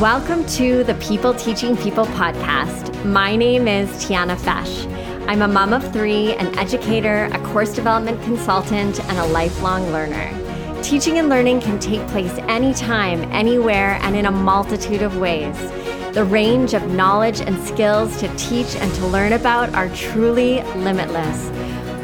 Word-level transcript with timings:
Welcome 0.00 0.46
to 0.50 0.84
the 0.84 0.94
People 1.00 1.34
Teaching 1.34 1.76
People 1.76 2.06
podcast. 2.06 3.04
My 3.04 3.34
name 3.34 3.66
is 3.66 3.88
Tiana 4.04 4.36
Fesh. 4.36 4.86
I'm 5.26 5.42
a 5.42 5.48
mom 5.48 5.72
of 5.72 5.92
three, 5.92 6.34
an 6.34 6.56
educator, 6.56 7.24
a 7.32 7.38
course 7.46 7.74
development 7.74 8.22
consultant, 8.22 9.00
and 9.00 9.18
a 9.18 9.26
lifelong 9.26 9.90
learner. 9.90 10.32
Teaching 10.84 11.18
and 11.18 11.28
learning 11.28 11.62
can 11.62 11.80
take 11.80 12.06
place 12.10 12.30
anytime, 12.46 13.24
anywhere, 13.32 13.98
and 14.02 14.14
in 14.14 14.26
a 14.26 14.30
multitude 14.30 15.02
of 15.02 15.16
ways. 15.16 15.58
The 16.14 16.24
range 16.24 16.74
of 16.74 16.92
knowledge 16.92 17.40
and 17.40 17.58
skills 17.66 18.20
to 18.20 18.32
teach 18.36 18.76
and 18.76 18.94
to 18.94 19.06
learn 19.08 19.32
about 19.32 19.74
are 19.74 19.88
truly 19.96 20.62
limitless. 20.76 21.48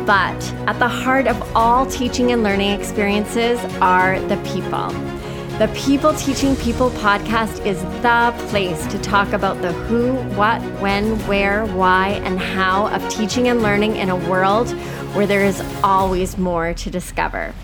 But 0.05 0.53
at 0.67 0.81
the 0.81 0.89
heart 0.89 1.29
of 1.29 1.41
all 1.55 1.87
teaching 1.87 2.33
and 2.33 2.43
learning 2.43 2.71
experiences 2.73 3.61
are 3.81 4.19
the 4.23 4.37
people. 4.39 5.14
The 5.59 5.69
People 5.69 6.13
Teaching 6.15 6.57
People 6.57 6.91
podcast 6.91 7.65
is 7.65 7.81
the 8.03 8.35
place 8.49 8.85
to 8.89 8.99
talk 8.99 9.33
about 9.33 9.63
the 9.63 9.73
who, 9.73 10.15
what, 10.35 10.61
when, 10.81 11.17
where, 11.29 11.65
why, 11.67 12.21
and 12.25 12.41
how 12.41 12.89
of 12.89 13.09
teaching 13.09 13.47
and 13.47 13.63
learning 13.63 13.95
in 13.95 14.11
a 14.11 14.17
world 14.17 14.69
where 15.15 15.29
there 15.29 15.45
is 15.45 15.63
always 15.85 16.37
more 16.37 16.75
to 16.75 16.91
discover. 16.91 17.55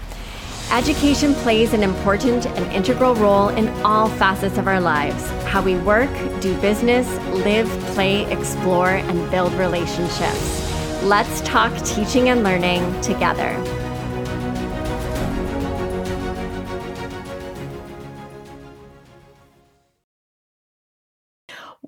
Education 0.71 1.35
plays 1.35 1.73
an 1.73 1.83
important 1.83 2.47
and 2.47 2.73
integral 2.73 3.17
role 3.17 3.49
in 3.49 3.69
all 3.85 4.09
facets 4.09 4.57
of 4.57 4.69
our 4.69 4.81
lives 4.81 5.29
how 5.47 5.61
we 5.61 5.77
work, 5.79 6.11
do 6.41 6.57
business, 6.61 7.09
live, 7.45 7.69
play, 7.95 8.25
explore, 8.31 8.91
and 8.91 9.31
build 9.33 9.53
relationships. 9.55 11.03
Let's 11.03 11.41
talk 11.41 11.77
teaching 11.85 12.29
and 12.29 12.45
learning 12.45 13.01
together. 13.01 13.80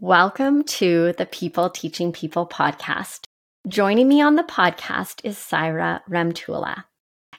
Welcome 0.02 0.64
to 0.64 1.14
the 1.16 1.26
People 1.26 1.70
Teaching 1.70 2.10
People 2.10 2.44
podcast. 2.44 3.20
Joining 3.68 4.08
me 4.08 4.20
on 4.20 4.34
the 4.34 4.42
podcast 4.42 5.20
is 5.22 5.36
Saira 5.38 6.00
Remtulla, 6.10 6.86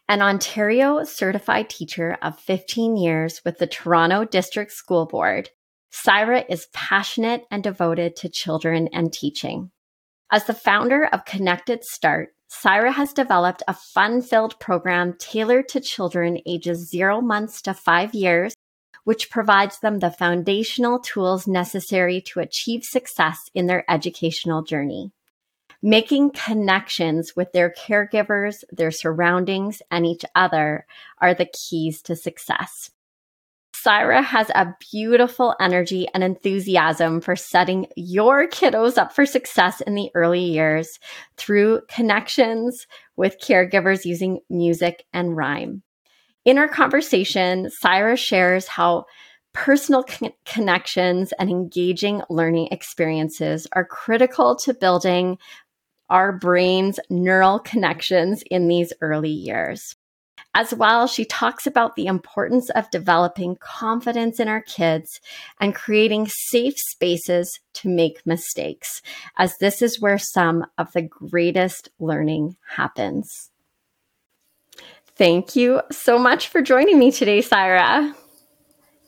an 0.07 0.21
Ontario 0.21 1.03
certified 1.03 1.69
teacher 1.69 2.17
of 2.21 2.39
15 2.39 2.95
years 2.95 3.41
with 3.43 3.57
the 3.57 3.67
Toronto 3.67 4.23
District 4.23 4.71
School 4.71 5.05
Board. 5.05 5.49
Saira 5.91 6.45
is 6.47 6.69
passionate 6.73 7.43
and 7.51 7.61
devoted 7.61 8.15
to 8.15 8.29
children 8.29 8.87
and 8.93 9.11
teaching. 9.11 9.69
As 10.31 10.45
the 10.45 10.53
founder 10.53 11.03
of 11.11 11.25
Connected 11.25 11.83
Start, 11.83 12.29
Saira 12.49 12.93
has 12.93 13.11
developed 13.11 13.63
a 13.67 13.73
fun 13.73 14.21
filled 14.21 14.57
program 14.61 15.17
tailored 15.19 15.67
to 15.67 15.81
children 15.81 16.39
ages 16.45 16.89
zero 16.89 17.19
months 17.19 17.61
to 17.63 17.73
five 17.73 18.13
years 18.13 18.55
which 19.03 19.29
provides 19.29 19.79
them 19.79 19.99
the 19.99 20.11
foundational 20.11 20.99
tools 20.99 21.47
necessary 21.47 22.21
to 22.21 22.39
achieve 22.39 22.83
success 22.83 23.49
in 23.53 23.67
their 23.67 23.89
educational 23.89 24.63
journey. 24.63 25.11
Making 25.81 26.31
connections 26.31 27.35
with 27.35 27.51
their 27.51 27.69
caregivers, 27.69 28.63
their 28.71 28.91
surroundings, 28.91 29.81
and 29.91 30.05
each 30.05 30.23
other 30.33 30.85
are 31.19 31.33
the 31.33 31.45
keys 31.47 32.01
to 32.03 32.15
success. 32.15 32.89
Saira 33.73 34.23
has 34.23 34.49
a 34.51 34.75
beautiful 34.91 35.55
energy 35.59 36.07
and 36.13 36.23
enthusiasm 36.23 37.19
for 37.19 37.35
setting 37.35 37.87
your 37.97 38.47
kiddos 38.47 38.97
up 38.97 39.13
for 39.13 39.25
success 39.25 39.81
in 39.81 39.93
the 39.93 40.09
early 40.15 40.43
years 40.43 40.99
through 41.35 41.81
connections 41.89 42.87
with 43.17 43.41
caregivers 43.41 44.05
using 44.05 44.39
music 44.49 45.03
and 45.11 45.35
rhyme. 45.35 45.83
In 46.45 46.57
our 46.57 46.67
conversation, 46.67 47.69
Saira 47.81 48.17
shares 48.17 48.67
how 48.67 49.05
personal 49.53 50.03
con- 50.03 50.33
connections 50.45 51.31
and 51.39 51.49
engaging 51.49 52.21
learning 52.29 52.67
experiences 52.71 53.65
are 53.71 53.85
critical 53.85 54.55
to 54.57 54.73
building 54.73 55.37
our 56.09 56.33
brain's 56.33 56.99
neural 57.09 57.59
connections 57.59 58.43
in 58.51 58.67
these 58.67 58.91
early 58.99 59.29
years. 59.29 59.95
As 60.55 60.73
well, 60.73 61.07
she 61.07 61.25
talks 61.25 61.65
about 61.65 61.95
the 61.95 62.07
importance 62.07 62.69
of 62.71 62.91
developing 62.91 63.55
confidence 63.55 64.39
in 64.39 64.47
our 64.47 64.61
kids 64.61 65.19
and 65.59 65.73
creating 65.73 66.27
safe 66.27 66.75
spaces 66.77 67.59
to 67.75 67.89
make 67.89 68.25
mistakes, 68.25 69.01
as 69.37 69.57
this 69.57 69.81
is 69.81 70.01
where 70.01 70.19
some 70.19 70.65
of 70.77 70.91
the 70.91 71.01
greatest 71.01 71.89
learning 71.99 72.57
happens. 72.75 73.52
Thank 75.15 75.55
you 75.55 75.81
so 75.91 76.17
much 76.17 76.47
for 76.47 76.61
joining 76.61 76.97
me 76.97 77.11
today, 77.11 77.39
Saira. 77.39 78.15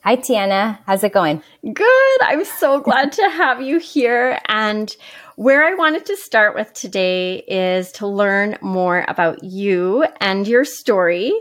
Hi, 0.04 0.14
Tiana. 0.14 0.78
How's 0.86 1.02
it 1.02 1.12
going? 1.12 1.42
Good. 1.64 2.18
I'm 2.20 2.44
so 2.44 2.78
glad 2.78 3.10
to 3.12 3.28
have 3.28 3.60
you 3.60 3.80
here. 3.80 4.38
And 4.46 4.94
where 5.34 5.64
I 5.64 5.74
wanted 5.74 6.06
to 6.06 6.16
start 6.16 6.54
with 6.54 6.72
today 6.74 7.38
is 7.48 7.90
to 7.92 8.06
learn 8.06 8.56
more 8.60 9.04
about 9.08 9.42
you 9.42 10.06
and 10.20 10.46
your 10.46 10.64
story. 10.64 11.32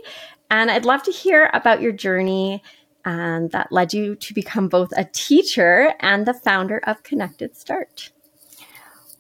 And 0.50 0.72
I'd 0.72 0.84
love 0.86 1.04
to 1.04 1.12
hear 1.12 1.52
about 1.54 1.80
your 1.80 1.92
journey 1.92 2.64
and 3.06 3.52
that 3.52 3.72
led 3.72 3.94
you 3.94 4.16
to 4.16 4.34
become 4.34 4.68
both 4.68 4.90
a 4.98 5.06
teacher 5.06 5.94
and 6.00 6.26
the 6.26 6.34
founder 6.34 6.80
of 6.88 7.04
Connected 7.04 7.56
Start. 7.56 8.12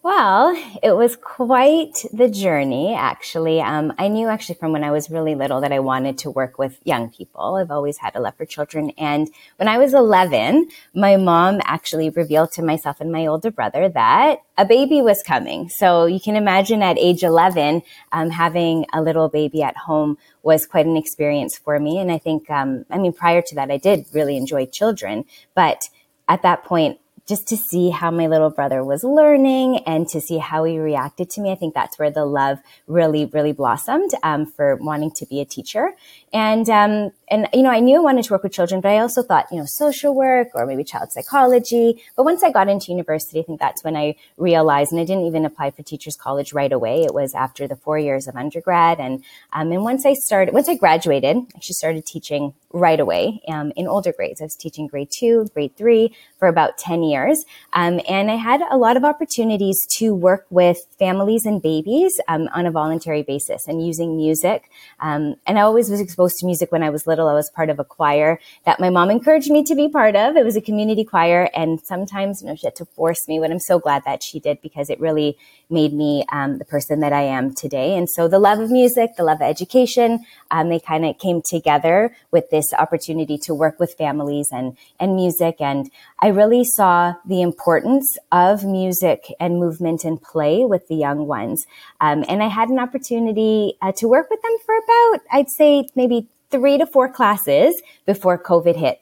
Well, 0.05 0.55
it 0.83 0.91
was 0.91 1.15
quite 1.15 2.05
the 2.13 2.29
journey, 2.29 2.93
actually. 2.93 3.59
Um, 3.59 3.91
I 3.97 4.07
knew 4.07 4.27
actually 4.27 4.53
from 4.53 4.71
when 4.71 4.83
I 4.83 4.91
was 4.91 5.09
really 5.09 5.33
little 5.33 5.61
that 5.61 5.71
I 5.71 5.79
wanted 5.79 6.19
to 6.19 6.29
work 6.29 6.59
with 6.59 6.77
young 6.83 7.09
people. 7.09 7.55
I've 7.55 7.71
always 7.71 7.97
had 7.97 8.15
a 8.15 8.19
love 8.19 8.35
for 8.37 8.45
children. 8.45 8.91
And 8.99 9.31
when 9.55 9.67
I 9.67 9.79
was 9.79 9.95
11, 9.95 10.69
my 10.93 11.17
mom 11.17 11.59
actually 11.63 12.11
revealed 12.11 12.51
to 12.51 12.61
myself 12.61 13.01
and 13.01 13.11
my 13.11 13.25
older 13.25 13.49
brother 13.49 13.89
that 13.89 14.43
a 14.59 14.63
baby 14.63 15.01
was 15.01 15.23
coming. 15.23 15.69
So 15.69 16.05
you 16.05 16.19
can 16.19 16.35
imagine 16.35 16.83
at 16.83 16.99
age 16.99 17.23
11, 17.23 17.81
um, 18.11 18.29
having 18.29 18.85
a 18.93 19.01
little 19.01 19.27
baby 19.27 19.63
at 19.63 19.75
home 19.75 20.19
was 20.43 20.67
quite 20.67 20.85
an 20.85 20.97
experience 20.97 21.57
for 21.57 21.79
me. 21.79 21.97
And 21.97 22.11
I 22.11 22.19
think, 22.19 22.47
um, 22.51 22.85
I 22.91 22.99
mean, 22.99 23.13
prior 23.13 23.41
to 23.41 23.55
that, 23.55 23.71
I 23.71 23.77
did 23.77 24.05
really 24.13 24.37
enjoy 24.37 24.67
children, 24.67 25.25
but 25.55 25.89
at 26.27 26.43
that 26.43 26.63
point, 26.63 26.99
just 27.27 27.47
to 27.47 27.57
see 27.57 27.89
how 27.89 28.11
my 28.11 28.27
little 28.27 28.49
brother 28.49 28.83
was 28.83 29.03
learning 29.03 29.79
and 29.79 30.07
to 30.09 30.21
see 30.21 30.37
how 30.37 30.63
he 30.63 30.77
reacted 30.77 31.29
to 31.31 31.41
me. 31.41 31.51
I 31.51 31.55
think 31.55 31.73
that's 31.73 31.97
where 31.97 32.11
the 32.11 32.25
love 32.25 32.59
really, 32.87 33.25
really 33.25 33.51
blossomed 33.51 34.11
um, 34.23 34.45
for 34.45 34.75
wanting 34.75 35.11
to 35.11 35.25
be 35.25 35.41
a 35.41 35.45
teacher. 35.45 35.93
And 36.31 36.69
um, 36.69 37.11
and 37.27 37.47
you 37.53 37.63
know, 37.63 37.69
I 37.69 37.79
knew 37.79 37.97
I 37.97 38.01
wanted 38.01 38.25
to 38.25 38.33
work 38.33 38.43
with 38.43 38.51
children, 38.51 38.81
but 38.81 38.89
I 38.89 38.99
also 38.99 39.23
thought, 39.23 39.47
you 39.51 39.57
know, 39.57 39.65
social 39.65 40.13
work 40.13 40.49
or 40.53 40.65
maybe 40.65 40.83
child 40.83 41.11
psychology. 41.11 42.03
But 42.15 42.23
once 42.23 42.43
I 42.43 42.51
got 42.51 42.67
into 42.67 42.91
university, 42.91 43.39
I 43.39 43.43
think 43.43 43.59
that's 43.59 43.83
when 43.83 43.95
I 43.95 44.15
realized, 44.37 44.91
and 44.91 45.01
I 45.01 45.05
didn't 45.05 45.25
even 45.25 45.45
apply 45.45 45.71
for 45.71 45.83
teachers 45.83 46.15
college 46.15 46.53
right 46.53 46.71
away. 46.71 47.03
It 47.03 47.13
was 47.13 47.33
after 47.33 47.67
the 47.67 47.75
four 47.75 47.97
years 47.97 48.27
of 48.27 48.35
undergrad, 48.35 48.99
and 48.99 49.23
um, 49.53 49.71
and 49.71 49.83
once 49.83 50.05
I 50.05 50.13
started, 50.13 50.53
once 50.53 50.69
I 50.69 50.75
graduated, 50.75 51.37
I 51.37 51.41
actually 51.55 51.73
started 51.73 52.05
teaching 52.05 52.53
right 52.71 52.99
away 52.99 53.41
um, 53.47 53.71
in 53.75 53.87
older 53.87 54.11
grades. 54.11 54.41
I 54.41 54.45
was 54.45 54.55
teaching 54.55 54.87
grade 54.87 55.09
two, 55.17 55.47
grade 55.53 55.75
three 55.77 56.15
for 56.37 56.47
about 56.47 56.77
ten 56.77 57.01
years, 57.03 57.43
um, 57.73 58.01
and 58.07 58.29
I 58.29 58.35
had 58.35 58.61
a 58.69 58.77
lot 58.77 58.97
of 58.97 59.03
opportunities 59.03 59.85
to 59.97 60.13
work 60.13 60.45
with 60.49 60.77
families 60.99 61.45
and 61.45 61.61
babies 61.61 62.19
um, 62.27 62.49
on 62.53 62.65
a 62.65 62.71
voluntary 62.71 63.23
basis 63.23 63.67
and 63.67 63.85
using 63.85 64.15
music. 64.15 64.69
Um, 64.99 65.35
and 65.47 65.57
I 65.57 65.61
always 65.61 65.89
was 65.89 66.01
exposed 66.01 66.35
to 66.37 66.45
music 66.45 66.71
when 66.71 66.83
I 66.83 66.89
was 66.89 67.07
little 67.07 67.14
little, 67.15 67.29
I 67.29 67.33
was 67.33 67.49
part 67.49 67.69
of 67.69 67.79
a 67.79 67.83
choir 67.83 68.39
that 68.65 68.79
my 68.79 68.89
mom 68.89 69.09
encouraged 69.09 69.49
me 69.49 69.63
to 69.63 69.75
be 69.75 69.87
part 69.87 70.15
of. 70.15 70.35
It 70.35 70.43
was 70.43 70.57
a 70.57 70.61
community 70.61 71.03
choir. 71.03 71.49
And 71.55 71.79
sometimes, 71.79 72.41
you 72.41 72.47
know, 72.47 72.55
she 72.55 72.67
had 72.67 72.75
to 72.75 72.85
force 72.85 73.27
me, 73.27 73.39
but 73.39 73.51
I'm 73.51 73.59
so 73.59 73.79
glad 73.79 74.03
that 74.05 74.21
she 74.21 74.39
did 74.39 74.61
because 74.61 74.89
it 74.89 74.99
really 74.99 75.37
made 75.69 75.93
me 75.93 76.25
um, 76.31 76.57
the 76.57 76.65
person 76.65 76.99
that 76.99 77.13
I 77.13 77.21
am 77.21 77.53
today. 77.53 77.95
And 77.97 78.09
so 78.09 78.27
the 78.27 78.39
love 78.39 78.59
of 78.59 78.69
music, 78.69 79.15
the 79.15 79.23
love 79.23 79.37
of 79.37 79.47
education, 79.47 80.25
um, 80.51 80.69
they 80.69 80.79
kind 80.79 81.05
of 81.05 81.17
came 81.17 81.41
together 81.41 82.15
with 82.31 82.49
this 82.49 82.73
opportunity 82.73 83.37
to 83.39 83.53
work 83.53 83.79
with 83.79 83.93
families 83.93 84.49
and, 84.51 84.77
and 84.99 85.15
music. 85.15 85.55
And 85.59 85.89
I 86.19 86.27
really 86.27 86.63
saw 86.63 87.13
the 87.25 87.41
importance 87.41 88.17
of 88.31 88.63
music 88.65 89.33
and 89.39 89.57
movement 89.57 90.03
and 90.03 90.21
play 90.21 90.65
with 90.65 90.87
the 90.87 90.95
young 90.95 91.27
ones. 91.27 91.65
Um, 92.01 92.23
and 92.27 92.43
I 92.43 92.47
had 92.47 92.69
an 92.69 92.79
opportunity 92.79 93.77
uh, 93.81 93.91
to 93.97 94.07
work 94.07 94.29
with 94.29 94.41
them 94.41 94.57
for 94.65 94.75
about, 94.75 95.21
I'd 95.31 95.49
say 95.49 95.87
maybe 95.95 96.27
three 96.49 96.77
to 96.77 96.85
four 96.85 97.09
classes 97.09 97.81
before 98.05 98.41
COVID 98.41 98.75
hit. 98.75 98.99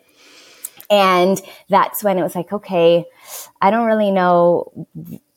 And 0.90 1.42
that's 1.70 2.04
when 2.04 2.20
it 2.20 2.24
was 2.24 2.36
like, 2.36 2.54
okay, 2.54 3.06
I 3.60 3.72
don't 3.72 3.88
really 3.88 4.12
know. 4.12 4.88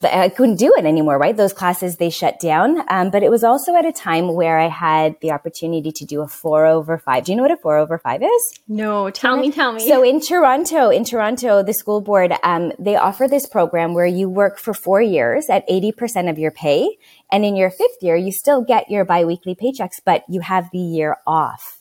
I 0.03 0.29
couldn't 0.29 0.57
do 0.57 0.75
it 0.77 0.85
anymore, 0.85 1.19
right? 1.19 1.35
Those 1.35 1.55
classes, 1.55 1.97
they 1.97 2.11
shut 2.11 2.39
down. 2.39 2.85
Um, 2.91 3.11
but 3.11 3.23
it 3.23 3.31
was 3.31 3.43
also 3.43 3.75
at 3.75 3.87
a 3.87 3.93
time 3.93 4.35
where 4.35 4.59
I 4.59 4.69
had 4.69 5.17
the 5.23 5.31
opportunity 5.31 5.91
to 5.93 6.05
do 6.05 6.21
a 6.21 6.29
four 6.29 6.67
over 6.67 6.99
five. 6.99 7.25
Do 7.25 7.33
you 7.33 7.37
know 7.37 7.43
what 7.43 7.53
a 7.53 7.57
four 7.57 7.79
over 7.79 7.97
five 7.97 8.23
is? 8.23 8.61
No, 8.69 9.09
tell 9.09 9.39
me, 9.39 9.51
tell 9.51 9.73
me. 9.73 9.89
So 9.89 10.03
in 10.03 10.21
Toronto, 10.21 10.91
in 10.91 11.05
Toronto, 11.05 11.63
the 11.63 11.73
school 11.73 12.03
board, 12.03 12.35
um, 12.43 12.73
they 12.79 12.97
offer 12.97 13.27
this 13.27 13.47
program 13.47 13.95
where 13.95 14.07
you 14.07 14.29
work 14.29 14.59
for 14.59 14.75
four 14.75 15.01
years 15.01 15.47
at 15.49 15.67
80% 15.69 16.29
of 16.29 16.39
your 16.39 16.51
pay. 16.51 16.99
And 17.33 17.47
in 17.47 17.57
your 17.57 17.71
fifth 17.71 18.03
year, 18.03 18.17
you 18.17 18.31
still 18.31 18.63
get 18.63 18.91
your 18.91 19.07
biweekly 19.07 19.55
paychecks, 19.55 20.01
but 20.05 20.25
you 20.29 20.41
have 20.43 20.69
the 20.73 20.79
year 20.79 21.17
off. 21.27 21.81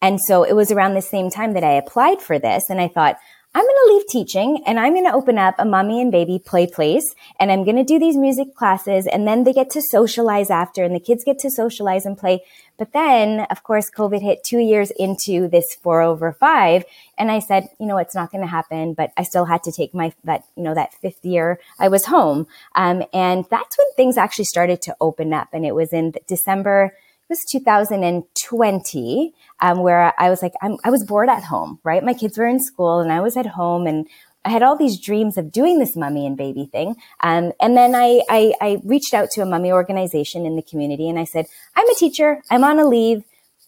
And 0.00 0.20
so 0.20 0.44
it 0.44 0.54
was 0.54 0.70
around 0.70 0.94
the 0.94 1.02
same 1.02 1.30
time 1.30 1.54
that 1.54 1.64
I 1.64 1.72
applied 1.72 2.20
for 2.20 2.38
this 2.38 2.64
and 2.68 2.80
I 2.80 2.88
thought, 2.88 3.16
I'm 3.54 3.64
going 3.64 3.76
to 3.86 3.94
leave 3.94 4.06
teaching 4.08 4.62
and 4.66 4.78
I'm 4.78 4.92
going 4.92 5.06
to 5.06 5.14
open 5.14 5.38
up 5.38 5.54
a 5.58 5.64
mommy 5.64 6.02
and 6.02 6.12
baby 6.12 6.38
play 6.38 6.66
place 6.66 7.14
and 7.40 7.50
I'm 7.50 7.64
going 7.64 7.76
to 7.76 7.82
do 7.82 7.98
these 7.98 8.16
music 8.16 8.54
classes 8.54 9.06
and 9.06 9.26
then 9.26 9.44
they 9.44 9.54
get 9.54 9.70
to 9.70 9.82
socialize 9.82 10.50
after 10.50 10.84
and 10.84 10.94
the 10.94 11.00
kids 11.00 11.24
get 11.24 11.38
to 11.40 11.50
socialize 11.50 12.04
and 12.04 12.16
play. 12.16 12.42
But 12.76 12.92
then, 12.92 13.46
of 13.50 13.62
course, 13.62 13.90
COVID 13.90 14.20
hit 14.20 14.44
two 14.44 14.58
years 14.58 14.92
into 14.96 15.48
this 15.48 15.74
four 15.82 16.02
over 16.02 16.32
five. 16.32 16.84
And 17.16 17.30
I 17.30 17.38
said, 17.38 17.68
you 17.80 17.86
know, 17.86 17.96
it's 17.96 18.14
not 18.14 18.30
going 18.30 18.42
to 18.42 18.48
happen, 18.48 18.92
but 18.92 19.10
I 19.16 19.22
still 19.22 19.46
had 19.46 19.62
to 19.64 19.72
take 19.72 19.94
my, 19.94 20.12
that, 20.24 20.42
you 20.54 20.62
know, 20.62 20.74
that 20.74 20.94
fifth 21.00 21.24
year 21.24 21.58
I 21.80 21.88
was 21.88 22.04
home. 22.04 22.46
Um, 22.74 23.02
and 23.14 23.46
that's 23.50 23.78
when 23.78 23.92
things 23.96 24.18
actually 24.18 24.44
started 24.44 24.82
to 24.82 24.96
open 25.00 25.32
up. 25.32 25.48
And 25.52 25.64
it 25.64 25.74
was 25.74 25.92
in 25.92 26.12
December, 26.28 26.92
was 27.28 27.44
2020, 27.44 29.34
um, 29.60 29.82
where 29.82 30.12
I 30.18 30.30
was 30.30 30.42
like, 30.42 30.54
I'm, 30.62 30.76
I 30.84 30.90
was 30.90 31.04
bored 31.04 31.28
at 31.28 31.44
home, 31.44 31.78
right? 31.84 32.02
My 32.02 32.14
kids 32.14 32.38
were 32.38 32.46
in 32.46 32.60
school 32.60 33.00
and 33.00 33.12
I 33.12 33.20
was 33.20 33.36
at 33.36 33.46
home 33.46 33.86
and 33.86 34.06
I 34.44 34.50
had 34.50 34.62
all 34.62 34.76
these 34.76 34.98
dreams 34.98 35.36
of 35.36 35.52
doing 35.52 35.78
this 35.78 35.94
mummy 35.96 36.26
and 36.26 36.36
baby 36.36 36.68
thing. 36.70 36.96
Um, 37.20 37.52
and 37.60 37.76
then 37.76 37.94
I, 37.94 38.22
I, 38.30 38.54
I 38.60 38.78
reached 38.84 39.12
out 39.12 39.30
to 39.32 39.42
a 39.42 39.46
mummy 39.46 39.72
organization 39.72 40.46
in 40.46 40.56
the 40.56 40.62
community 40.62 41.08
and 41.08 41.18
I 41.18 41.24
said, 41.24 41.46
I'm 41.76 41.88
a 41.88 41.94
teacher. 41.94 42.42
I'm 42.50 42.64
on 42.64 42.78
a 42.78 42.86
leave. 42.86 43.24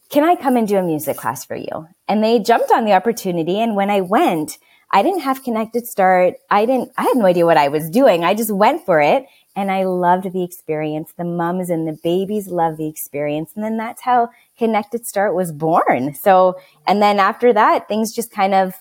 Can 0.08 0.24
I 0.24 0.36
come 0.36 0.56
and 0.56 0.66
do 0.66 0.76
a 0.76 0.82
music 0.82 1.16
class 1.16 1.44
for 1.44 1.56
you? 1.56 1.86
And 2.08 2.24
they 2.24 2.38
jumped 2.38 2.70
on 2.72 2.84
the 2.84 2.94
opportunity. 2.94 3.60
And 3.60 3.76
when 3.76 3.90
I 3.90 4.00
went, 4.00 4.58
I 4.90 5.02
didn't 5.02 5.20
have 5.20 5.44
connected 5.44 5.86
start. 5.86 6.34
I 6.50 6.66
didn't, 6.66 6.90
I 6.96 7.02
had 7.02 7.16
no 7.16 7.26
idea 7.26 7.46
what 7.46 7.56
I 7.56 7.68
was 7.68 7.88
doing. 7.90 8.24
I 8.24 8.34
just 8.34 8.50
went 8.50 8.84
for 8.84 9.00
it 9.00 9.26
and 9.60 9.70
I 9.70 9.84
loved 9.84 10.32
the 10.32 10.42
experience. 10.42 11.12
The 11.18 11.24
mums 11.24 11.68
and 11.68 11.86
the 11.86 11.98
babies 12.02 12.48
loved 12.48 12.78
the 12.78 12.88
experience. 12.88 13.52
And 13.54 13.62
then 13.62 13.76
that's 13.76 14.00
how 14.00 14.30
Connected 14.56 15.06
Start 15.06 15.34
was 15.34 15.52
born. 15.52 16.14
So, 16.14 16.58
and 16.86 17.02
then 17.02 17.20
after 17.20 17.52
that, 17.52 17.86
things 17.86 18.14
just 18.14 18.32
kind 18.32 18.54
of, 18.54 18.72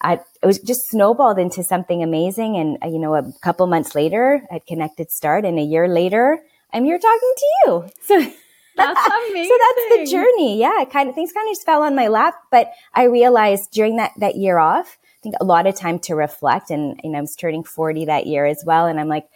I, 0.00 0.14
it 0.14 0.46
was 0.46 0.58
just 0.58 0.88
snowballed 0.90 1.38
into 1.38 1.62
something 1.62 2.02
amazing. 2.02 2.56
And, 2.56 2.78
uh, 2.82 2.88
you 2.88 2.98
know, 2.98 3.14
a 3.14 3.32
couple 3.42 3.68
months 3.68 3.94
later, 3.94 4.42
I'd 4.50 4.66
Connected 4.66 5.12
Start 5.12 5.44
and 5.44 5.56
a 5.56 5.62
year 5.62 5.86
later, 5.86 6.40
I'm 6.72 6.84
here 6.84 6.98
talking 6.98 7.34
to 7.36 7.46
you. 7.62 7.90
So, 8.02 8.32
that's 8.76 9.28
amazing. 9.30 9.44
so 9.50 9.58
that's 9.58 9.96
the 9.96 10.10
journey. 10.12 10.58
Yeah. 10.58 10.84
Kind 10.90 11.08
of 11.08 11.14
things 11.16 11.32
kind 11.32 11.48
of 11.48 11.52
just 11.52 11.66
fell 11.66 11.82
on 11.82 11.96
my 11.96 12.06
lap, 12.06 12.34
but 12.50 12.70
I 12.94 13.04
realized 13.04 13.70
during 13.72 13.96
that, 13.96 14.12
that 14.18 14.36
year 14.36 14.58
off, 14.58 14.98
I 15.02 15.20
think 15.22 15.34
a 15.40 15.44
lot 15.44 15.66
of 15.66 15.74
time 15.74 15.98
to 16.00 16.14
reflect 16.14 16.70
and, 16.70 17.00
and 17.02 17.16
I 17.16 17.20
was 17.20 17.34
turning 17.34 17.64
40 17.64 18.04
that 18.04 18.28
year 18.28 18.46
as 18.46 18.62
well. 18.64 18.86
And 18.86 19.00
I'm 19.00 19.08
like, 19.08 19.28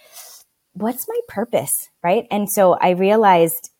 what's 0.75 1.07
my 1.09 1.21
purpose? 1.29 1.89
Right. 2.03 2.27
And 2.31 2.49
so 2.51 2.75
I 2.75 2.91
realized, 2.91 3.71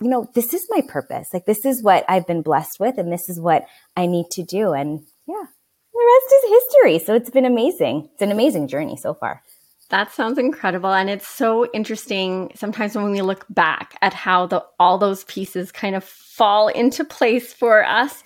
you 0.00 0.08
know, 0.08 0.28
this 0.34 0.54
is 0.54 0.66
my 0.70 0.82
purpose. 0.88 1.28
Like 1.32 1.46
this 1.46 1.64
is 1.64 1.82
what 1.82 2.04
I've 2.08 2.26
been 2.26 2.42
blessed 2.42 2.78
with 2.80 2.98
and 2.98 3.12
this 3.12 3.28
is 3.28 3.40
what 3.40 3.66
I 3.96 4.06
need 4.06 4.26
to 4.32 4.42
do. 4.42 4.72
And 4.72 5.00
yeah, 5.26 5.46
the 5.92 6.20
rest 6.20 6.44
is 6.44 6.62
history. 6.62 6.98
So 6.98 7.14
it's 7.14 7.30
been 7.30 7.44
amazing. 7.44 8.08
It's 8.12 8.22
an 8.22 8.32
amazing 8.32 8.68
journey 8.68 8.96
so 8.96 9.14
far. 9.14 9.42
That 9.90 10.10
sounds 10.10 10.38
incredible. 10.38 10.90
And 10.90 11.10
it's 11.10 11.28
so 11.28 11.70
interesting 11.72 12.50
sometimes 12.54 12.96
when 12.96 13.10
we 13.10 13.20
look 13.20 13.44
back 13.50 13.98
at 14.00 14.14
how 14.14 14.46
the 14.46 14.64
all 14.80 14.96
those 14.96 15.24
pieces 15.24 15.70
kind 15.70 15.94
of 15.94 16.02
fall 16.02 16.68
into 16.68 17.04
place 17.04 17.52
for 17.52 17.84
us 17.84 18.24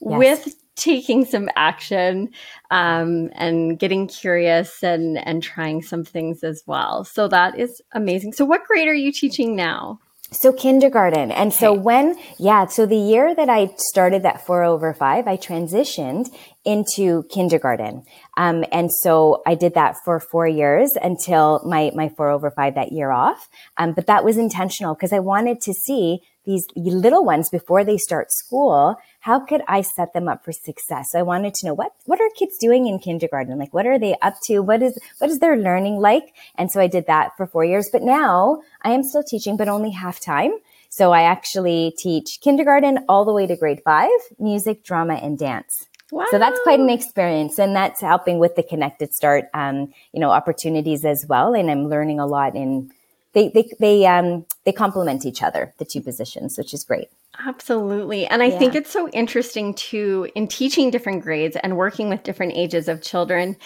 yes. 0.00 0.18
with 0.18 0.54
taking 0.78 1.24
some 1.24 1.48
action 1.56 2.30
um, 2.70 3.30
and 3.34 3.78
getting 3.78 4.06
curious 4.06 4.82
and 4.82 5.18
and 5.26 5.42
trying 5.42 5.82
some 5.82 6.04
things 6.04 6.42
as 6.42 6.62
well. 6.66 7.04
So 7.04 7.28
that 7.28 7.58
is 7.58 7.82
amazing. 7.92 8.32
So 8.32 8.44
what 8.44 8.64
grade 8.64 8.88
are 8.88 8.94
you 8.94 9.12
teaching 9.12 9.56
now? 9.56 10.00
So 10.30 10.52
kindergarten. 10.52 11.30
And 11.30 11.48
okay. 11.48 11.58
so 11.58 11.72
when, 11.72 12.14
yeah, 12.38 12.66
so 12.66 12.84
the 12.84 12.98
year 12.98 13.34
that 13.34 13.48
I 13.48 13.70
started 13.78 14.24
that 14.24 14.44
four 14.44 14.62
over 14.62 14.92
five, 14.92 15.26
I 15.26 15.38
transitioned 15.38 16.28
into 16.66 17.22
kindergarten. 17.30 18.02
Um, 18.36 18.62
and 18.70 18.92
so 18.92 19.42
I 19.46 19.54
did 19.54 19.72
that 19.72 19.96
for 20.04 20.20
four 20.20 20.46
years 20.46 20.92
until 21.02 21.62
my, 21.64 21.92
my 21.94 22.10
four 22.10 22.28
over 22.28 22.50
five 22.50 22.74
that 22.74 22.92
year 22.92 23.10
off. 23.10 23.48
Um, 23.78 23.94
but 23.94 24.06
that 24.06 24.22
was 24.22 24.36
intentional 24.36 24.94
because 24.94 25.14
I 25.14 25.18
wanted 25.18 25.62
to 25.62 25.72
see 25.72 26.20
these 26.44 26.66
little 26.76 27.24
ones 27.24 27.48
before 27.48 27.82
they 27.82 27.96
start 27.96 28.30
school 28.30 28.96
how 29.28 29.38
could 29.38 29.60
I 29.68 29.82
set 29.82 30.14
them 30.14 30.26
up 30.26 30.42
for 30.42 30.52
success? 30.52 31.08
So 31.10 31.18
I 31.18 31.22
wanted 31.22 31.52
to 31.56 31.66
know 31.66 31.74
what, 31.74 31.92
what 32.06 32.18
are 32.18 32.30
kids 32.34 32.56
doing 32.58 32.86
in 32.86 32.98
kindergarten? 32.98 33.58
Like, 33.58 33.74
what 33.74 33.86
are 33.86 33.98
they 33.98 34.14
up 34.22 34.36
to? 34.46 34.60
What 34.60 34.82
is, 34.82 34.98
what 35.18 35.28
is 35.28 35.38
their 35.38 35.54
learning 35.54 35.96
like? 36.00 36.34
And 36.54 36.72
so 36.72 36.80
I 36.80 36.86
did 36.86 37.06
that 37.08 37.36
for 37.36 37.46
four 37.46 37.62
years, 37.62 37.90
but 37.92 38.02
now 38.02 38.62
I 38.80 38.92
am 38.92 39.02
still 39.02 39.22
teaching, 39.22 39.58
but 39.58 39.68
only 39.68 39.90
half 39.90 40.18
time. 40.18 40.52
So 40.88 41.12
I 41.12 41.22
actually 41.24 41.94
teach 41.98 42.38
kindergarten 42.40 43.04
all 43.06 43.26
the 43.26 43.34
way 43.34 43.46
to 43.46 43.54
grade 43.54 43.82
five, 43.84 44.08
music, 44.38 44.82
drama, 44.82 45.16
and 45.16 45.38
dance. 45.38 45.86
Wow. 46.10 46.24
So 46.30 46.38
that's 46.38 46.58
quite 46.62 46.80
an 46.80 46.88
experience, 46.88 47.58
and 47.58 47.76
that's 47.76 48.00
helping 48.00 48.38
with 48.38 48.56
the 48.56 48.62
connected 48.62 49.12
start, 49.12 49.44
um, 49.52 49.92
you 50.14 50.20
know, 50.20 50.30
opportunities 50.30 51.04
as 51.04 51.26
well. 51.28 51.52
And 51.52 51.70
I'm 51.70 51.90
learning 51.90 52.18
a 52.18 52.26
lot 52.26 52.56
in 52.56 52.90
they 53.34 53.50
they 53.50 53.70
they 53.78 54.06
um 54.06 54.46
they 54.64 54.72
complement 54.72 55.26
each 55.26 55.42
other, 55.42 55.74
the 55.78 55.84
two 55.84 56.00
positions, 56.00 56.56
which 56.56 56.72
is 56.72 56.82
great. 56.82 57.08
Absolutely. 57.46 58.26
And 58.26 58.42
I 58.42 58.46
yeah. 58.46 58.58
think 58.58 58.74
it's 58.74 58.90
so 58.90 59.08
interesting 59.10 59.74
too 59.74 60.28
in 60.34 60.48
teaching 60.48 60.90
different 60.90 61.22
grades 61.22 61.56
and 61.56 61.76
working 61.76 62.08
with 62.08 62.24
different 62.24 62.54
ages 62.56 62.88
of 62.88 63.00
children. 63.00 63.56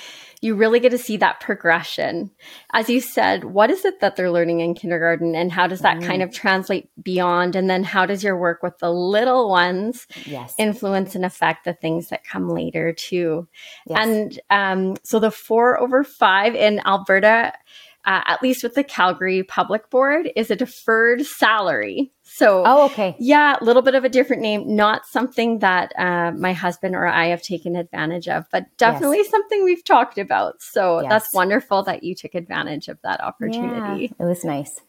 You 0.42 0.56
really 0.56 0.80
get 0.80 0.90
to 0.90 0.98
see 0.98 1.16
that 1.18 1.40
progression. 1.40 2.32
As 2.72 2.90
you 2.90 3.00
said, 3.00 3.44
what 3.44 3.70
is 3.70 3.84
it 3.84 4.00
that 4.00 4.16
they're 4.16 4.30
learning 4.30 4.60
in 4.60 4.74
kindergarten 4.74 5.34
and 5.34 5.50
how 5.50 5.68
does 5.68 5.80
that 5.80 5.98
mm. 5.98 6.06
kind 6.06 6.22
of 6.22 6.34
translate 6.34 6.90
beyond? 7.02 7.56
And 7.56 7.70
then 7.70 7.82
how 7.82 8.04
does 8.04 8.22
your 8.22 8.36
work 8.36 8.62
with 8.62 8.76
the 8.78 8.92
little 8.92 9.48
ones 9.48 10.06
yes. 10.26 10.54
influence 10.58 11.14
and 11.14 11.24
affect 11.24 11.64
the 11.64 11.72
things 11.72 12.08
that 12.08 12.24
come 12.24 12.50
later 12.50 12.92
too? 12.92 13.48
Yes. 13.86 13.98
And 14.06 14.40
um, 14.50 14.96
so 15.02 15.18
the 15.18 15.30
four 15.30 15.80
over 15.80 16.04
five 16.04 16.54
in 16.54 16.80
Alberta, 16.84 17.54
uh, 18.04 18.22
at 18.26 18.42
least 18.42 18.62
with 18.62 18.74
the 18.74 18.84
Calgary 18.84 19.42
Public 19.42 19.90
Board, 19.90 20.30
is 20.36 20.50
a 20.50 20.56
deferred 20.56 21.24
salary. 21.24 22.12
So, 22.22 22.62
oh, 22.66 22.86
okay. 22.86 23.16
Yeah, 23.18 23.56
a 23.60 23.64
little 23.64 23.82
bit 23.82 23.94
of 23.94 24.04
a 24.04 24.08
different 24.08 24.42
name, 24.42 24.74
not 24.74 25.06
something 25.06 25.58
that 25.60 25.92
uh, 25.98 26.32
my 26.32 26.52
husband 26.52 26.94
or 26.94 27.06
I 27.06 27.26
have 27.26 27.42
taken 27.42 27.76
advantage 27.76 28.28
of, 28.28 28.44
but 28.50 28.66
definitely 28.76 29.18
yes. 29.18 29.30
something 29.30 29.64
we've 29.64 29.84
talked 29.84 30.18
about. 30.18 30.54
So, 30.60 31.00
yes. 31.00 31.10
that's 31.10 31.34
wonderful 31.34 31.82
that 31.84 32.02
you 32.02 32.14
took 32.14 32.34
advantage 32.34 32.88
of 32.88 32.98
that 33.02 33.20
opportunity. 33.20 34.04
Yeah, 34.18 34.24
it 34.24 34.28
was 34.28 34.44
nice. 34.44 34.80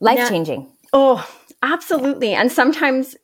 Life 0.00 0.28
changing. 0.28 0.70
Oh, 0.92 1.28
absolutely. 1.62 2.34
And 2.34 2.50
sometimes 2.50 3.16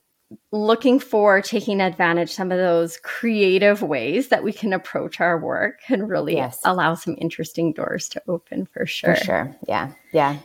looking 0.51 0.99
for 0.99 1.41
taking 1.41 1.81
advantage 1.81 2.31
some 2.31 2.51
of 2.51 2.57
those 2.57 2.97
creative 2.97 3.81
ways 3.81 4.29
that 4.29 4.43
we 4.43 4.51
can 4.51 4.73
approach 4.73 5.21
our 5.21 5.39
work 5.39 5.79
and 5.89 6.09
really 6.09 6.35
yes. 6.35 6.59
allow 6.65 6.95
some 6.95 7.15
interesting 7.19 7.73
doors 7.73 8.09
to 8.09 8.21
open 8.27 8.65
for 8.65 8.85
sure. 8.85 9.15
For 9.15 9.23
sure. 9.23 9.55
Yeah. 9.67 9.91
Yeah. 10.11 10.37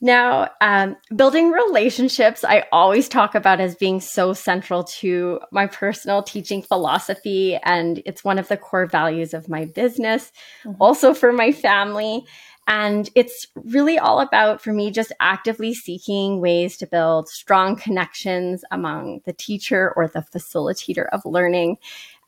Now, 0.00 0.50
um, 0.60 0.96
building 1.16 1.50
relationships, 1.50 2.44
I 2.44 2.66
always 2.70 3.08
talk 3.08 3.34
about 3.34 3.58
as 3.58 3.74
being 3.74 4.00
so 4.00 4.32
central 4.32 4.84
to 4.84 5.40
my 5.50 5.66
personal 5.66 6.22
teaching 6.22 6.62
philosophy. 6.62 7.58
And 7.64 8.00
it's 8.06 8.22
one 8.22 8.38
of 8.38 8.46
the 8.46 8.56
core 8.56 8.86
values 8.86 9.34
of 9.34 9.48
my 9.48 9.64
business, 9.64 10.30
mm-hmm. 10.62 10.80
also 10.80 11.14
for 11.14 11.32
my 11.32 11.50
family. 11.50 12.24
And 12.70 13.08
it's 13.14 13.46
really 13.54 13.98
all 13.98 14.20
about, 14.20 14.60
for 14.60 14.74
me, 14.74 14.90
just 14.90 15.10
actively 15.20 15.72
seeking 15.72 16.38
ways 16.38 16.76
to 16.76 16.86
build 16.86 17.30
strong 17.30 17.76
connections 17.76 18.62
among 18.70 19.22
the 19.24 19.32
teacher 19.32 19.94
or 19.96 20.06
the 20.06 20.20
facilitator 20.20 21.06
of 21.10 21.24
learning 21.24 21.78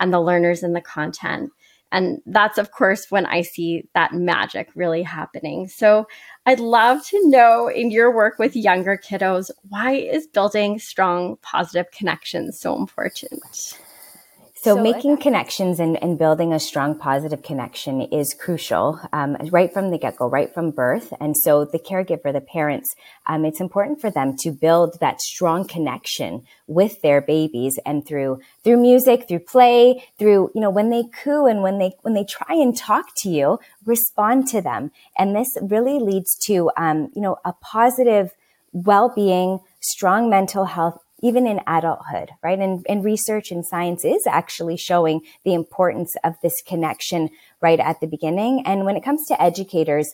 and 0.00 0.14
the 0.14 0.20
learners 0.20 0.62
in 0.62 0.72
the 0.72 0.80
content. 0.80 1.50
And 1.92 2.22
that's, 2.24 2.56
of 2.56 2.70
course, 2.70 3.10
when 3.10 3.26
I 3.26 3.42
see 3.42 3.86
that 3.94 4.14
magic 4.14 4.70
really 4.74 5.02
happening. 5.02 5.68
So 5.68 6.06
I'd 6.46 6.60
love 6.60 7.04
to 7.08 7.28
know 7.28 7.68
in 7.68 7.90
your 7.90 8.14
work 8.14 8.38
with 8.38 8.56
younger 8.56 8.96
kiddos, 8.96 9.50
why 9.68 9.92
is 9.92 10.26
building 10.26 10.78
strong, 10.78 11.36
positive 11.42 11.90
connections 11.90 12.58
so 12.58 12.78
important? 12.78 13.42
So, 14.62 14.74
so 14.74 14.82
making 14.82 15.16
connections 15.16 15.80
and, 15.80 15.96
and, 16.02 16.18
building 16.18 16.52
a 16.52 16.60
strong 16.60 16.98
positive 16.98 17.42
connection 17.42 18.02
is 18.02 18.34
crucial 18.38 19.00
um, 19.10 19.38
right 19.50 19.72
from 19.72 19.90
the 19.90 19.96
get-go, 19.96 20.28
right 20.28 20.52
from 20.52 20.70
birth. 20.70 21.14
And 21.18 21.34
so 21.34 21.64
the 21.64 21.78
caregiver, 21.78 22.30
the 22.30 22.42
parents, 22.42 22.94
um, 23.26 23.46
it's 23.46 23.58
important 23.58 24.02
for 24.02 24.10
them 24.10 24.36
to 24.40 24.50
build 24.50 24.98
that 25.00 25.22
strong 25.22 25.66
connection 25.66 26.42
with 26.66 27.00
their 27.00 27.22
babies 27.22 27.78
and 27.86 28.06
through 28.06 28.40
through 28.62 28.76
music, 28.76 29.26
through 29.28 29.38
play, 29.38 30.04
through 30.18 30.50
you 30.54 30.60
know 30.60 30.68
when 30.68 30.90
they 30.90 31.04
coo 31.04 31.46
and 31.46 31.62
when 31.62 31.78
they 31.78 31.92
when 32.02 32.12
they 32.12 32.24
try 32.24 32.54
and 32.54 32.76
talk 32.76 33.06
to 33.22 33.30
you, 33.30 33.58
respond 33.86 34.46
to 34.48 34.60
them. 34.60 34.90
And 35.16 35.34
this 35.34 35.56
really 35.62 35.98
leads 35.98 36.36
to 36.46 36.70
um, 36.76 37.10
you 37.14 37.22
know 37.22 37.38
a 37.46 37.54
positive 37.54 38.32
well-being, 38.72 39.60
strong 39.80 40.28
mental 40.28 40.66
health 40.66 40.98
even 41.22 41.46
in 41.46 41.60
adulthood, 41.66 42.30
right? 42.42 42.58
And, 42.58 42.84
and 42.88 43.04
research 43.04 43.50
and 43.50 43.64
science 43.64 44.04
is 44.04 44.26
actually 44.26 44.76
showing 44.76 45.20
the 45.44 45.54
importance 45.54 46.14
of 46.24 46.34
this 46.42 46.62
connection 46.66 47.30
right 47.60 47.80
at 47.80 48.00
the 48.00 48.06
beginning. 48.06 48.62
And 48.66 48.84
when 48.84 48.96
it 48.96 49.04
comes 49.04 49.26
to 49.26 49.40
educators, 49.40 50.12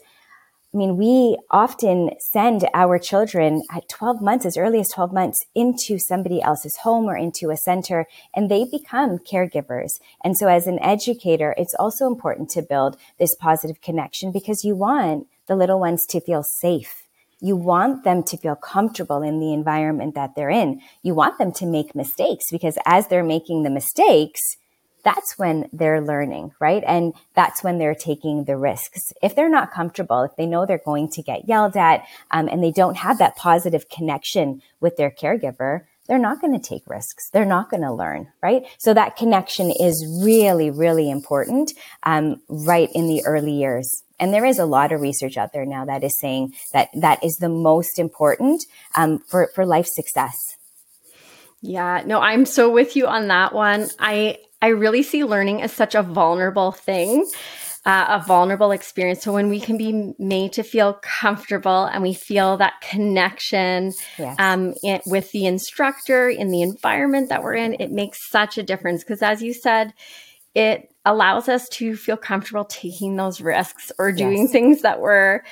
I 0.74 0.78
mean, 0.78 0.98
we 0.98 1.38
often 1.50 2.10
send 2.18 2.68
our 2.74 2.98
children 2.98 3.62
at 3.72 3.88
12 3.88 4.20
months, 4.20 4.44
as 4.44 4.58
early 4.58 4.80
as 4.80 4.90
12 4.90 5.10
months, 5.10 5.38
into 5.54 5.98
somebody 5.98 6.42
else's 6.42 6.76
home 6.82 7.06
or 7.06 7.16
into 7.16 7.50
a 7.50 7.56
center, 7.56 8.04
and 8.34 8.50
they 8.50 8.66
become 8.70 9.18
caregivers. 9.18 9.92
And 10.22 10.36
so, 10.36 10.48
as 10.48 10.66
an 10.66 10.78
educator, 10.80 11.54
it's 11.56 11.74
also 11.78 12.06
important 12.06 12.50
to 12.50 12.62
build 12.62 12.98
this 13.18 13.34
positive 13.36 13.80
connection 13.80 14.32
because 14.32 14.64
you 14.64 14.74
want 14.74 15.28
the 15.46 15.56
little 15.56 15.80
ones 15.80 16.04
to 16.10 16.20
feel 16.20 16.42
safe. 16.42 17.05
You 17.40 17.56
want 17.56 18.04
them 18.04 18.22
to 18.24 18.36
feel 18.36 18.56
comfortable 18.56 19.22
in 19.22 19.40
the 19.40 19.52
environment 19.52 20.14
that 20.14 20.34
they're 20.34 20.50
in. 20.50 20.80
You 21.02 21.14
want 21.14 21.38
them 21.38 21.52
to 21.52 21.66
make 21.66 21.94
mistakes 21.94 22.46
because 22.50 22.78
as 22.86 23.08
they're 23.08 23.24
making 23.24 23.62
the 23.62 23.70
mistakes, 23.70 24.56
that's 25.04 25.38
when 25.38 25.68
they're 25.72 26.00
learning, 26.00 26.50
right? 26.60 26.82
And 26.84 27.14
that's 27.34 27.62
when 27.62 27.78
they're 27.78 27.94
taking 27.94 28.44
the 28.44 28.56
risks. 28.56 29.12
If 29.22 29.36
they're 29.36 29.48
not 29.48 29.70
comfortable, 29.70 30.22
if 30.22 30.34
they 30.36 30.46
know 30.46 30.66
they're 30.66 30.80
going 30.84 31.10
to 31.10 31.22
get 31.22 31.46
yelled 31.46 31.76
at, 31.76 32.04
um, 32.32 32.48
and 32.48 32.62
they 32.62 32.72
don't 32.72 32.96
have 32.96 33.18
that 33.18 33.36
positive 33.36 33.88
connection 33.88 34.62
with 34.80 34.96
their 34.96 35.12
caregiver, 35.12 35.82
they're 36.08 36.18
not 36.18 36.40
going 36.40 36.58
to 36.58 36.68
take 36.68 36.82
risks. 36.88 37.30
They're 37.30 37.44
not 37.44 37.70
going 37.70 37.82
to 37.82 37.92
learn, 37.92 38.32
right? 38.42 38.64
So 38.78 38.94
that 38.94 39.16
connection 39.16 39.70
is 39.70 40.04
really, 40.24 40.70
really 40.70 41.08
important, 41.08 41.72
um, 42.02 42.40
right 42.48 42.88
in 42.92 43.06
the 43.06 43.24
early 43.24 43.52
years. 43.52 44.02
And 44.18 44.32
there 44.32 44.44
is 44.44 44.58
a 44.58 44.66
lot 44.66 44.92
of 44.92 45.00
research 45.00 45.36
out 45.36 45.52
there 45.52 45.66
now 45.66 45.84
that 45.84 46.02
is 46.02 46.18
saying 46.18 46.54
that 46.72 46.88
that 46.94 47.24
is 47.24 47.36
the 47.36 47.48
most 47.48 47.98
important 47.98 48.64
um, 48.94 49.18
for 49.28 49.50
for 49.54 49.66
life 49.66 49.86
success. 49.86 50.36
Yeah, 51.62 52.02
no, 52.06 52.20
I'm 52.20 52.46
so 52.46 52.70
with 52.70 52.96
you 52.96 53.06
on 53.06 53.28
that 53.28 53.52
one. 53.52 53.88
I 53.98 54.38
I 54.62 54.68
really 54.68 55.02
see 55.02 55.24
learning 55.24 55.62
as 55.62 55.72
such 55.72 55.94
a 55.94 56.02
vulnerable 56.02 56.72
thing. 56.72 57.26
Uh, 57.84 58.20
a 58.20 58.24
vulnerable 58.26 58.72
experience. 58.72 59.22
So 59.22 59.32
when 59.32 59.48
we 59.48 59.60
can 59.60 59.78
be 59.78 60.12
made 60.18 60.54
to 60.54 60.64
feel 60.64 60.98
comfortable 61.20 61.84
and 61.84 62.02
we 62.02 62.14
feel 62.14 62.56
that 62.56 62.80
connection 62.80 63.92
yes. 64.18 64.34
um, 64.40 64.74
it, 64.82 65.02
with 65.06 65.30
the 65.30 65.46
instructor 65.46 66.28
in 66.28 66.50
the 66.50 66.62
environment 66.62 67.28
that 67.28 67.44
we're 67.44 67.54
in, 67.54 67.76
it 67.78 67.92
makes 67.92 68.28
such 68.28 68.58
a 68.58 68.64
difference. 68.64 69.04
Because 69.04 69.22
as 69.22 69.40
you 69.40 69.54
said, 69.54 69.94
it 70.52 70.90
allows 71.06 71.48
us 71.48 71.68
to 71.70 71.96
feel 71.96 72.16
comfortable 72.16 72.64
taking 72.66 73.16
those 73.16 73.40
risks 73.40 73.90
or 73.98 74.12
doing 74.12 74.42
yes. 74.42 74.52
things 74.52 74.82
that 74.82 75.00
we're 75.00 75.42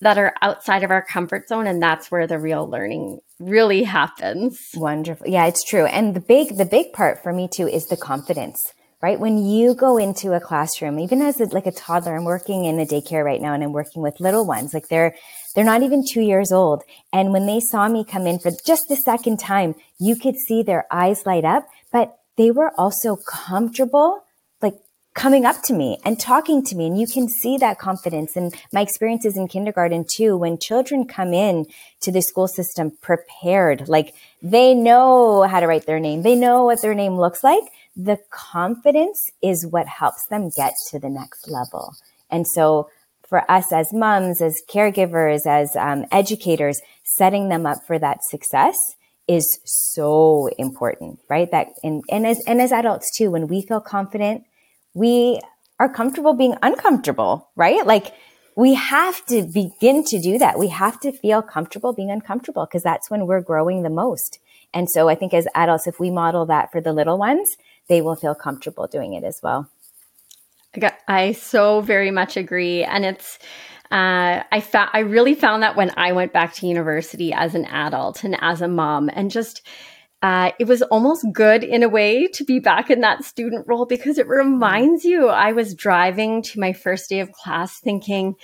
that 0.00 0.18
are 0.18 0.34
outside 0.42 0.82
of 0.82 0.90
our 0.90 1.02
comfort 1.02 1.48
zone 1.48 1.66
and 1.66 1.80
that's 1.80 2.10
where 2.10 2.26
the 2.26 2.38
real 2.38 2.68
learning 2.68 3.20
really 3.38 3.84
happens. 3.84 4.70
Wonderful. 4.74 5.28
Yeah, 5.28 5.46
it's 5.46 5.64
true. 5.64 5.86
And 5.86 6.14
the 6.14 6.20
big, 6.20 6.56
the 6.56 6.64
big 6.64 6.92
part 6.92 7.22
for 7.22 7.32
me 7.32 7.48
too 7.48 7.68
is 7.68 7.86
the 7.86 7.96
confidence, 7.96 8.72
right? 9.00 9.18
When 9.18 9.38
you 9.38 9.74
go 9.74 9.96
into 9.96 10.32
a 10.32 10.40
classroom, 10.40 10.98
even 10.98 11.22
as 11.22 11.40
a, 11.40 11.44
like 11.46 11.66
a 11.66 11.72
toddler, 11.72 12.16
I'm 12.16 12.24
working 12.24 12.64
in 12.64 12.80
a 12.80 12.86
daycare 12.86 13.24
right 13.24 13.40
now 13.40 13.54
and 13.54 13.62
I'm 13.62 13.72
working 13.72 14.02
with 14.02 14.20
little 14.20 14.46
ones. 14.46 14.74
Like 14.74 14.88
they're, 14.88 15.14
they're 15.54 15.64
not 15.64 15.82
even 15.82 16.04
two 16.06 16.22
years 16.22 16.52
old. 16.52 16.82
And 17.12 17.32
when 17.32 17.46
they 17.46 17.60
saw 17.60 17.88
me 17.88 18.04
come 18.04 18.26
in 18.26 18.38
for 18.38 18.50
just 18.66 18.88
the 18.88 18.96
second 18.96 19.38
time, 19.38 19.74
you 19.98 20.16
could 20.16 20.36
see 20.36 20.62
their 20.62 20.86
eyes 20.90 21.24
light 21.24 21.44
up, 21.44 21.66
but 21.92 22.18
they 22.36 22.50
were 22.50 22.72
also 22.76 23.16
comfortable 23.16 24.24
coming 25.14 25.46
up 25.46 25.62
to 25.62 25.72
me 25.72 25.98
and 26.04 26.18
talking 26.18 26.62
to 26.64 26.74
me. 26.74 26.86
And 26.86 26.98
you 26.98 27.06
can 27.06 27.28
see 27.28 27.56
that 27.58 27.78
confidence. 27.78 28.36
And 28.36 28.54
my 28.72 28.80
experiences 28.80 29.36
in 29.36 29.48
kindergarten 29.48 30.04
too, 30.08 30.36
when 30.36 30.58
children 30.58 31.06
come 31.06 31.32
in 31.32 31.66
to 32.00 32.12
the 32.12 32.20
school 32.20 32.48
system 32.48 32.92
prepared, 33.00 33.88
like 33.88 34.14
they 34.42 34.74
know 34.74 35.42
how 35.42 35.60
to 35.60 35.66
write 35.66 35.86
their 35.86 36.00
name. 36.00 36.22
They 36.22 36.34
know 36.34 36.64
what 36.64 36.82
their 36.82 36.94
name 36.94 37.16
looks 37.16 37.44
like. 37.44 37.62
The 37.96 38.18
confidence 38.30 39.30
is 39.40 39.66
what 39.66 39.86
helps 39.86 40.26
them 40.26 40.50
get 40.54 40.74
to 40.90 40.98
the 40.98 41.10
next 41.10 41.48
level. 41.48 41.94
And 42.28 42.46
so 42.46 42.90
for 43.28 43.48
us 43.50 43.72
as 43.72 43.92
moms, 43.92 44.40
as 44.40 44.60
caregivers, 44.68 45.46
as 45.46 45.76
um, 45.76 46.06
educators, 46.10 46.80
setting 47.04 47.48
them 47.48 47.66
up 47.66 47.78
for 47.86 47.98
that 47.98 48.24
success 48.24 48.76
is 49.26 49.58
so 49.64 50.48
important, 50.58 51.20
right? 51.30 51.50
That 51.50 51.68
and, 51.82 52.02
and 52.10 52.26
as 52.26 52.42
and 52.46 52.60
as 52.60 52.72
adults 52.72 53.10
too, 53.16 53.30
when 53.30 53.46
we 53.46 53.62
feel 53.62 53.80
confident, 53.80 54.44
we 54.94 55.40
are 55.78 55.92
comfortable 55.92 56.34
being 56.34 56.56
uncomfortable, 56.62 57.50
right? 57.56 57.84
Like 57.84 58.14
we 58.56 58.74
have 58.74 59.24
to 59.26 59.42
begin 59.42 60.04
to 60.04 60.20
do 60.20 60.38
that. 60.38 60.58
We 60.58 60.68
have 60.68 61.00
to 61.00 61.12
feel 61.12 61.42
comfortable 61.42 61.92
being 61.92 62.10
uncomfortable 62.10 62.64
because 62.66 62.84
that's 62.84 63.10
when 63.10 63.26
we're 63.26 63.40
growing 63.40 63.82
the 63.82 63.90
most. 63.90 64.38
And 64.72 64.88
so 64.88 65.08
I 65.08 65.16
think 65.16 65.34
as 65.34 65.46
adults, 65.54 65.86
if 65.86 65.98
we 65.98 66.10
model 66.10 66.46
that 66.46 66.70
for 66.70 66.80
the 66.80 66.92
little 66.92 67.18
ones, 67.18 67.56
they 67.88 68.00
will 68.00 68.16
feel 68.16 68.34
comfortable 68.34 68.86
doing 68.86 69.14
it 69.14 69.24
as 69.24 69.40
well. 69.42 69.68
I 70.74 70.80
got, 70.80 70.94
I 71.06 71.32
so 71.32 71.80
very 71.80 72.10
much 72.10 72.36
agree. 72.36 72.82
And 72.82 73.04
it's, 73.04 73.38
uh, 73.90 74.42
I 74.50 74.60
found, 74.60 74.90
I 74.92 75.00
really 75.00 75.34
found 75.34 75.62
that 75.62 75.76
when 75.76 75.92
I 75.96 76.12
went 76.12 76.32
back 76.32 76.54
to 76.54 76.66
university 76.66 77.32
as 77.32 77.54
an 77.54 77.64
adult 77.66 78.24
and 78.24 78.36
as 78.40 78.60
a 78.60 78.68
mom 78.68 79.08
and 79.12 79.30
just, 79.30 79.62
uh, 80.24 80.52
it 80.58 80.66
was 80.66 80.80
almost 80.80 81.26
good 81.34 81.62
in 81.62 81.82
a 81.82 81.88
way 81.88 82.26
to 82.26 82.44
be 82.44 82.58
back 82.58 82.88
in 82.88 83.02
that 83.02 83.22
student 83.22 83.66
role 83.68 83.84
because 83.84 84.16
it 84.16 84.26
reminds 84.26 85.04
you. 85.04 85.28
I 85.28 85.52
was 85.52 85.74
driving 85.74 86.40
to 86.44 86.58
my 86.58 86.72
first 86.72 87.10
day 87.10 87.20
of 87.20 87.30
class 87.32 87.78
thinking, 87.78 88.34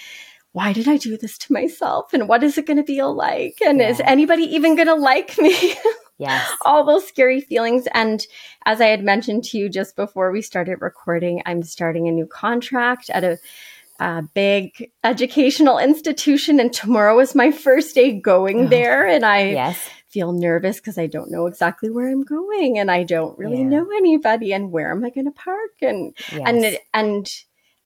why 0.53 0.75
did 0.75 0.87
I 0.87 0.99
do 0.99 1.17
this 1.17 1.39
to 1.39 1.55
myself? 1.55 2.13
And 2.13 2.29
what 2.29 2.43
is 2.43 2.59
it 2.59 2.67
going 2.67 2.77
to 2.77 2.85
feel 2.85 3.15
like? 3.15 3.57
And 3.65 3.79
yeah. 3.79 3.89
is 3.89 4.01
anybody 4.05 4.43
even 4.43 4.77
going 4.77 4.89
to 4.89 4.95
like 4.95 5.39
me? 5.39 5.75
Yes. 6.19 6.55
All 6.67 6.85
those 6.85 7.09
scary 7.09 7.41
feelings. 7.41 7.89
And 7.95 8.27
as 8.67 8.83
I 8.83 8.89
had 8.89 9.03
mentioned 9.03 9.45
to 9.45 9.57
you 9.57 9.71
just 9.71 9.97
before 9.97 10.33
we 10.33 10.43
started 10.43 10.83
recording, 10.83 11.41
I'm 11.47 11.63
starting 11.63 12.09
a 12.09 12.13
new 12.13 12.27
contract 12.27 13.09
at 13.09 13.25
a, 13.25 13.39
a 14.01 14.21
big 14.35 14.91
educational 15.03 15.79
institution. 15.79 16.61
And 16.61 16.75
tomorrow 16.75 17.19
is 17.21 17.35
my 17.35 17.51
first 17.51 17.95
day 17.95 18.21
going 18.21 18.67
oh. 18.67 18.69
there. 18.69 19.07
And 19.07 19.25
I, 19.25 19.53
yes 19.53 19.89
feel 20.11 20.33
nervous 20.33 20.77
because 20.77 20.99
I 20.99 21.07
don't 21.07 21.31
know 21.31 21.47
exactly 21.47 21.91
where 21.91 22.09
I'm 22.09 22.25
going 22.25 22.79
and 22.79 22.91
I 22.91 23.05
don't 23.05 23.39
really 23.39 23.59
yeah. 23.59 23.69
know 23.69 23.89
anybody 23.97 24.53
and 24.53 24.73
where 24.73 24.91
am 24.91 25.05
I 25.05 25.11
going 25.11 25.27
to 25.27 25.31
park 25.31 25.73
and 25.81 26.15
yes. 26.33 26.43
and 26.45 26.79
and 26.93 27.27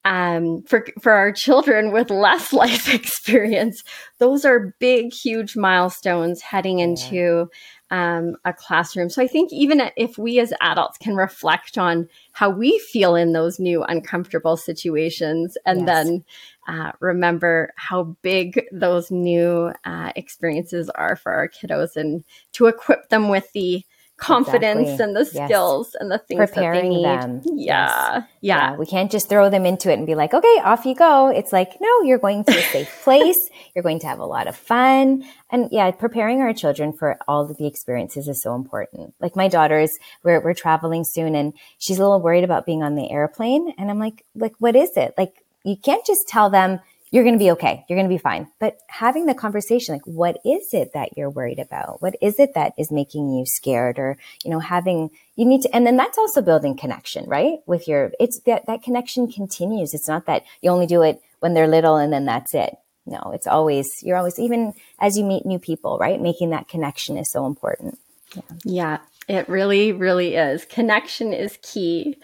um, 0.04 0.62
for 0.62 0.86
for 1.00 1.12
our 1.12 1.32
children 1.32 1.92
with 1.92 2.10
less 2.10 2.52
life 2.52 2.92
experience, 2.92 3.82
those 4.18 4.44
are 4.44 4.74
big, 4.78 5.12
huge 5.12 5.56
milestones 5.56 6.40
heading 6.40 6.78
into 6.78 7.48
um, 7.94 8.36
a 8.44 8.52
classroom. 8.52 9.08
So 9.08 9.22
I 9.22 9.28
think 9.28 9.52
even 9.52 9.80
if 9.96 10.18
we 10.18 10.40
as 10.40 10.52
adults 10.60 10.98
can 10.98 11.14
reflect 11.14 11.78
on 11.78 12.08
how 12.32 12.50
we 12.50 12.76
feel 12.80 13.14
in 13.14 13.32
those 13.34 13.60
new 13.60 13.84
uncomfortable 13.84 14.56
situations, 14.56 15.56
and 15.64 15.80
yes. 15.80 15.86
then 15.86 16.24
uh, 16.66 16.90
remember 16.98 17.72
how 17.76 18.16
big 18.22 18.64
those 18.72 19.12
new 19.12 19.72
uh, 19.84 20.10
experiences 20.16 20.90
are 20.90 21.14
for 21.14 21.32
our 21.32 21.48
kiddos, 21.48 21.94
and 21.94 22.24
to 22.54 22.66
equip 22.66 23.10
them 23.10 23.28
with 23.28 23.52
the 23.52 23.84
confidence 24.16 24.88
exactly. 24.88 25.04
and 25.04 25.16
the 25.16 25.24
skills 25.24 25.90
yes. 25.92 26.00
and 26.00 26.10
the 26.10 26.18
things 26.18 26.38
preparing 26.38 27.02
them. 27.02 27.42
Yeah. 27.44 27.52
Yes. 27.54 28.24
yeah. 28.40 28.70
Yeah. 28.70 28.76
We 28.76 28.86
can't 28.86 29.10
just 29.10 29.28
throw 29.28 29.50
them 29.50 29.66
into 29.66 29.90
it 29.90 29.94
and 29.94 30.06
be 30.06 30.14
like, 30.14 30.32
okay, 30.32 30.60
off 30.62 30.84
you 30.86 30.94
go. 30.94 31.28
It's 31.28 31.52
like, 31.52 31.72
no, 31.80 32.02
you're 32.02 32.18
going 32.18 32.44
to 32.44 32.52
a 32.52 32.62
safe 32.62 33.00
place. 33.02 33.50
You're 33.74 33.82
going 33.82 33.98
to 34.00 34.06
have 34.06 34.20
a 34.20 34.24
lot 34.24 34.46
of 34.46 34.56
fun. 34.56 35.24
And 35.50 35.68
yeah, 35.72 35.90
preparing 35.90 36.40
our 36.40 36.52
children 36.52 36.92
for 36.92 37.18
all 37.26 37.50
of 37.50 37.56
the 37.56 37.66
experiences 37.66 38.28
is 38.28 38.40
so 38.40 38.54
important. 38.54 39.14
Like 39.20 39.34
my 39.34 39.48
daughter's, 39.48 39.92
we're, 40.22 40.40
we're 40.40 40.54
traveling 40.54 41.04
soon 41.04 41.34
and 41.34 41.52
she's 41.78 41.98
a 41.98 42.02
little 42.02 42.20
worried 42.20 42.44
about 42.44 42.66
being 42.66 42.82
on 42.82 42.94
the 42.94 43.10
airplane. 43.10 43.74
And 43.78 43.90
I'm 43.90 43.98
like, 43.98 44.24
like, 44.34 44.54
what 44.58 44.76
is 44.76 44.96
it? 44.96 45.14
Like, 45.18 45.34
you 45.64 45.76
can't 45.76 46.04
just 46.06 46.28
tell 46.28 46.50
them, 46.50 46.78
you're 47.14 47.22
going 47.22 47.36
to 47.36 47.38
be 47.38 47.52
okay. 47.52 47.84
You're 47.88 47.96
going 47.96 48.08
to 48.08 48.12
be 48.12 48.18
fine. 48.18 48.48
But 48.58 48.78
having 48.88 49.26
the 49.26 49.34
conversation, 49.34 49.94
like, 49.94 50.04
what 50.04 50.40
is 50.44 50.74
it 50.74 50.94
that 50.94 51.16
you're 51.16 51.30
worried 51.30 51.60
about? 51.60 52.02
What 52.02 52.16
is 52.20 52.40
it 52.40 52.54
that 52.54 52.72
is 52.76 52.90
making 52.90 53.32
you 53.32 53.46
scared? 53.46 54.00
Or, 54.00 54.18
you 54.44 54.50
know, 54.50 54.58
having, 54.58 55.10
you 55.36 55.44
need 55.44 55.62
to, 55.62 55.72
and 55.72 55.86
then 55.86 55.96
that's 55.96 56.18
also 56.18 56.42
building 56.42 56.76
connection, 56.76 57.26
right? 57.26 57.58
With 57.66 57.86
your, 57.86 58.10
it's 58.18 58.40
that, 58.46 58.66
that 58.66 58.82
connection 58.82 59.30
continues. 59.30 59.94
It's 59.94 60.08
not 60.08 60.26
that 60.26 60.42
you 60.60 60.70
only 60.70 60.86
do 60.86 61.02
it 61.02 61.22
when 61.38 61.54
they're 61.54 61.68
little 61.68 61.94
and 61.94 62.12
then 62.12 62.24
that's 62.24 62.52
it. 62.52 62.74
No, 63.06 63.30
it's 63.32 63.46
always, 63.46 64.02
you're 64.02 64.16
always, 64.16 64.40
even 64.40 64.72
as 64.98 65.16
you 65.16 65.22
meet 65.22 65.46
new 65.46 65.60
people, 65.60 65.98
right? 65.98 66.20
Making 66.20 66.50
that 66.50 66.66
connection 66.66 67.16
is 67.16 67.30
so 67.30 67.46
important. 67.46 67.96
Yeah, 68.34 68.42
yeah 68.64 68.98
it 69.28 69.48
really, 69.48 69.92
really 69.92 70.34
is. 70.34 70.64
Connection 70.64 71.32
is 71.32 71.60
key. 71.62 72.18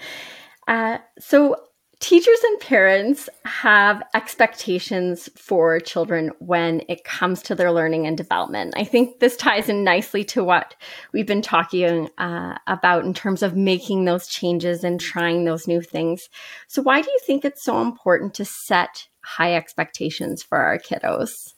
Uh, 0.66 0.98
so 1.20 1.62
teachers 2.00 2.38
and 2.42 2.60
parents 2.60 3.28
have 3.44 4.02
expectations 4.14 5.28
for 5.36 5.78
children 5.78 6.32
when 6.38 6.82
it 6.88 7.04
comes 7.04 7.42
to 7.42 7.54
their 7.54 7.70
learning 7.70 8.06
and 8.06 8.16
development. 8.16 8.72
I 8.76 8.84
think 8.84 9.20
this 9.20 9.36
ties 9.36 9.68
in 9.68 9.84
nicely 9.84 10.24
to 10.24 10.42
what 10.42 10.74
we've 11.12 11.26
been 11.26 11.42
talking 11.42 12.08
uh, 12.16 12.56
about 12.66 13.04
in 13.04 13.12
terms 13.12 13.42
of 13.42 13.54
making 13.54 14.06
those 14.06 14.26
changes 14.26 14.82
and 14.82 14.98
trying 14.98 15.44
those 15.44 15.68
new 15.68 15.82
things. 15.82 16.28
So, 16.68 16.82
why 16.82 17.02
do 17.02 17.10
you 17.10 17.20
think 17.26 17.44
it's 17.44 17.64
so 17.64 17.82
important 17.82 18.34
to 18.34 18.44
set 18.46 19.06
high 19.22 19.54
expectations 19.54 20.42
for 20.42 20.58
our 20.58 20.78
kiddos? 20.78 21.52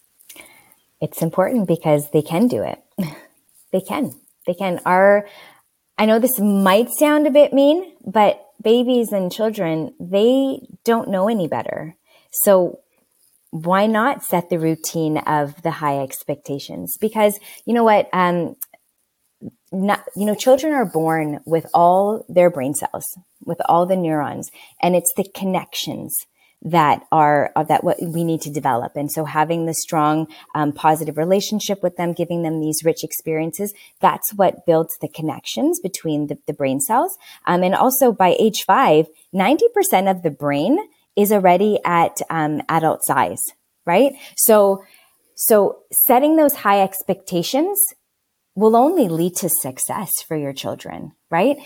It's 1.00 1.22
important 1.22 1.68
because 1.68 2.10
they 2.10 2.22
can 2.22 2.48
do 2.48 2.62
it. 2.62 2.82
they 3.72 3.80
can. 3.80 4.12
They 4.46 4.54
can. 4.54 4.80
Our, 4.84 5.26
I 5.98 6.06
know 6.06 6.18
this 6.18 6.40
might 6.40 6.88
sound 6.90 7.28
a 7.28 7.30
bit 7.30 7.52
mean, 7.52 7.94
but 8.04 8.44
babies 8.62 9.12
and 9.12 9.32
children, 9.32 9.94
they 10.00 10.60
don't 10.84 11.08
know 11.08 11.28
any 11.28 11.48
better. 11.48 11.96
So 12.30 12.80
why 13.50 13.86
not 13.86 14.24
set 14.24 14.48
the 14.48 14.58
routine 14.58 15.18
of 15.18 15.60
the 15.62 15.70
high 15.70 16.00
expectations? 16.00 16.96
Because 17.00 17.38
you 17.66 17.74
know 17.74 17.84
what? 17.84 18.08
Um, 18.12 18.56
not, 19.72 20.04
you 20.14 20.26
know, 20.26 20.34
children 20.34 20.72
are 20.72 20.90
born 20.90 21.40
with 21.46 21.66
all 21.74 22.24
their 22.28 22.50
brain 22.50 22.74
cells, 22.74 23.04
with 23.44 23.60
all 23.68 23.86
the 23.86 23.96
neurons, 23.96 24.50
and 24.82 24.94
it's 24.94 25.12
the 25.16 25.24
connections 25.34 26.26
that 26.64 27.04
are 27.10 27.50
that 27.68 27.82
what 27.82 27.96
we 28.00 28.24
need 28.24 28.40
to 28.42 28.50
develop. 28.50 28.92
And 28.96 29.10
so 29.10 29.24
having 29.24 29.66
the 29.66 29.74
strong, 29.74 30.28
um, 30.54 30.72
positive 30.72 31.16
relationship 31.16 31.82
with 31.82 31.96
them, 31.96 32.12
giving 32.12 32.42
them 32.42 32.60
these 32.60 32.82
rich 32.84 33.02
experiences, 33.02 33.74
that's 34.00 34.32
what 34.34 34.64
builds 34.64 34.96
the 35.00 35.08
connections 35.08 35.80
between 35.80 36.28
the, 36.28 36.38
the 36.46 36.52
brain 36.52 36.80
cells. 36.80 37.16
Um, 37.46 37.62
and 37.62 37.74
also 37.74 38.12
by 38.12 38.36
age 38.38 38.62
five, 38.66 39.06
90% 39.34 40.10
of 40.10 40.22
the 40.22 40.30
brain 40.30 40.78
is 41.16 41.32
already 41.32 41.78
at 41.84 42.16
um, 42.30 42.62
adult 42.68 43.00
size, 43.04 43.42
right? 43.84 44.12
So, 44.36 44.84
so 45.34 45.80
setting 45.90 46.36
those 46.36 46.54
high 46.54 46.80
expectations 46.80 47.82
will 48.54 48.76
only 48.76 49.08
lead 49.08 49.34
to 49.36 49.48
success 49.48 50.12
for 50.26 50.36
your 50.36 50.52
children, 50.52 51.12
right? 51.30 51.56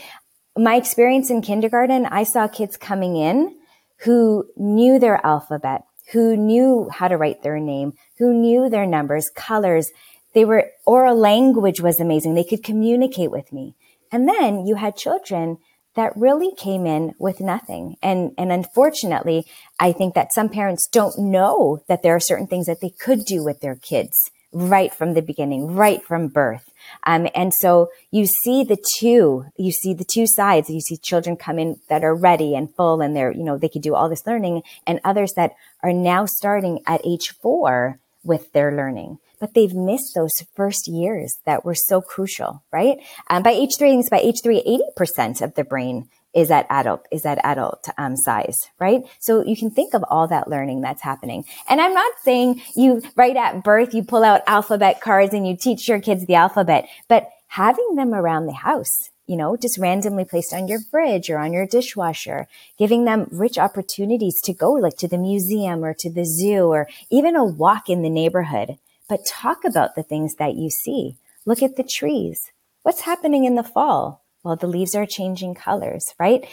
My 0.56 0.76
experience 0.76 1.30
in 1.30 1.42
kindergarten, 1.42 2.06
I 2.06 2.22
saw 2.22 2.48
kids 2.48 2.76
coming 2.76 3.16
in 3.16 3.56
who 4.00 4.44
knew 4.56 4.98
their 4.98 5.24
alphabet, 5.24 5.82
who 6.12 6.36
knew 6.36 6.88
how 6.92 7.08
to 7.08 7.16
write 7.16 7.42
their 7.42 7.58
name, 7.58 7.92
who 8.18 8.32
knew 8.32 8.68
their 8.68 8.86
numbers, 8.86 9.30
colors. 9.34 9.90
They 10.34 10.44
were, 10.44 10.70
oral 10.86 11.16
language 11.16 11.80
was 11.80 11.98
amazing. 12.00 12.34
They 12.34 12.44
could 12.44 12.62
communicate 12.62 13.30
with 13.30 13.52
me. 13.52 13.74
And 14.12 14.28
then 14.28 14.66
you 14.66 14.76
had 14.76 14.96
children 14.96 15.58
that 15.94 16.16
really 16.16 16.54
came 16.54 16.86
in 16.86 17.14
with 17.18 17.40
nothing. 17.40 17.96
And, 18.02 18.32
and 18.36 18.52
unfortunately, 18.52 19.46
I 19.80 19.92
think 19.92 20.14
that 20.14 20.34
some 20.34 20.48
parents 20.48 20.86
don't 20.86 21.18
know 21.18 21.80
that 21.88 22.02
there 22.02 22.14
are 22.14 22.20
certain 22.20 22.46
things 22.46 22.66
that 22.66 22.80
they 22.80 22.90
could 22.90 23.24
do 23.24 23.42
with 23.42 23.60
their 23.60 23.76
kids 23.76 24.30
right 24.52 24.92
from 24.94 25.14
the 25.14 25.22
beginning, 25.22 25.74
right 25.74 26.02
from 26.02 26.28
birth. 26.28 26.72
Um, 27.04 27.28
and 27.34 27.52
so 27.52 27.90
you 28.10 28.26
see 28.26 28.64
the 28.64 28.82
two, 28.98 29.44
you 29.56 29.72
see 29.72 29.92
the 29.92 30.04
two 30.04 30.26
sides. 30.26 30.70
You 30.70 30.80
see 30.80 30.96
children 30.96 31.36
come 31.36 31.58
in 31.58 31.76
that 31.88 32.04
are 32.04 32.14
ready 32.14 32.54
and 32.54 32.74
full 32.74 33.00
and 33.00 33.14
they're, 33.14 33.32
you 33.32 33.44
know, 33.44 33.58
they 33.58 33.68
could 33.68 33.82
do 33.82 33.94
all 33.94 34.08
this 34.08 34.26
learning 34.26 34.62
and 34.86 35.00
others 35.04 35.32
that 35.36 35.52
are 35.82 35.92
now 35.92 36.26
starting 36.26 36.80
at 36.86 37.04
age 37.04 37.34
four 37.42 37.98
with 38.24 38.52
their 38.52 38.74
learning. 38.74 39.18
But 39.38 39.52
they've 39.52 39.74
missed 39.74 40.14
those 40.14 40.32
first 40.54 40.88
years 40.88 41.38
that 41.44 41.64
were 41.64 41.74
so 41.74 42.00
crucial, 42.00 42.64
right? 42.72 42.98
Um, 43.28 43.42
by 43.42 43.50
age 43.50 43.76
three, 43.76 44.02
by 44.10 44.20
age 44.20 44.40
three, 44.42 44.62
80% 44.98 45.42
of 45.42 45.54
the 45.54 45.64
brain 45.64 46.08
is 46.37 46.50
at 46.50 46.66
adult 46.69 47.05
is 47.11 47.25
at 47.25 47.38
adult 47.43 47.88
um, 47.99 48.16
size, 48.16 48.69
right? 48.78 49.02
So 49.19 49.43
you 49.43 49.57
can 49.57 49.71
think 49.71 49.95
of 49.95 50.05
all 50.09 50.28
that 50.28 50.49
learning 50.49 50.83
that's 50.83 51.02
happening. 51.02 51.45
And 51.69 51.81
I'm 51.81 51.95
not 51.95 52.12
saying 52.23 52.62
you 52.76 53.02
right 53.16 53.37
at 53.37 53.64
birth 53.64 53.95
you 53.95 54.05
pull 54.05 54.23
out 54.23 54.43
alphabet 54.47 55.00
cards 55.00 55.35
and 55.35 55.49
you 55.49 55.57
teach 55.57 55.88
your 55.88 56.00
kids 56.00 56.26
the 56.26 56.35
alphabet, 56.35 56.88
but 57.09 57.28
having 57.49 57.97
them 57.97 58.14
around 58.14 58.47
the 58.47 58.52
house 58.52 59.11
you 59.26 59.37
know, 59.37 59.57
just 59.57 59.76
randomly 59.76 60.25
placed 60.25 60.55
on 60.55 60.69
your 60.69 60.78
fridge 60.78 61.28
or 61.28 61.38
on 61.38 61.52
your 61.52 61.66
dishwasher, 61.66 62.47
giving 62.78 63.07
them 63.07 63.26
rich 63.33 63.59
opportunities 63.59 64.40
to 64.45 64.52
go 64.52 64.71
like 64.71 64.97
to 64.99 65.09
the 65.09 65.19
museum 65.19 65.85
or 65.85 65.95
to 65.99 66.09
the 66.09 66.25
zoo 66.25 66.69
or 66.69 66.88
even 67.11 67.35
a 67.35 67.45
walk 67.45 67.88
in 67.88 68.02
the 68.02 68.09
neighborhood. 68.09 68.78
But 69.09 69.26
talk 69.26 69.64
about 69.64 69.97
the 69.97 70.05
things 70.05 70.37
that 70.37 70.55
you 70.55 70.71
see. 70.71 71.16
Look 71.45 71.61
at 71.61 71.76
the 71.76 71.83
trees. 71.83 72.52
What's 72.83 73.00
happening 73.00 73.45
in 73.45 73.57
the 73.57 73.64
fall? 73.64 74.23
Well, 74.46 74.54
the 74.54 74.68
leaves 74.68 74.94
are 74.94 75.06
changing 75.06 75.56
colors, 75.56 76.04
right? 76.20 76.46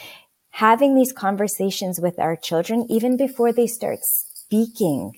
Having 0.50 0.96
these 0.96 1.12
conversations 1.12 2.00
with 2.00 2.18
our 2.18 2.34
children, 2.34 2.86
even 2.90 3.16
before 3.16 3.52
they 3.52 3.68
start 3.68 4.00
speaking, 4.02 5.12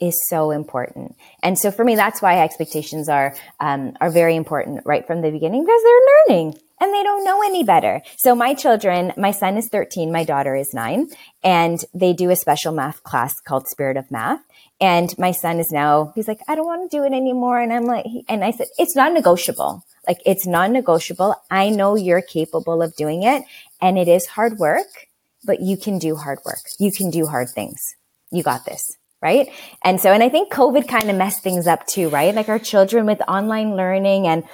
is 0.00 0.20
so 0.28 0.50
important. 0.50 1.14
And 1.44 1.56
so 1.56 1.70
for 1.70 1.84
me, 1.84 1.94
that's 1.94 2.20
why 2.20 2.42
expectations 2.42 3.08
are, 3.08 3.36
um, 3.60 3.96
are 4.00 4.10
very 4.10 4.34
important 4.34 4.80
right 4.84 5.06
from 5.06 5.22
the 5.22 5.30
beginning 5.30 5.64
because 5.64 5.80
they're 5.84 6.36
learning 6.36 6.58
and 6.80 6.92
they 6.92 7.02
don't 7.02 7.24
know 7.24 7.42
any 7.42 7.64
better. 7.64 8.02
So 8.16 8.34
my 8.34 8.54
children, 8.54 9.12
my 9.16 9.30
son 9.30 9.56
is 9.56 9.68
13, 9.68 10.12
my 10.12 10.24
daughter 10.24 10.54
is 10.54 10.74
nine, 10.74 11.08
and 11.42 11.84
they 11.94 12.12
do 12.12 12.30
a 12.30 12.36
special 12.36 12.72
math 12.72 13.02
class 13.02 13.40
called 13.40 13.68
Spirit 13.68 13.96
of 13.96 14.10
Math. 14.10 14.40
And 14.80 15.16
my 15.18 15.32
son 15.32 15.58
is 15.58 15.70
now, 15.70 16.12
he's 16.14 16.28
like, 16.28 16.40
I 16.48 16.54
don't 16.54 16.66
want 16.66 16.90
to 16.90 16.96
do 16.96 17.04
it 17.04 17.12
anymore. 17.12 17.60
And 17.60 17.72
I'm 17.72 17.84
like, 17.84 18.04
and 18.28 18.44
I 18.44 18.50
said, 18.50 18.66
it's 18.78 18.94
not 18.94 19.12
negotiable. 19.12 19.82
Like 20.06 20.20
it's 20.24 20.46
non-negotiable. 20.46 21.34
I 21.50 21.70
know 21.70 21.96
you're 21.96 22.22
capable 22.22 22.82
of 22.82 22.94
doing 22.94 23.22
it 23.22 23.42
and 23.80 23.98
it 23.98 24.06
is 24.06 24.26
hard 24.26 24.58
work, 24.58 25.08
but 25.44 25.60
you 25.60 25.76
can 25.76 25.98
do 25.98 26.16
hard 26.16 26.38
work. 26.44 26.60
You 26.78 26.92
can 26.92 27.10
do 27.10 27.26
hard 27.26 27.48
things. 27.50 27.96
You 28.30 28.42
got 28.42 28.64
this. 28.66 28.98
Right. 29.26 29.50
And 29.82 30.00
so, 30.00 30.12
and 30.12 30.22
I 30.22 30.28
think 30.28 30.52
COVID 30.52 30.86
kind 30.86 31.10
of 31.10 31.16
messed 31.16 31.42
things 31.42 31.66
up 31.66 31.84
too, 31.88 32.08
right? 32.10 32.32
Like 32.32 32.48
our 32.48 32.60
children 32.60 33.06
with 33.06 33.20
online 33.26 33.74
learning 33.74 34.28
and 34.28 34.44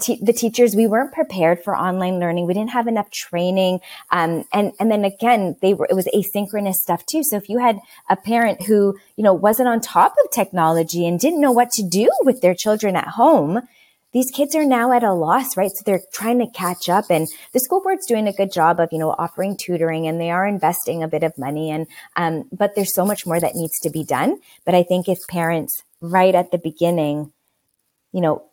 te- 0.00 0.20
the 0.22 0.32
teachers, 0.32 0.74
we 0.74 0.86
weren't 0.86 1.12
prepared 1.12 1.62
for 1.62 1.76
online 1.76 2.18
learning. 2.18 2.46
We 2.46 2.54
didn't 2.54 2.70
have 2.70 2.86
enough 2.86 3.10
training. 3.10 3.80
Um, 4.10 4.44
and, 4.50 4.72
and 4.80 4.90
then 4.90 5.04
again, 5.04 5.56
they 5.60 5.74
were, 5.74 5.86
it 5.90 5.94
was 5.94 6.08
asynchronous 6.14 6.76
stuff 6.76 7.04
too. 7.04 7.22
So 7.22 7.36
if 7.36 7.50
you 7.50 7.58
had 7.58 7.78
a 8.08 8.16
parent 8.16 8.62
who, 8.62 8.96
you 9.16 9.22
know, 9.22 9.34
wasn't 9.34 9.68
on 9.68 9.82
top 9.82 10.14
of 10.24 10.30
technology 10.30 11.06
and 11.06 11.20
didn't 11.20 11.42
know 11.42 11.52
what 11.52 11.70
to 11.72 11.82
do 11.82 12.08
with 12.22 12.40
their 12.40 12.54
children 12.54 12.96
at 12.96 13.08
home, 13.08 13.60
these 14.12 14.30
kids 14.30 14.54
are 14.54 14.64
now 14.64 14.92
at 14.92 15.02
a 15.02 15.12
loss, 15.12 15.56
right? 15.56 15.70
So 15.70 15.82
they're 15.84 16.02
trying 16.12 16.38
to 16.38 16.46
catch 16.46 16.88
up 16.88 17.06
and 17.10 17.26
the 17.52 17.60
school 17.60 17.80
board's 17.82 18.06
doing 18.06 18.28
a 18.28 18.32
good 18.32 18.52
job 18.52 18.78
of, 18.78 18.90
you 18.92 18.98
know, 18.98 19.14
offering 19.18 19.56
tutoring 19.56 20.06
and 20.06 20.20
they 20.20 20.30
are 20.30 20.46
investing 20.46 21.02
a 21.02 21.08
bit 21.08 21.22
of 21.22 21.36
money 21.38 21.70
and, 21.70 21.86
um, 22.16 22.48
but 22.52 22.74
there's 22.74 22.94
so 22.94 23.06
much 23.06 23.26
more 23.26 23.40
that 23.40 23.54
needs 23.54 23.78
to 23.80 23.90
be 23.90 24.04
done. 24.04 24.38
But 24.64 24.74
I 24.74 24.82
think 24.82 25.08
if 25.08 25.18
parents 25.28 25.82
right 26.00 26.34
at 26.34 26.50
the 26.50 26.58
beginning, 26.58 27.32
you 28.12 28.20
know, 28.20 28.44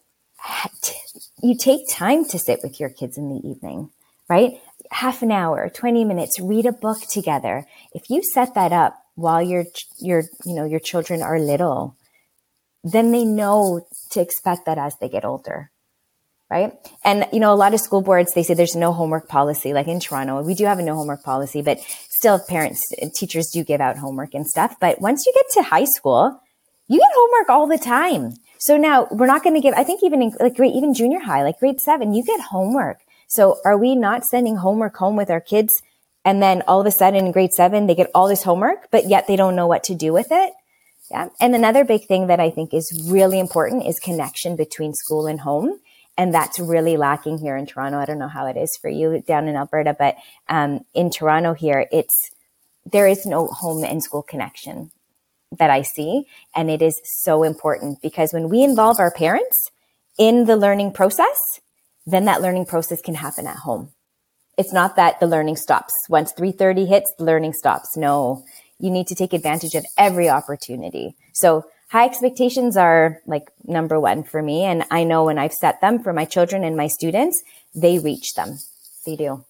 you 1.44 1.58
take 1.58 1.82
time 1.90 2.24
to 2.26 2.40
sit 2.40 2.62
with 2.64 2.80
your 2.80 2.90
kids 2.90 3.18
in 3.18 3.30
the 3.30 3.48
evening, 3.48 3.92
right? 4.30 4.62
Half 4.92 5.22
an 5.22 5.32
hour, 5.32 5.70
20 5.70 6.06
minutes, 6.06 6.40
read 6.40 6.66
a 6.66 6.72
book 6.72 7.02
together. 7.10 7.66
If 7.94 8.10
you 8.10 8.24
set 8.24 8.54
that 8.56 8.72
up 8.72 8.96
while 9.16 9.42
your, 9.42 9.66
your, 10.00 10.24
you 10.46 10.56
know, 10.56 10.64
your 10.64 10.80
children 10.80 11.22
are 11.22 11.38
little, 11.38 11.98
then 12.84 13.12
they 13.12 13.26
know 13.26 13.86
to 14.12 14.22
expect 14.22 14.66
that 14.66 14.78
as 14.78 14.96
they 14.98 15.10
get 15.10 15.26
older. 15.26 15.72
Right. 16.50 16.74
And, 17.04 17.28
you 17.32 17.40
know, 17.40 17.54
a 17.54 17.56
lot 17.56 17.76
of 17.76 17.80
school 17.80 18.02
boards, 18.02 18.34
they 18.34 18.42
say 18.42 18.56
there's 18.56 18.76
no 18.76 18.92
homework 18.92 19.28
policy. 19.28 19.72
Like 19.72 19.88
in 19.88 20.00
Toronto, 20.00 20.42
we 20.42 20.56
do 20.56 20.66
have 20.66 20.80
a 20.80 20.82
no 20.82 20.96
homework 20.96 21.24
policy, 21.24 21.62
but 21.62 21.80
still 22.10 22.40
parents, 22.40 22.82
teachers 23.14 23.52
do 23.52 23.64
give 23.64 23.80
out 23.80 23.98
homework 23.98 24.34
and 24.34 24.48
stuff. 24.48 24.76
But 24.82 25.00
once 25.00 25.28
you 25.28 25.34
get 25.36 25.46
to 25.52 25.70
high 25.70 25.86
school, 25.86 26.42
you 26.88 26.98
get 26.98 27.12
homework 27.16 27.50
all 27.50 27.68
the 27.68 27.78
time. 27.78 28.34
So 28.58 28.78
now 28.78 29.08
we're 29.12 29.28
not 29.28 29.44
going 29.44 29.54
to 29.54 29.62
give, 29.62 29.76
I 29.78 29.84
think 29.84 30.02
even 30.04 30.24
in 30.24 30.32
like 30.40 30.56
grade, 30.56 30.74
even 30.76 30.96
junior 30.96 31.20
high, 31.20 31.44
like 31.44 31.60
grade 31.60 31.80
seven, 31.80 32.16
you 32.16 32.24
get 32.24 32.42
homework. 32.42 33.02
So 33.28 33.58
are 33.64 33.78
we 33.78 33.94
not 33.94 34.26
sending 34.26 34.56
homework 34.56 34.98
home 34.98 35.16
with 35.16 35.30
our 35.30 35.40
kids? 35.40 35.72
And 36.26 36.42
then 36.42 36.64
all 36.68 36.82
of 36.82 36.88
a 36.88 36.92
sudden 36.92 37.26
in 37.28 37.32
grade 37.32 37.54
seven, 37.54 37.86
they 37.86 37.94
get 37.94 38.10
all 38.16 38.28
this 38.28 38.42
homework, 38.42 38.90
but 38.90 39.08
yet 39.08 39.28
they 39.28 39.36
don't 39.36 39.56
know 39.56 39.68
what 39.68 39.84
to 39.84 39.94
do 39.94 40.12
with 40.14 40.28
it. 40.32 40.52
Yeah. 41.12 41.30
And 41.40 41.56
another 41.56 41.84
big 41.84 42.06
thing 42.06 42.28
that 42.28 42.40
I 42.40 42.50
think 42.50 42.74
is 42.74 43.08
really 43.10 43.40
important 43.40 43.88
is 43.88 44.00
connection 44.00 44.56
between 44.56 44.94
school 44.94 45.28
and 45.28 45.42
home. 45.42 45.80
And 46.18 46.34
that's 46.34 46.60
really 46.60 46.98
lacking 46.98 47.38
here 47.38 47.56
in 47.56 47.66
Toronto. 47.66 47.98
I 47.98 48.06
don't 48.06 48.20
know 48.20 48.28
how 48.28 48.46
it 48.46 48.58
is 48.58 48.78
for 48.78 48.90
you 48.90 49.22
down 49.26 49.48
in 49.48 49.56
Alberta, 49.56 49.96
but 49.98 50.16
um, 50.50 50.82
in 50.94 51.10
Toronto 51.10 51.54
here, 51.54 51.88
it's 51.92 52.32
there 52.86 53.08
is 53.08 53.26
no 53.26 53.48
home 53.48 53.84
and 53.84 54.04
school 54.04 54.22
connection 54.22 54.92
that 55.58 55.70
I 55.70 55.82
see. 55.82 56.26
And 56.56 56.70
it 56.70 56.82
is 56.82 57.00
so 57.04 57.44
important 57.44 58.02
because 58.02 58.34
when 58.34 58.50
we 58.50 58.64
involve 58.64 59.00
our 59.00 59.12
parents 59.12 59.72
in 60.18 60.46
the 60.46 60.58
learning 60.58 60.92
process, 60.92 61.62
then 62.06 62.26
that 62.26 62.42
learning 62.42 62.66
process 62.66 63.02
can 63.02 63.16
happen 63.16 63.48
at 63.48 63.58
home. 63.58 63.92
It's 64.58 64.74
not 64.74 64.98
that 64.98 65.20
the 65.20 65.28
learning 65.28 65.56
stops. 65.56 65.94
Once 66.10 66.34
3.30 66.34 66.88
hits, 66.88 67.14
the 67.18 67.24
learning 67.24 67.54
stops. 67.54 67.96
No, 67.96 68.44
you 68.80 68.90
need 68.90 69.08
to 69.08 69.16
take 69.16 69.34
advantage 69.34 69.76
of 69.76 69.86
every 69.98 70.30
opportunity. 70.30 71.16
So 71.34 71.66
high 71.90 72.06
expectations 72.06 72.78
are 72.78 73.22
like 73.28 73.52
number 73.66 74.00
one 74.00 74.24
for 74.24 74.42
me. 74.42 74.64
And 74.64 74.86
I 74.90 75.04
know 75.04 75.26
when 75.26 75.38
I've 75.38 75.54
set 75.54 75.82
them 75.82 76.02
for 76.02 76.14
my 76.14 76.26
children 76.26 76.64
and 76.64 76.78
my 76.78 76.88
students, 76.88 77.42
they 77.76 78.00
reach 78.00 78.34
them. 78.36 78.60
They 79.06 79.16
do. 79.16 79.44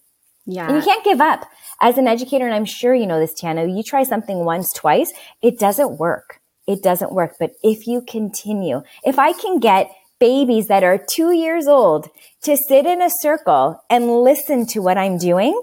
Yeah. 0.46 0.66
And 0.66 0.76
you 0.76 0.82
can't 0.82 1.04
give 1.04 1.20
up. 1.20 1.48
As 1.80 1.96
an 1.96 2.08
educator, 2.08 2.44
and 2.44 2.54
I'm 2.54 2.64
sure 2.64 2.94
you 2.94 3.06
know 3.06 3.20
this, 3.20 3.40
Tiana, 3.40 3.74
you 3.74 3.82
try 3.82 4.02
something 4.02 4.44
once, 4.44 4.72
twice, 4.74 5.12
it 5.40 5.58
doesn't 5.58 5.98
work. 5.98 6.40
It 6.66 6.82
doesn't 6.82 7.12
work. 7.12 7.36
But 7.38 7.52
if 7.62 7.86
you 7.86 8.02
continue, 8.02 8.82
if 9.04 9.18
I 9.18 9.32
can 9.32 9.60
get 9.60 9.90
babies 10.18 10.66
that 10.66 10.84
are 10.84 10.98
two 10.98 11.32
years 11.32 11.66
old 11.66 12.08
to 12.42 12.56
sit 12.68 12.84
in 12.84 13.00
a 13.00 13.10
circle 13.20 13.82
and 13.88 14.10
listen 14.10 14.66
to 14.66 14.80
what 14.80 14.98
I'm 14.98 15.16
doing, 15.16 15.58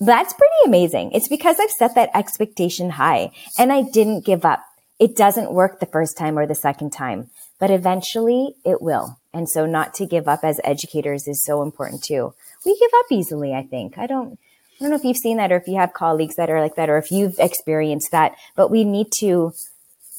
that's 0.00 0.32
pretty 0.32 0.54
amazing. 0.64 1.12
It's 1.12 1.28
because 1.28 1.56
I've 1.60 1.70
set 1.70 1.94
that 1.94 2.10
expectation 2.14 2.90
high 2.90 3.32
and 3.58 3.72
I 3.72 3.82
didn't 3.82 4.24
give 4.24 4.44
up. 4.44 4.64
It 4.98 5.16
doesn't 5.16 5.52
work 5.52 5.78
the 5.78 5.86
first 5.86 6.16
time 6.16 6.38
or 6.38 6.46
the 6.46 6.54
second 6.54 6.90
time, 6.90 7.30
but 7.58 7.70
eventually 7.70 8.54
it 8.64 8.80
will. 8.80 9.18
And 9.32 9.48
so 9.48 9.66
not 9.66 9.94
to 9.94 10.06
give 10.06 10.26
up 10.26 10.40
as 10.42 10.60
educators 10.64 11.28
is 11.28 11.42
so 11.44 11.62
important 11.62 12.02
too. 12.02 12.34
We 12.64 12.78
give 12.78 12.90
up 12.98 13.06
easily, 13.10 13.54
I 13.54 13.62
think. 13.62 13.98
I 13.98 14.06
don't, 14.06 14.38
I 14.80 14.84
don't 14.84 14.90
know 14.90 14.96
if 14.96 15.04
you've 15.04 15.16
seen 15.16 15.36
that 15.36 15.52
or 15.52 15.56
if 15.56 15.68
you 15.68 15.76
have 15.76 15.92
colleagues 15.92 16.36
that 16.36 16.50
are 16.50 16.60
like 16.60 16.76
that 16.76 16.90
or 16.90 16.98
if 16.98 17.10
you've 17.10 17.38
experienced 17.38 18.10
that, 18.12 18.34
but 18.56 18.70
we 18.70 18.84
need 18.84 19.08
to 19.18 19.52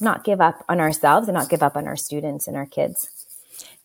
not 0.00 0.24
give 0.24 0.40
up 0.40 0.64
on 0.68 0.80
ourselves 0.80 1.28
and 1.28 1.36
not 1.36 1.50
give 1.50 1.62
up 1.62 1.76
on 1.76 1.86
our 1.86 1.96
students 1.96 2.46
and 2.46 2.56
our 2.56 2.66
kids. 2.66 3.08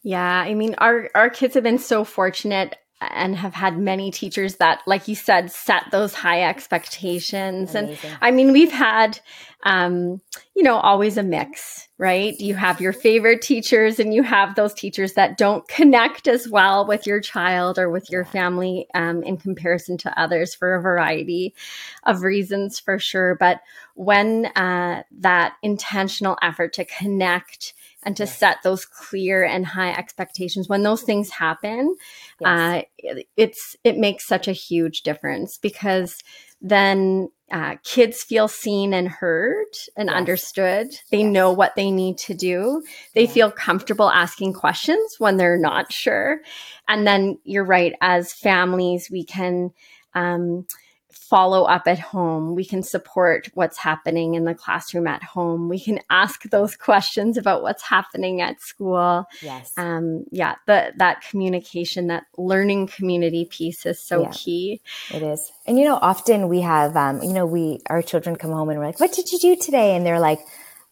Yeah, 0.03 0.41
I 0.41 0.53
mean 0.53 0.75
our 0.77 1.09
our 1.15 1.29
kids 1.29 1.55
have 1.55 1.63
been 1.63 1.79
so 1.79 2.03
fortunate 2.03 2.77
and 3.01 3.35
have 3.35 3.53
had 3.53 3.77
many 3.77 4.11
teachers 4.11 4.55
that 4.55 4.81
like 4.87 5.07
you 5.07 5.15
said 5.15 5.51
set 5.51 5.83
those 5.91 6.13
high 6.13 6.43
expectations. 6.43 7.75
Amazing. 7.75 8.09
and 8.09 8.19
i 8.21 8.31
mean 8.31 8.51
we've 8.51 8.71
had 8.71 9.19
um 9.63 10.21
you 10.55 10.63
know 10.63 10.77
always 10.77 11.17
a 11.17 11.23
mix 11.23 11.87
right? 11.99 12.39
You 12.39 12.53
have 12.53 12.79
your 12.79 12.93
favorite 12.93 13.41
teachers 13.41 13.99
and 13.99 14.13
you 14.13 14.21
have 14.21 14.55
those 14.55 14.73
teachers 14.73 15.13
that 15.13 15.37
don't 15.37 15.67
connect 15.67 16.27
as 16.27 16.47
well 16.47 16.85
with 16.85 17.07
your 17.07 17.19
child 17.19 17.79
or 17.79 17.89
with 17.89 18.11
your 18.11 18.23
family 18.23 18.87
um, 18.93 19.23
in 19.23 19.37
comparison 19.37 19.97
to 19.99 20.19
others 20.19 20.53
for 20.53 20.75
a 20.75 20.81
variety 20.81 21.55
of 22.03 22.21
reasons 22.21 22.79
for 22.79 22.99
sure. 22.99 23.35
But 23.35 23.61
when 23.95 24.45
uh, 24.55 25.03
that 25.19 25.55
intentional 25.63 26.37
effort 26.41 26.73
to 26.73 26.85
connect 26.85 27.73
and 28.03 28.15
to 28.15 28.27
set 28.27 28.57
those 28.63 28.85
clear 28.85 29.43
and 29.43 29.65
high 29.65 29.91
expectations 29.91 30.69
when 30.69 30.83
those 30.83 31.03
things 31.03 31.29
happen 31.29 31.95
yes. 32.39 32.85
uh, 33.03 33.21
it's 33.35 33.75
it 33.83 33.97
makes 33.97 34.27
such 34.27 34.47
a 34.47 34.53
huge 34.53 35.01
difference 35.01 35.57
because 35.57 36.21
then 36.61 37.29
uh, 37.51 37.75
kids 37.83 38.23
feel 38.23 38.47
seen 38.47 38.93
and 38.93 39.07
heard 39.07 39.67
and 39.95 40.09
yes. 40.09 40.17
understood. 40.17 40.87
They 41.11 41.21
yes. 41.21 41.31
know 41.31 41.51
what 41.51 41.75
they 41.75 41.91
need 41.91 42.17
to 42.19 42.33
do. 42.33 42.83
They 43.13 43.23
yeah. 43.23 43.31
feel 43.31 43.51
comfortable 43.51 44.09
asking 44.09 44.53
questions 44.53 45.15
when 45.17 45.37
they're 45.37 45.57
not 45.57 45.93
sure. 45.93 46.41
And 46.87 47.07
then 47.07 47.39
you're 47.43 47.63
right, 47.63 47.93
as 48.01 48.33
families, 48.33 49.09
we 49.09 49.23
can 49.23 49.71
um, 50.13 50.65
follow 51.11 51.63
up 51.63 51.87
at 51.87 51.99
home. 51.99 52.55
We 52.55 52.65
can 52.65 52.83
support 52.83 53.49
what's 53.53 53.77
happening 53.77 54.35
in 54.35 54.45
the 54.45 54.53
classroom 54.53 55.07
at 55.07 55.23
home. 55.23 55.69
We 55.69 55.79
can 55.79 55.99
ask 56.09 56.43
those 56.43 56.75
questions 56.75 57.37
about 57.37 57.61
what's 57.61 57.83
happening 57.83 58.41
at 58.41 58.61
school. 58.61 59.25
Yes. 59.41 59.73
Um, 59.77 60.25
yeah, 60.31 60.55
the, 60.67 60.93
that 60.97 61.21
communication, 61.29 62.07
that 62.07 62.25
learning 62.37 62.87
community 62.87 63.45
piece 63.45 63.85
is 63.85 63.99
so 63.99 64.23
yeah, 64.23 64.31
key. 64.33 64.81
It 65.13 65.23
is. 65.23 65.51
And, 65.65 65.77
you 65.77 65.85
know, 65.85 65.97
often 66.01 66.49
we 66.49 66.61
have, 66.61 66.95
um, 66.95 67.21
you 67.21 67.33
know, 67.33 67.45
we, 67.45 67.79
our 67.89 68.01
children 68.01 68.35
come 68.35 68.51
home 68.51 68.69
and 68.69 68.79
we're 68.79 68.85
like, 68.85 68.99
what 68.99 69.13
did 69.13 69.31
you 69.31 69.39
do 69.39 69.55
today? 69.55 69.95
And 69.95 70.05
they're 70.05 70.19
like, 70.19 70.39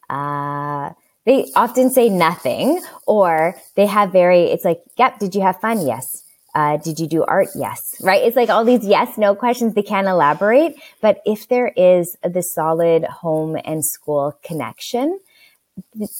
uh, 0.09 0.91
they 1.25 1.51
often 1.55 1.89
say 1.91 2.09
nothing 2.09 2.81
or 3.07 3.55
they 3.75 3.85
have 3.85 4.11
very, 4.11 4.43
it's 4.43 4.65
like, 4.65 4.81
yep, 4.97 5.19
did 5.19 5.33
you 5.33 5.41
have 5.41 5.59
fun? 5.59 5.85
Yes. 5.85 6.23
Uh, 6.55 6.77
did 6.77 6.99
you 6.99 7.07
do 7.07 7.23
art? 7.25 7.49
Yes. 7.53 7.95
Right. 8.01 8.23
It's 8.23 8.37
like 8.37 8.49
all 8.49 8.63
these 8.63 8.85
yes, 8.85 9.17
no 9.17 9.35
questions. 9.35 9.73
They 9.73 9.83
can't 9.83 10.07
elaborate. 10.07 10.75
But 11.01 11.19
if 11.25 11.49
there 11.49 11.67
is 11.67 12.15
the 12.23 12.41
solid 12.41 13.03
home 13.03 13.57
and 13.65 13.85
school 13.85 14.39
connection, 14.41 15.19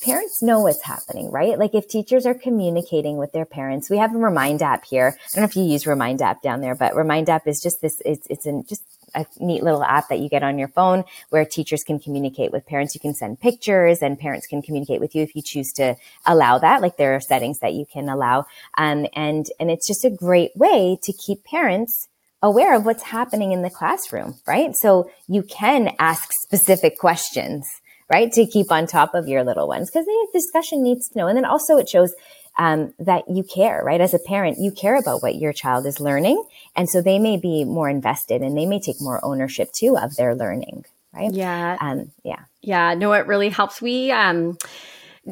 parents 0.02 0.42
know 0.42 0.60
what's 0.60 0.84
happening, 0.84 1.32
right? 1.32 1.58
Like 1.58 1.74
if 1.74 1.88
teachers 1.88 2.26
are 2.26 2.34
communicating 2.34 3.18
with 3.18 3.32
their 3.32 3.46
parents, 3.46 3.90
we 3.90 3.98
have 3.98 4.14
a 4.14 4.18
Remind 4.18 4.62
app 4.62 4.86
here. 4.86 5.18
I 5.18 5.36
don't 5.36 5.44
know 5.44 5.46
if 5.46 5.56
you 5.56 5.64
use 5.64 5.88
Remind 5.88 6.22
app 6.22 6.42
down 6.42 6.62
there, 6.62 6.76
but 6.76 6.96
Remind 6.96 7.30
app 7.30 7.48
is 7.48 7.62
just 7.62 7.82
this, 7.82 8.02
it's, 8.06 8.28
it's 8.30 8.46
in 8.46 8.66
just 8.68 8.84
a 9.16 9.26
neat 9.40 9.64
little 9.64 9.84
app 9.84 10.10
that 10.10 10.20
you 10.20 10.30
get 10.30 10.44
on 10.44 10.60
your 10.60 10.68
phone 10.68 11.04
where 11.30 11.46
teachers 11.46 11.84
can 11.84 12.00
communicate 12.00 12.52
with 12.52 12.66
parents. 12.66 12.94
You 12.94 13.02
can 13.02 13.14
send 13.14 13.40
pictures 13.40 14.00
and 14.02 14.20
parents 14.20 14.48
can 14.48 14.62
communicate 14.62 15.00
with 15.00 15.16
you 15.16 15.24
if 15.24 15.36
you 15.36 15.42
choose 15.44 15.72
to 15.74 15.96
allow 16.26 16.58
that. 16.60 16.82
Like 16.82 16.98
there 16.98 17.16
are 17.16 17.22
settings 17.22 17.60
that 17.60 17.74
you 17.74 17.86
can 17.92 18.10
allow. 18.10 18.46
Um, 18.78 19.08
and, 19.16 19.46
and 19.60 19.72
it's 19.72 19.88
just 19.88 20.06
a 20.06 20.10
great 20.10 20.56
way 20.56 20.98
to 21.04 21.14
keep 21.14 21.44
parents 21.44 22.08
aware 22.42 22.76
of 22.76 22.86
what's 22.86 23.04
happening 23.04 23.52
in 23.52 23.62
the 23.62 23.70
classroom, 23.70 24.36
right? 24.48 24.72
So 24.76 25.10
you 25.28 25.42
can 25.44 25.96
ask 26.00 26.30
specific 26.44 27.00
questions, 27.00 27.68
right? 28.12 28.32
To 28.34 28.46
keep 28.46 28.72
on 28.72 28.86
top 28.86 29.16
of 29.16 29.28
your 29.28 29.44
little 29.44 29.68
ones 29.68 29.90
because 29.90 30.06
the 30.06 30.28
discussion 30.32 30.84
needs 30.84 31.10
to 31.10 31.18
know. 31.18 31.28
And 31.28 31.38
then 31.38 31.46
also 31.46 31.78
it 31.78 31.90
shows 31.90 32.14
um, 32.58 32.94
that 33.00 33.30
you 33.30 33.44
care, 33.44 33.82
right? 33.84 34.02
As 34.02 34.14
a 34.14 34.20
parent, 34.20 34.58
you 34.60 34.72
care 34.72 34.98
about 34.98 35.22
what 35.22 35.36
your 35.36 35.54
child 35.54 35.86
is 35.86 36.00
learning. 36.00 36.44
And 36.76 36.90
so 36.90 37.02
they 37.02 37.20
may 37.20 37.38
be 37.38 37.64
more 37.66 37.90
invested 37.90 38.42
and 38.42 38.58
they 38.58 38.66
may 38.66 38.80
take 38.80 39.02
more 39.02 39.24
ownership 39.24 39.72
too 39.72 39.98
of 39.98 40.16
their 40.16 40.36
learning, 40.36 40.86
right? 41.14 41.32
Yeah. 41.32 41.78
Um, 41.80 42.12
yeah. 42.24 42.44
Yeah. 42.62 42.94
No, 42.94 43.14
it 43.14 43.28
really 43.28 43.50
helps. 43.50 43.82
We, 43.82 44.12
um, 44.12 44.58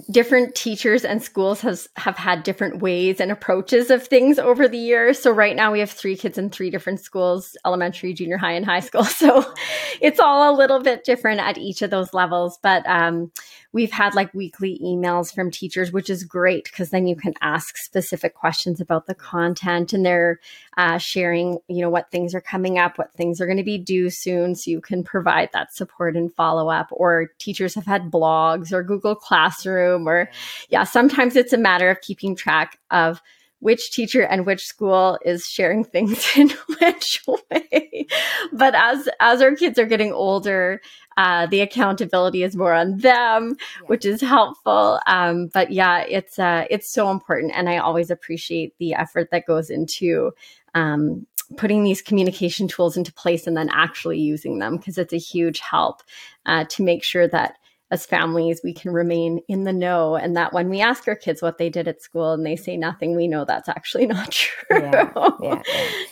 different 0.10 0.56
teachers 0.56 1.06
and 1.06 1.22
schools 1.22 1.62
has 1.62 1.88
have 1.98 2.18
had 2.18 2.42
different 2.42 2.82
ways 2.82 3.20
and 3.20 3.32
approaches 3.32 3.92
of 3.92 4.06
things 4.06 4.40
over 4.40 4.68
the 4.68 4.78
years. 4.78 5.20
So 5.20 5.30
right 5.30 5.56
now 5.56 5.72
we 5.72 5.80
have 5.80 5.92
three 5.92 6.18
kids 6.18 6.38
in 6.38 6.50
three 6.50 6.72
different 6.72 7.00
schools, 7.00 7.56
elementary, 7.64 8.14
junior 8.14 8.38
high, 8.38 8.54
and 8.54 8.66
high 8.66 8.80
school. 8.80 9.04
So 9.24 9.54
it's 10.02 10.20
all 10.20 10.54
a 10.54 10.58
little 10.58 10.82
bit 10.82 11.06
different 11.06 11.40
at 11.40 11.58
each 11.58 11.82
of 11.82 11.92
those 11.92 12.14
levels. 12.14 12.58
But 12.62 12.86
um, 12.88 13.32
we've 13.72 13.92
had 13.92 14.16
like 14.16 14.34
weekly 14.34 14.80
emails 14.84 15.34
from 15.34 15.52
teachers, 15.52 15.92
which 15.92 16.10
is 16.10 16.24
great 16.24 16.66
because 16.66 16.90
then 16.90 17.08
you 17.08 17.16
can 17.16 17.34
ask 17.42 17.78
specific 17.78 18.34
questions 18.34 18.82
about 18.82 19.06
the 19.06 19.16
content 19.16 19.94
and 19.94 20.06
they're 20.06 20.40
uh, 20.78 20.98
sharing, 20.98 21.60
you 21.68 21.82
know, 21.82 21.90
what 21.90 22.12
things 22.12 22.34
are 22.34 22.42
coming 22.42 22.78
up, 22.78 22.98
what 22.98 23.14
things 23.14 23.40
are 23.40 23.46
going 23.46 23.58
to 23.58 23.64
be 23.64 23.78
due 23.78 24.10
soon. 24.10 24.56
So 24.56 24.72
you 24.72 24.82
can 24.82 25.04
provide 25.04 25.50
that 25.54 25.74
support 25.74 26.16
and 26.16 26.34
follow 26.34 26.70
up. 26.70 26.88
Or 26.92 27.30
teachers 27.40 27.76
have 27.76 27.86
had 27.86 28.12
blogs 28.12 28.72
or 28.72 28.84
Google 28.84 29.16
Classroom, 29.16 30.08
or 30.08 30.30
yeah, 30.70 30.84
sometimes 30.84 31.36
it's 31.36 31.54
a 31.54 31.58
matter 31.58 31.90
of 31.90 32.02
keeping 32.02 32.36
track 32.36 32.80
of 32.92 33.22
which 33.64 33.92
teacher 33.92 34.24
and 34.24 34.46
which 34.46 34.66
school 34.66 35.18
is 35.24 35.48
sharing 35.48 35.86
things 35.86 36.28
in 36.36 36.50
which 36.80 37.24
way. 37.28 38.08
But 38.52 38.76
as 38.76 39.08
as 39.20 39.42
our 39.42 39.56
kids 39.56 39.80
are 39.80 39.86
getting 39.86 40.12
older, 40.12 40.82
uh, 41.16 41.48
the 41.48 41.62
accountability 41.62 42.44
is 42.44 42.58
more 42.58 42.74
on 42.74 42.98
them, 42.98 43.56
yeah. 43.58 43.88
which 43.88 44.06
is 44.06 44.20
helpful. 44.20 45.00
Um, 45.08 45.48
but 45.54 45.72
yeah, 45.72 46.02
it's 46.02 46.38
uh, 46.38 46.66
it's 46.70 46.92
so 46.92 47.10
important, 47.10 47.54
and 47.56 47.70
I 47.70 47.78
always 47.78 48.12
appreciate 48.12 48.78
the 48.80 48.96
effort 48.96 49.30
that 49.32 49.48
goes 49.48 49.70
into 49.70 50.32
um, 50.76 51.26
putting 51.56 51.84
these 51.84 52.02
communication 52.02 52.68
tools 52.68 52.98
into 52.98 53.14
place 53.14 53.48
and 53.48 53.56
then 53.56 53.70
actually 53.70 54.20
using 54.20 54.60
them 54.60 54.76
because 54.76 54.98
it's 54.98 55.14
a 55.14 55.18
huge 55.18 55.60
help 55.60 56.02
uh, 56.46 56.66
to 56.66 56.84
make 56.84 57.04
sure 57.04 57.28
that 57.28 57.58
as 57.94 58.08
families, 58.08 58.60
we 58.64 58.74
can 58.74 58.92
remain 58.92 59.40
in 59.48 59.66
the 59.66 59.72
know. 59.72 60.16
And 60.16 60.36
that 60.36 60.52
when 60.52 60.68
we 60.68 60.82
ask 60.82 61.08
our 61.08 61.16
kids 61.16 61.44
what 61.44 61.60
they 61.60 61.70
did 61.70 61.88
at 61.88 62.02
school 62.02 62.34
and 62.34 62.44
they 62.44 62.56
say 62.56 62.76
nothing, 62.76 63.16
we 63.16 63.28
know 63.28 63.46
that's 63.46 63.70
actually 63.70 64.08
not 64.18 64.32
true. 64.32 64.80
Yeah. 64.80 65.12
Yeah. 65.40 65.62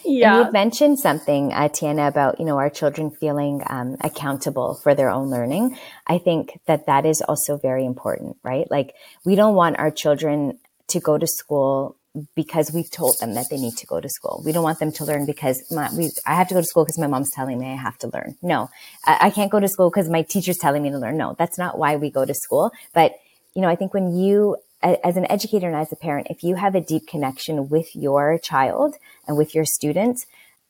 yeah. 0.05 0.35
And 0.37 0.45
you 0.45 0.51
mentioned 0.51 0.99
something, 0.99 1.51
uh, 1.51 1.69
Tiana, 1.69 2.07
about, 2.07 2.39
you 2.39 2.45
know, 2.45 2.57
our 2.57 2.69
children 2.69 3.09
feeling 3.09 3.63
um, 3.67 3.97
accountable 4.01 4.79
for 4.83 4.93
their 4.93 5.09
own 5.09 5.31
learning. 5.31 5.75
I 6.05 6.19
think 6.19 6.59
that 6.67 6.85
that 6.85 7.07
is 7.07 7.21
also 7.27 7.57
very 7.57 7.83
important, 7.83 8.37
right? 8.43 8.69
Like 8.69 8.93
we 9.25 9.35
don't 9.35 9.55
want 9.55 9.79
our 9.79 9.89
children 9.89 10.59
to 10.89 10.99
go 10.99 11.17
to 11.17 11.25
school 11.25 11.97
because 12.35 12.71
we've 12.73 12.91
told 12.91 13.17
them 13.19 13.35
that 13.35 13.49
they 13.49 13.57
need 13.57 13.77
to 13.77 13.85
go 13.85 14.01
to 14.01 14.09
school. 14.09 14.41
We 14.45 14.51
don't 14.51 14.63
want 14.63 14.79
them 14.79 14.91
to 14.93 15.05
learn 15.05 15.25
because 15.25 15.63
my, 15.71 15.89
we, 15.95 16.11
I 16.25 16.35
have 16.35 16.47
to 16.49 16.53
go 16.53 16.61
to 16.61 16.67
school 16.67 16.83
because 16.83 16.97
my 16.97 17.07
mom's 17.07 17.31
telling 17.31 17.57
me 17.59 17.67
I 17.67 17.75
have 17.75 17.97
to 17.99 18.09
learn. 18.13 18.37
No, 18.41 18.69
I, 19.05 19.17
I 19.21 19.29
can't 19.29 19.51
go 19.51 19.59
to 19.59 19.67
school 19.67 19.89
because 19.89 20.09
my 20.09 20.21
teacher's 20.21 20.57
telling 20.57 20.83
me 20.83 20.89
to 20.89 20.97
learn. 20.97 21.17
No, 21.17 21.35
that's 21.37 21.57
not 21.57 21.77
why 21.77 21.95
we 21.95 22.09
go 22.09 22.25
to 22.25 22.33
school. 22.33 22.71
But, 22.93 23.13
you 23.53 23.61
know, 23.61 23.69
I 23.69 23.75
think 23.75 23.93
when 23.93 24.13
you, 24.15 24.57
as 24.81 25.15
an 25.15 25.29
educator 25.31 25.67
and 25.67 25.75
as 25.75 25.91
a 25.91 25.95
parent, 25.95 26.27
if 26.29 26.43
you 26.43 26.55
have 26.55 26.75
a 26.75 26.81
deep 26.81 27.07
connection 27.07 27.69
with 27.69 27.95
your 27.95 28.37
child 28.39 28.95
and 29.27 29.37
with 29.37 29.55
your 29.55 29.65
students, 29.65 30.25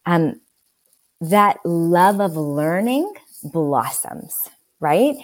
um, 0.05 0.41
that 1.21 1.57
love 1.65 2.19
of 2.19 2.35
learning 2.35 3.13
blossoms, 3.43 4.33
right? 4.79 5.15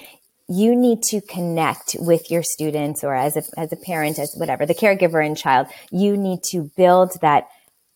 You 0.48 0.76
need 0.76 1.02
to 1.04 1.22
connect 1.22 1.96
with 2.00 2.32
your 2.32 2.44
students 2.44 3.04
or 3.04 3.14
as 3.14 3.36
a, 3.36 3.44
as 3.58 3.72
a 3.74 3.78
parent, 3.78 4.18
as 4.20 4.34
whatever, 4.36 4.66
the 4.66 4.76
caregiver 4.76 5.26
and 5.26 5.38
child, 5.38 5.68
you 5.92 6.16
need 6.16 6.40
to 6.52 6.72
build 6.78 7.12
that 7.22 7.48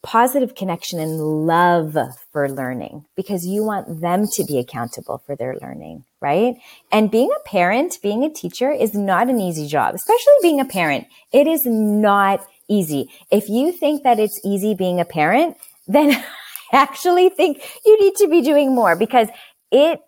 positive 0.03 0.55
connection 0.55 0.99
and 0.99 1.19
love 1.19 1.95
for 2.31 2.49
learning 2.49 3.05
because 3.15 3.45
you 3.45 3.63
want 3.63 4.01
them 4.01 4.25
to 4.33 4.43
be 4.43 4.57
accountable 4.57 5.21
for 5.25 5.35
their 5.35 5.55
learning, 5.61 6.03
right? 6.19 6.55
And 6.91 7.11
being 7.11 7.29
a 7.31 7.47
parent, 7.47 7.99
being 8.01 8.23
a 8.23 8.29
teacher 8.29 8.71
is 8.71 8.95
not 8.95 9.29
an 9.29 9.39
easy 9.39 9.67
job, 9.67 9.93
especially 9.93 10.33
being 10.41 10.59
a 10.59 10.65
parent. 10.65 11.07
It 11.31 11.47
is 11.47 11.65
not 11.65 12.45
easy. 12.67 13.09
If 13.31 13.47
you 13.47 13.71
think 13.71 14.03
that 14.03 14.19
it's 14.19 14.39
easy 14.43 14.73
being 14.73 14.99
a 14.99 15.05
parent, 15.05 15.55
then 15.87 16.11
I 16.73 16.77
actually 16.77 17.29
think 17.29 17.63
you 17.85 17.99
need 17.99 18.15
to 18.15 18.27
be 18.27 18.41
doing 18.41 18.73
more 18.73 18.95
because 18.95 19.27
it 19.71 19.99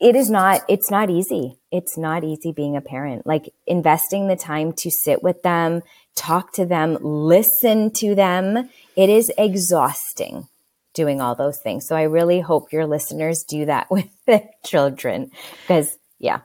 it 0.00 0.14
is 0.14 0.30
not 0.30 0.62
it's 0.68 0.90
not 0.90 1.10
easy. 1.10 1.58
It's 1.70 1.96
not 1.96 2.24
easy 2.24 2.52
being 2.52 2.76
a 2.76 2.80
parent. 2.80 3.26
Like 3.26 3.52
investing 3.66 4.28
the 4.28 4.36
time 4.36 4.72
to 4.78 4.90
sit 4.90 5.22
with 5.22 5.42
them 5.42 5.82
talk 6.16 6.52
to 6.54 6.64
them 6.64 6.96
listen 7.02 7.90
to 7.90 8.14
them 8.14 8.68
it 8.96 9.10
is 9.10 9.30
exhausting 9.36 10.48
doing 10.94 11.20
all 11.20 11.34
those 11.34 11.60
things. 11.60 11.86
So 11.86 11.94
i 11.94 12.02
really 12.02 12.40
hope 12.40 12.72
your 12.72 12.86
listeners 12.86 13.44
do 13.46 13.66
that 13.66 13.90
with 13.90 14.08
their 14.26 14.48
children 14.64 15.30
because 15.62 15.96
yeah. 16.18 16.40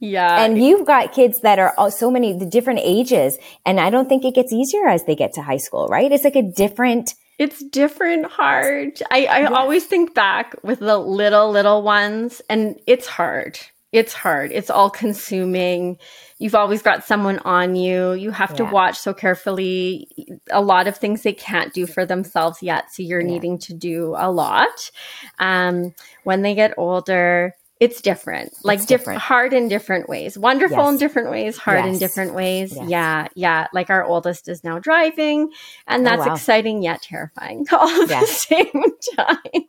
Yeah. 0.00 0.44
And 0.44 0.62
you've 0.62 0.86
got 0.86 1.12
kids 1.12 1.40
that 1.40 1.58
are 1.58 1.74
all, 1.76 1.90
so 1.90 2.12
many 2.12 2.38
the 2.38 2.46
different 2.46 2.80
ages 2.82 3.36
and 3.66 3.78
i 3.78 3.90
don't 3.90 4.08
think 4.08 4.24
it 4.24 4.34
gets 4.34 4.52
easier 4.52 4.86
as 4.86 5.04
they 5.04 5.14
get 5.14 5.34
to 5.34 5.42
high 5.42 5.58
school 5.58 5.88
right? 5.88 6.10
It's 6.10 6.24
like 6.24 6.36
a 6.36 6.42
different 6.42 7.14
it's 7.40 7.64
different 7.64 8.26
hard. 8.26 9.02
I, 9.10 9.24
I 9.24 9.38
yes. 9.40 9.52
always 9.52 9.86
think 9.86 10.14
back 10.14 10.54
with 10.62 10.80
the 10.80 10.98
little, 10.98 11.50
little 11.50 11.80
ones, 11.80 12.42
and 12.50 12.78
it's 12.86 13.06
hard. 13.06 13.58
It's 13.92 14.12
hard. 14.12 14.52
It's 14.52 14.68
all 14.68 14.90
consuming. 14.90 15.96
You've 16.38 16.54
always 16.54 16.82
got 16.82 17.02
someone 17.02 17.38
on 17.38 17.76
you. 17.76 18.12
You 18.12 18.30
have 18.30 18.50
yeah. 18.50 18.56
to 18.56 18.64
watch 18.66 18.98
so 18.98 19.14
carefully. 19.14 20.06
A 20.50 20.60
lot 20.60 20.86
of 20.86 20.98
things 20.98 21.22
they 21.22 21.32
can't 21.32 21.72
do 21.72 21.86
for 21.86 22.04
themselves 22.04 22.62
yet. 22.62 22.92
So 22.92 23.02
you're 23.02 23.22
yeah. 23.22 23.28
needing 23.28 23.58
to 23.60 23.72
do 23.72 24.14
a 24.18 24.30
lot. 24.30 24.90
Um, 25.38 25.94
when 26.24 26.42
they 26.42 26.54
get 26.54 26.74
older, 26.76 27.54
it's 27.80 28.02
different 28.02 28.52
like 28.62 28.78
it's 28.78 28.86
different 28.86 29.16
diff- 29.16 29.26
hard 29.26 29.52
in 29.52 29.66
different 29.66 30.08
ways 30.08 30.38
wonderful 30.38 30.76
yes. 30.76 30.92
in 30.92 30.98
different 30.98 31.30
ways 31.30 31.56
hard 31.56 31.84
yes. 31.84 31.94
in 31.94 31.98
different 31.98 32.34
ways 32.34 32.72
yes. 32.76 32.88
yeah 32.88 33.26
yeah 33.34 33.66
like 33.72 33.88
our 33.90 34.04
oldest 34.04 34.48
is 34.48 34.62
now 34.62 34.78
driving 34.78 35.50
and 35.86 36.06
oh, 36.06 36.10
that's 36.10 36.22
oh, 36.22 36.28
wow. 36.28 36.34
exciting 36.34 36.82
yet 36.82 37.02
terrifying 37.02 37.66
all 37.72 37.88
at 38.02 38.08
the 38.08 38.26
same 38.26 38.82
time 39.16 39.66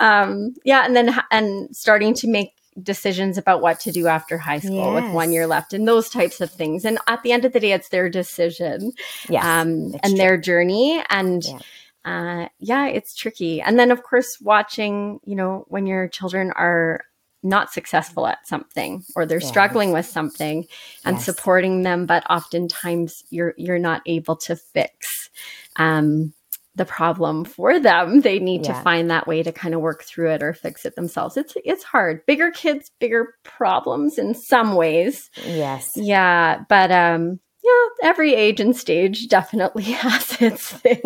um 0.00 0.54
yeah 0.64 0.84
and 0.84 0.94
then 0.94 1.14
and 1.30 1.74
starting 1.74 2.12
to 2.12 2.28
make 2.28 2.52
decisions 2.82 3.38
about 3.38 3.62
what 3.62 3.78
to 3.78 3.92
do 3.92 4.08
after 4.08 4.36
high 4.36 4.58
school 4.58 4.94
with 4.94 5.08
one 5.12 5.32
year 5.32 5.46
left 5.46 5.72
and 5.72 5.86
those 5.86 6.10
types 6.10 6.40
of 6.40 6.50
things 6.50 6.84
and 6.84 6.98
at 7.06 7.22
the 7.22 7.30
end 7.30 7.44
of 7.44 7.52
the 7.52 7.60
day 7.60 7.70
it's 7.70 7.88
their 7.90 8.10
decision 8.10 8.90
yes, 9.28 9.44
um 9.44 9.94
and 10.02 10.02
true. 10.02 10.16
their 10.16 10.36
journey 10.36 11.02
and 11.08 11.44
yeah. 11.44 11.58
Uh, 12.06 12.48
yeah, 12.58 12.86
it's 12.86 13.14
tricky. 13.14 13.62
And 13.62 13.78
then, 13.78 13.90
of 13.90 14.02
course, 14.02 14.38
watching, 14.38 15.20
you 15.24 15.34
know, 15.34 15.64
when 15.68 15.86
your 15.86 16.06
children 16.06 16.52
are 16.54 17.00
not 17.44 17.72
successful 17.72 18.26
at 18.26 18.46
something 18.46 19.04
or 19.14 19.26
they're 19.26 19.40
yeah. 19.40 19.46
struggling 19.46 19.92
with 19.92 20.06
something 20.06 20.66
and 21.04 21.16
yes. 21.16 21.24
supporting 21.24 21.82
them 21.82 22.06
but 22.06 22.28
oftentimes 22.30 23.22
you're 23.30 23.54
you're 23.56 23.78
not 23.78 24.02
able 24.06 24.34
to 24.34 24.56
fix 24.56 25.30
um, 25.76 26.32
the 26.76 26.84
problem 26.84 27.44
for 27.44 27.78
them. 27.78 28.20
They 28.20 28.38
need 28.38 28.66
yeah. 28.66 28.74
to 28.74 28.82
find 28.82 29.10
that 29.10 29.26
way 29.26 29.42
to 29.42 29.52
kind 29.52 29.74
of 29.74 29.80
work 29.80 30.02
through 30.02 30.32
it 30.32 30.42
or 30.42 30.52
fix 30.52 30.84
it 30.84 30.96
themselves. 30.96 31.36
It's 31.36 31.54
it's 31.64 31.84
hard. 31.84 32.26
Bigger 32.26 32.50
kids 32.50 32.90
bigger 32.98 33.34
problems 33.44 34.18
in 34.18 34.34
some 34.34 34.74
ways. 34.74 35.30
Yes. 35.44 35.92
Yeah 35.96 36.64
but 36.68 36.90
um 36.90 37.38
yeah 37.62 38.08
every 38.08 38.34
age 38.34 38.60
and 38.60 38.76
stage 38.76 39.28
definitely 39.28 39.82
has 39.92 40.40
its 40.40 40.72
things. 40.72 41.00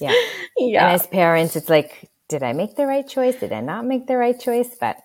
Yeah. 0.00 0.14
Yeah. 0.56 0.86
and 0.86 0.94
as 0.94 1.06
parents 1.06 1.56
it's 1.56 1.68
like 1.68 2.10
did 2.28 2.42
i 2.42 2.54
make 2.54 2.76
the 2.76 2.86
right 2.86 3.06
choice? 3.06 3.36
Did 3.36 3.52
i 3.52 3.60
not 3.60 3.84
make 3.84 4.06
the 4.06 4.16
right 4.16 4.38
choice? 4.38 4.74
But 4.80 4.96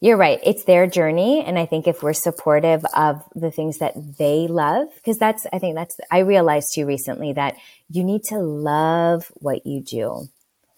you're 0.00 0.16
right. 0.16 0.40
It's 0.42 0.64
their 0.64 0.86
journey. 0.86 1.44
And 1.44 1.58
I 1.58 1.66
think 1.66 1.86
if 1.86 2.02
we're 2.02 2.14
supportive 2.14 2.84
of 2.94 3.22
the 3.34 3.50
things 3.50 3.78
that 3.78 3.94
they 4.18 4.46
love, 4.48 4.88
because 4.96 5.18
that's, 5.18 5.46
I 5.52 5.58
think 5.58 5.74
that's, 5.74 5.98
I 6.10 6.20
realized 6.20 6.68
too 6.74 6.86
recently 6.86 7.34
that 7.34 7.56
you 7.90 8.02
need 8.02 8.24
to 8.24 8.38
love 8.38 9.30
what 9.34 9.66
you 9.66 9.82
do 9.82 10.28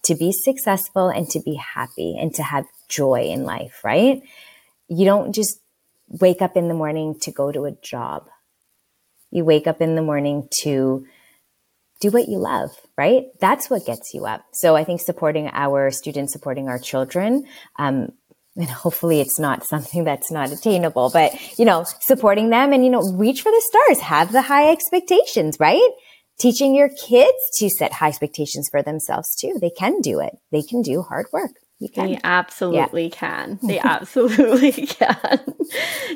to 0.03 0.15
be 0.15 0.33
successful 0.33 1.07
and 1.07 1.29
to 1.29 1.39
be 1.39 1.55
happy 1.55 2.17
and 2.19 2.33
to 2.35 2.43
have 2.43 2.65
joy 2.89 3.29
in 3.29 3.45
life, 3.45 3.79
right? 3.83 4.21
You 4.89 5.05
don't 5.05 5.33
just 5.33 5.59
wake 6.09 6.41
up 6.41 6.57
in 6.57 6.67
the 6.67 6.73
morning 6.73 7.17
to 7.21 7.31
go 7.31 7.51
to 7.51 7.63
a 7.63 7.71
job. 7.71 8.27
You 9.31 9.45
wake 9.45 9.67
up 9.67 9.81
in 9.81 9.95
the 9.95 10.01
morning 10.01 10.49
to 10.63 11.05
do 12.01 12.11
what 12.11 12.27
you 12.27 12.37
love, 12.37 12.71
right? 12.97 13.27
That's 13.39 13.69
what 13.69 13.85
gets 13.85 14.13
you 14.13 14.25
up. 14.25 14.43
So 14.51 14.75
I 14.75 14.83
think 14.83 14.99
supporting 14.99 15.49
our 15.53 15.89
students, 15.89 16.33
supporting 16.33 16.67
our 16.67 16.77
children, 16.77 17.47
um, 17.77 18.11
and 18.55 18.69
hopefully 18.69 19.19
it's 19.19 19.39
not 19.39 19.65
something 19.65 20.03
that's 20.03 20.31
not 20.31 20.51
attainable, 20.51 21.09
but 21.11 21.33
you 21.57 21.65
know, 21.65 21.85
supporting 22.01 22.49
them 22.49 22.71
and, 22.73 22.83
you 22.83 22.91
know, 22.91 23.01
reach 23.13 23.41
for 23.41 23.51
the 23.51 23.63
stars, 23.67 23.99
have 24.01 24.31
the 24.31 24.43
high 24.43 24.71
expectations, 24.71 25.57
right? 25.59 25.89
Teaching 26.39 26.75
your 26.75 26.89
kids 26.89 27.37
to 27.57 27.69
set 27.69 27.93
high 27.93 28.09
expectations 28.09 28.67
for 28.69 28.81
themselves 28.81 29.35
too. 29.35 29.57
They 29.59 29.69
can 29.69 30.01
do 30.01 30.19
it. 30.19 30.37
They 30.51 30.61
can 30.61 30.81
do 30.81 31.01
hard 31.01 31.27
work. 31.31 31.51
You 31.79 31.89
can. 31.89 32.11
They 32.11 32.19
absolutely 32.23 33.05
yeah. 33.05 33.09
can. 33.09 33.59
They 33.67 33.79
absolutely 33.79 34.71
can. 34.87 35.39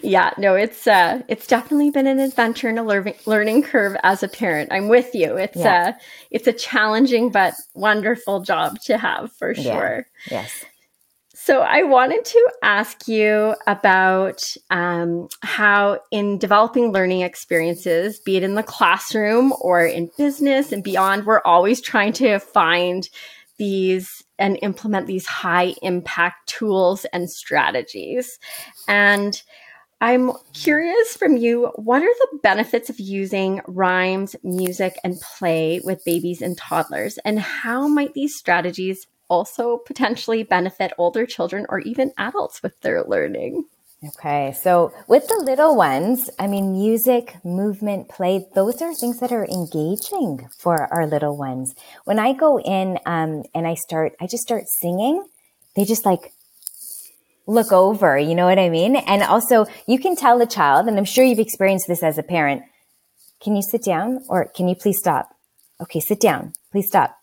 yeah, 0.02 0.34
no, 0.38 0.56
it's 0.56 0.88
uh 0.88 1.24
it's 1.28 1.46
definitely 1.46 1.90
been 1.90 2.08
an 2.08 2.20
adventure 2.20 2.70
and 2.70 2.80
a 2.80 2.84
learning 2.84 3.16
learning 3.26 3.64
curve 3.64 3.98
as 4.04 4.24
a 4.24 4.28
parent. 4.28 4.72
I'm 4.72 4.88
with 4.88 5.14
you. 5.14 5.36
It's 5.36 5.58
yeah. 5.58 5.94
uh 5.96 6.00
it's 6.32 6.48
a 6.48 6.54
challenging 6.54 7.32
but 7.32 7.54
wonderful 7.74 8.42
job 8.42 8.80
to 8.86 8.98
have 8.98 9.32
for 9.34 9.54
sure. 9.56 10.06
Yeah. 10.30 10.42
Yes. 10.42 10.64
So, 11.48 11.62
I 11.62 11.84
wanted 11.84 12.26
to 12.26 12.52
ask 12.62 13.08
you 13.08 13.56
about 13.68 14.44
um, 14.70 15.30
how, 15.42 16.02
in 16.12 16.40
developing 16.40 16.92
learning 16.92 17.22
experiences, 17.22 18.20
be 18.20 18.36
it 18.36 18.44
in 18.44 18.56
the 18.56 18.64
classroom 18.64 19.54
or 19.62 19.86
in 19.86 20.12
business 20.18 20.74
and 20.74 20.84
beyond, 20.84 21.26
we're 21.26 21.42
always 21.46 21.80
trying 21.80 22.12
to 22.14 22.40
find 22.40 23.08
these 23.58 24.10
and 24.38 24.60
implement 24.62 25.08
these 25.08 25.26
high 25.26 25.74
impact 25.82 26.50
tools 26.50 27.06
and 27.14 27.30
strategies. 27.30 28.40
And 28.90 29.42
I'm 30.02 30.34
curious 30.52 31.16
from 31.16 31.38
you, 31.38 31.72
what 31.76 32.04
are 32.04 32.14
the 32.14 32.40
benefits 32.44 32.90
of 32.90 33.00
using 33.00 33.62
rhymes, 33.68 34.36
music, 34.44 34.98
and 35.02 35.16
play 35.22 35.80
with 35.82 36.04
babies 36.04 36.42
and 36.42 36.58
toddlers? 36.58 37.18
And 37.20 37.40
how 37.40 37.88
might 37.88 38.14
these 38.14 38.36
strategies 38.36 39.08
also 39.30 39.78
potentially 39.78 40.44
benefit 40.44 40.94
older 40.98 41.26
children 41.26 41.66
or 41.70 41.80
even 41.80 42.14
adults 42.18 42.64
with 42.64 42.80
their 42.82 43.04
learning. 43.04 43.66
Okay, 44.06 44.54
so 44.62 44.94
with 45.08 45.28
the 45.28 45.42
little 45.44 45.76
ones, 45.76 46.30
I 46.38 46.46
mean, 46.46 46.74
music, 46.74 47.36
movement, 47.44 48.10
play, 48.10 48.46
those 48.54 48.80
are 48.82 48.94
things 48.94 49.20
that 49.20 49.32
are 49.32 49.46
engaging 49.46 50.48
for 50.56 50.94
our 50.94 51.08
little 51.08 51.36
ones. 51.36 51.74
When 52.04 52.20
I 52.20 52.34
go 52.34 52.60
in 52.60 53.00
um, 53.08 53.44
and 53.56 53.66
I 53.68 53.74
start, 53.74 54.14
I 54.22 54.28
just 54.28 54.44
start 54.44 54.66
singing, 54.68 55.26
they 55.76 55.84
just 55.84 56.06
like 56.06 56.32
look 57.48 57.72
over, 57.72 58.20
you 58.20 58.36
know 58.36 58.46
what 58.46 58.60
I 58.60 58.70
mean? 58.70 58.98
And 58.98 59.24
also, 59.24 59.66
you 59.88 59.98
can 59.98 60.16
tell 60.16 60.38
the 60.38 60.46
child, 60.46 60.88
and 60.88 60.98
I'm 60.98 61.06
sure 61.06 61.24
you've 61.24 61.40
experienced 61.40 61.88
this 61.88 62.04
as 62.04 62.20
a 62.20 62.24
parent, 62.24 62.62
can 63.42 63.56
you 63.56 63.64
sit 63.64 63.84
down 63.84 64.24
or 64.30 64.46
can 64.46 64.68
you 64.68 64.76
please 64.76 65.00
stop? 65.00 65.34
Okay, 65.82 66.00
sit 66.00 66.20
down. 66.20 66.54
Please 66.72 66.88
stop. 66.88 67.17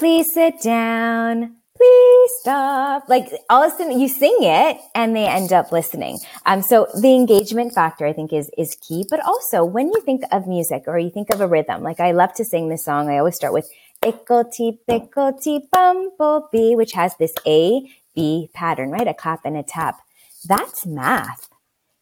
Please 0.00 0.32
sit 0.32 0.62
down. 0.62 1.56
Please 1.76 2.30
stop. 2.40 3.06
Like 3.06 3.30
all 3.50 3.62
of 3.62 3.70
a 3.70 3.76
sudden 3.76 4.00
you 4.00 4.08
sing 4.08 4.34
it 4.40 4.78
and 4.94 5.14
they 5.14 5.26
end 5.26 5.52
up 5.52 5.72
listening. 5.72 6.18
Um, 6.46 6.62
so 6.62 6.86
the 6.98 7.14
engagement 7.14 7.74
factor 7.74 8.06
I 8.06 8.14
think 8.14 8.32
is, 8.32 8.50
is 8.56 8.78
key. 8.80 9.04
But 9.10 9.20
also 9.20 9.62
when 9.62 9.88
you 9.88 10.00
think 10.00 10.22
of 10.32 10.46
music 10.46 10.84
or 10.86 10.98
you 10.98 11.10
think 11.10 11.28
of 11.28 11.42
a 11.42 11.46
rhythm, 11.46 11.82
like 11.82 12.00
I 12.00 12.12
love 12.12 12.32
to 12.36 12.46
sing 12.46 12.70
this 12.70 12.82
song. 12.82 13.10
I 13.10 13.18
always 13.18 13.36
start 13.36 13.52
with 13.52 13.68
Icklety 14.02 14.78
picklety 14.88 15.60
bumblebee, 15.70 16.74
which 16.74 16.92
has 16.92 17.14
this 17.18 17.34
A 17.46 17.82
B 18.14 18.48
pattern, 18.54 18.90
right? 18.90 19.06
A 19.06 19.12
clap 19.12 19.44
and 19.44 19.54
a 19.54 19.62
tap. 19.62 20.00
That's 20.48 20.86
math. 20.86 21.50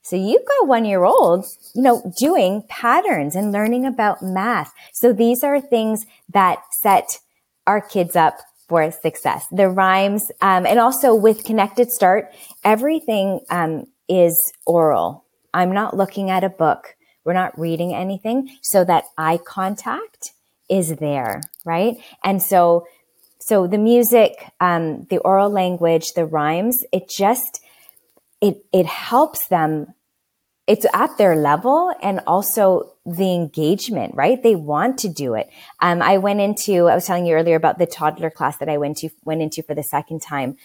So 0.02 0.14
you've 0.14 0.46
got 0.46 0.68
one 0.68 0.84
year 0.84 1.02
olds, 1.02 1.72
you 1.74 1.82
know, 1.82 2.12
doing 2.16 2.62
patterns 2.68 3.34
and 3.34 3.50
learning 3.50 3.84
about 3.86 4.22
math. 4.22 4.72
So 4.92 5.12
these 5.12 5.42
are 5.42 5.60
things 5.60 6.06
that 6.32 6.60
set 6.70 7.18
our 7.68 7.82
kids 7.82 8.16
up 8.16 8.38
for 8.66 8.90
success. 8.90 9.46
The 9.52 9.68
rhymes, 9.68 10.30
um, 10.40 10.66
and 10.66 10.78
also 10.80 11.14
with 11.14 11.44
Connected 11.44 11.90
Start, 11.90 12.32
everything 12.64 13.40
um, 13.50 13.86
is 14.08 14.34
oral. 14.66 15.24
I'm 15.52 15.72
not 15.72 15.96
looking 15.96 16.30
at 16.30 16.44
a 16.44 16.48
book. 16.48 16.96
We're 17.24 17.34
not 17.34 17.58
reading 17.58 17.94
anything, 17.94 18.48
so 18.62 18.84
that 18.84 19.04
eye 19.18 19.38
contact 19.46 20.32
is 20.70 20.96
there, 20.96 21.42
right? 21.64 21.96
And 22.24 22.42
so, 22.42 22.86
so 23.38 23.66
the 23.66 23.78
music, 23.78 24.32
um, 24.60 25.06
the 25.10 25.18
oral 25.18 25.50
language, 25.50 26.12
the 26.14 26.24
rhymes, 26.24 26.84
it 26.90 27.08
just 27.08 27.60
it 28.40 28.64
it 28.72 28.86
helps 28.86 29.48
them 29.48 29.94
it's 30.66 30.86
at 30.92 31.16
their 31.16 31.34
level 31.34 31.92
and 32.02 32.20
also 32.26 32.92
the 33.16 33.34
engagement, 33.34 34.14
right? 34.14 34.42
They 34.42 34.54
want 34.54 34.98
to 34.98 35.08
do 35.08 35.34
it. 35.34 35.48
Um, 35.80 36.02
I 36.02 36.18
went 36.18 36.40
into, 36.40 36.88
I 36.88 36.94
was 36.94 37.06
telling 37.06 37.26
you 37.26 37.34
earlier 37.34 37.56
about 37.56 37.78
the 37.78 37.86
toddler 37.86 38.30
class 38.30 38.58
that 38.58 38.68
I 38.68 38.78
went 38.78 38.98
to, 38.98 39.10
went 39.24 39.42
into 39.42 39.62
for 39.62 39.74
the 39.74 39.82
second 39.82 40.20
time. 40.20 40.56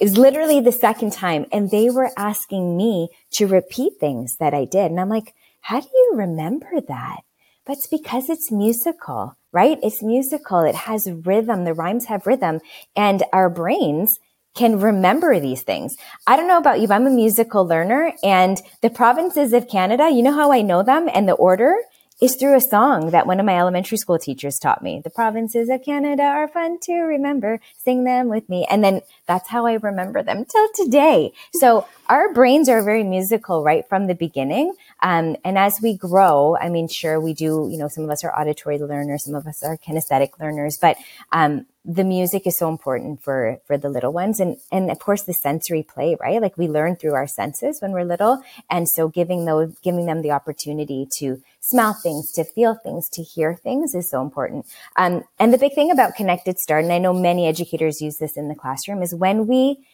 It 0.00 0.04
was 0.04 0.18
literally 0.18 0.60
the 0.60 0.72
second 0.72 1.12
time 1.12 1.46
and 1.52 1.70
they 1.70 1.90
were 1.90 2.10
asking 2.16 2.76
me 2.76 3.10
to 3.32 3.46
repeat 3.46 3.94
things 4.00 4.36
that 4.38 4.54
I 4.54 4.64
did. 4.64 4.90
And 4.90 4.98
I'm 4.98 5.08
like, 5.08 5.34
how 5.60 5.80
do 5.80 5.88
you 5.92 6.12
remember 6.16 6.80
that? 6.88 7.20
But 7.64 7.78
it's 7.78 7.86
because 7.86 8.28
it's 8.28 8.50
musical, 8.50 9.36
right? 9.52 9.78
It's 9.82 10.02
musical. 10.02 10.60
It 10.60 10.74
has 10.74 11.08
rhythm. 11.10 11.64
The 11.64 11.74
rhymes 11.74 12.06
have 12.06 12.26
rhythm 12.26 12.60
and 12.96 13.22
our 13.32 13.48
brains 13.48 14.18
can 14.54 14.78
remember 14.78 15.40
these 15.40 15.62
things. 15.62 15.96
I 16.26 16.36
don't 16.36 16.48
know 16.48 16.58
about 16.58 16.80
you, 16.80 16.88
but 16.88 16.94
I'm 16.94 17.06
a 17.06 17.10
musical 17.10 17.66
learner 17.66 18.12
and 18.22 18.58
the 18.82 18.90
provinces 18.90 19.52
of 19.52 19.68
Canada, 19.68 20.10
you 20.10 20.22
know 20.22 20.34
how 20.34 20.52
I 20.52 20.62
know 20.62 20.82
them 20.82 21.08
and 21.12 21.28
the 21.28 21.34
order 21.34 21.74
is 22.20 22.36
through 22.36 22.56
a 22.56 22.60
song 22.60 23.10
that 23.10 23.26
one 23.26 23.40
of 23.40 23.46
my 23.46 23.58
elementary 23.58 23.98
school 23.98 24.18
teachers 24.18 24.58
taught 24.58 24.82
me. 24.82 25.00
The 25.02 25.10
provinces 25.10 25.68
of 25.68 25.84
Canada 25.84 26.22
are 26.22 26.46
fun 26.46 26.78
to 26.82 26.94
remember. 26.94 27.60
Sing 27.76 28.04
them 28.04 28.28
with 28.28 28.48
me. 28.48 28.66
And 28.70 28.84
then 28.84 29.00
that's 29.26 29.48
how 29.48 29.66
I 29.66 29.74
remember 29.74 30.22
them 30.22 30.44
till 30.44 30.68
today. 30.74 31.32
So 31.54 31.86
our 32.08 32.32
brains 32.32 32.68
are 32.68 32.82
very 32.82 33.02
musical 33.02 33.64
right 33.64 33.86
from 33.88 34.06
the 34.06 34.14
beginning. 34.14 34.74
Um, 35.02 35.36
and 35.44 35.58
as 35.58 35.78
we 35.82 35.96
grow, 35.96 36.56
I 36.60 36.68
mean, 36.68 36.88
sure, 36.88 37.20
we 37.20 37.34
do, 37.34 37.68
you 37.70 37.78
know, 37.78 37.88
some 37.88 38.04
of 38.04 38.10
us 38.10 38.24
are 38.24 38.38
auditory 38.38 38.78
learners, 38.78 39.24
some 39.24 39.34
of 39.34 39.46
us 39.46 39.62
are 39.62 39.76
kinesthetic 39.76 40.38
learners, 40.40 40.78
but, 40.80 40.96
um, 41.32 41.66
the 41.86 42.04
music 42.04 42.46
is 42.46 42.56
so 42.56 42.70
important 42.70 43.22
for 43.22 43.58
for 43.66 43.76
the 43.76 43.90
little 43.90 44.10
ones. 44.10 44.40
And 44.40 44.56
and 44.72 44.90
of 44.90 44.98
course 44.98 45.24
the 45.24 45.34
sensory 45.34 45.82
play 45.82 46.16
right? 46.18 46.40
Like 46.40 46.56
we 46.56 46.66
learn 46.66 46.96
through 46.96 47.12
our 47.12 47.26
senses 47.26 47.82
when 47.82 47.92
we're 47.92 48.06
little. 48.06 48.42
And 48.70 48.88
so 48.88 49.08
giving 49.08 49.44
those 49.44 49.76
giving 49.82 50.06
them 50.06 50.22
the 50.22 50.30
opportunity 50.30 51.06
to 51.18 51.42
smell 51.60 51.92
things 51.92 52.32
to 52.32 52.44
feel 52.44 52.74
things 52.82 53.08
to 53.10 53.22
hear 53.22 53.54
things 53.54 53.94
is 53.94 54.08
so 54.10 54.22
important. 54.22 54.64
Um, 54.96 55.24
and 55.38 55.52
the 55.52 55.58
big 55.58 55.74
thing 55.74 55.90
about 55.90 56.14
connected 56.14 56.58
start 56.58 56.84
and 56.84 56.92
i 56.92 56.98
know 56.98 57.12
many 57.12 57.46
educators 57.46 58.00
use 58.00 58.16
this 58.16 58.36
in 58.36 58.48
the 58.48 58.54
classroom 58.54 59.02
is 59.02 59.14
when 59.14 59.46
we 59.46 59.84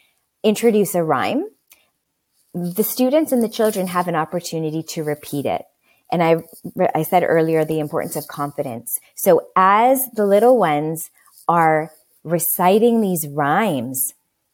introduce 0.43 0.95
a 0.95 1.03
rhyme 1.03 1.45
the 2.55 2.85
students 2.85 3.33
and 3.33 3.43
the 3.43 3.49
children 3.49 3.89
have 3.89 4.09
an 4.09 4.17
opportunity 4.17 4.83
to 4.83 5.03
repeat 5.03 5.47
it 5.47 5.63
and 6.11 6.23
I, 6.23 6.37
I 6.95 7.03
said 7.03 7.25
earlier 7.27 7.65
the 7.65 7.79
importance 7.79 8.17
of 8.17 8.27
confidence. 8.27 8.99
So 9.15 9.49
as 9.57 10.03
the 10.15 10.27
little 10.27 10.59
ones 10.59 11.11
are 11.49 11.91
reciting 12.25 13.01
these 13.01 13.27
rhymes 13.29 14.13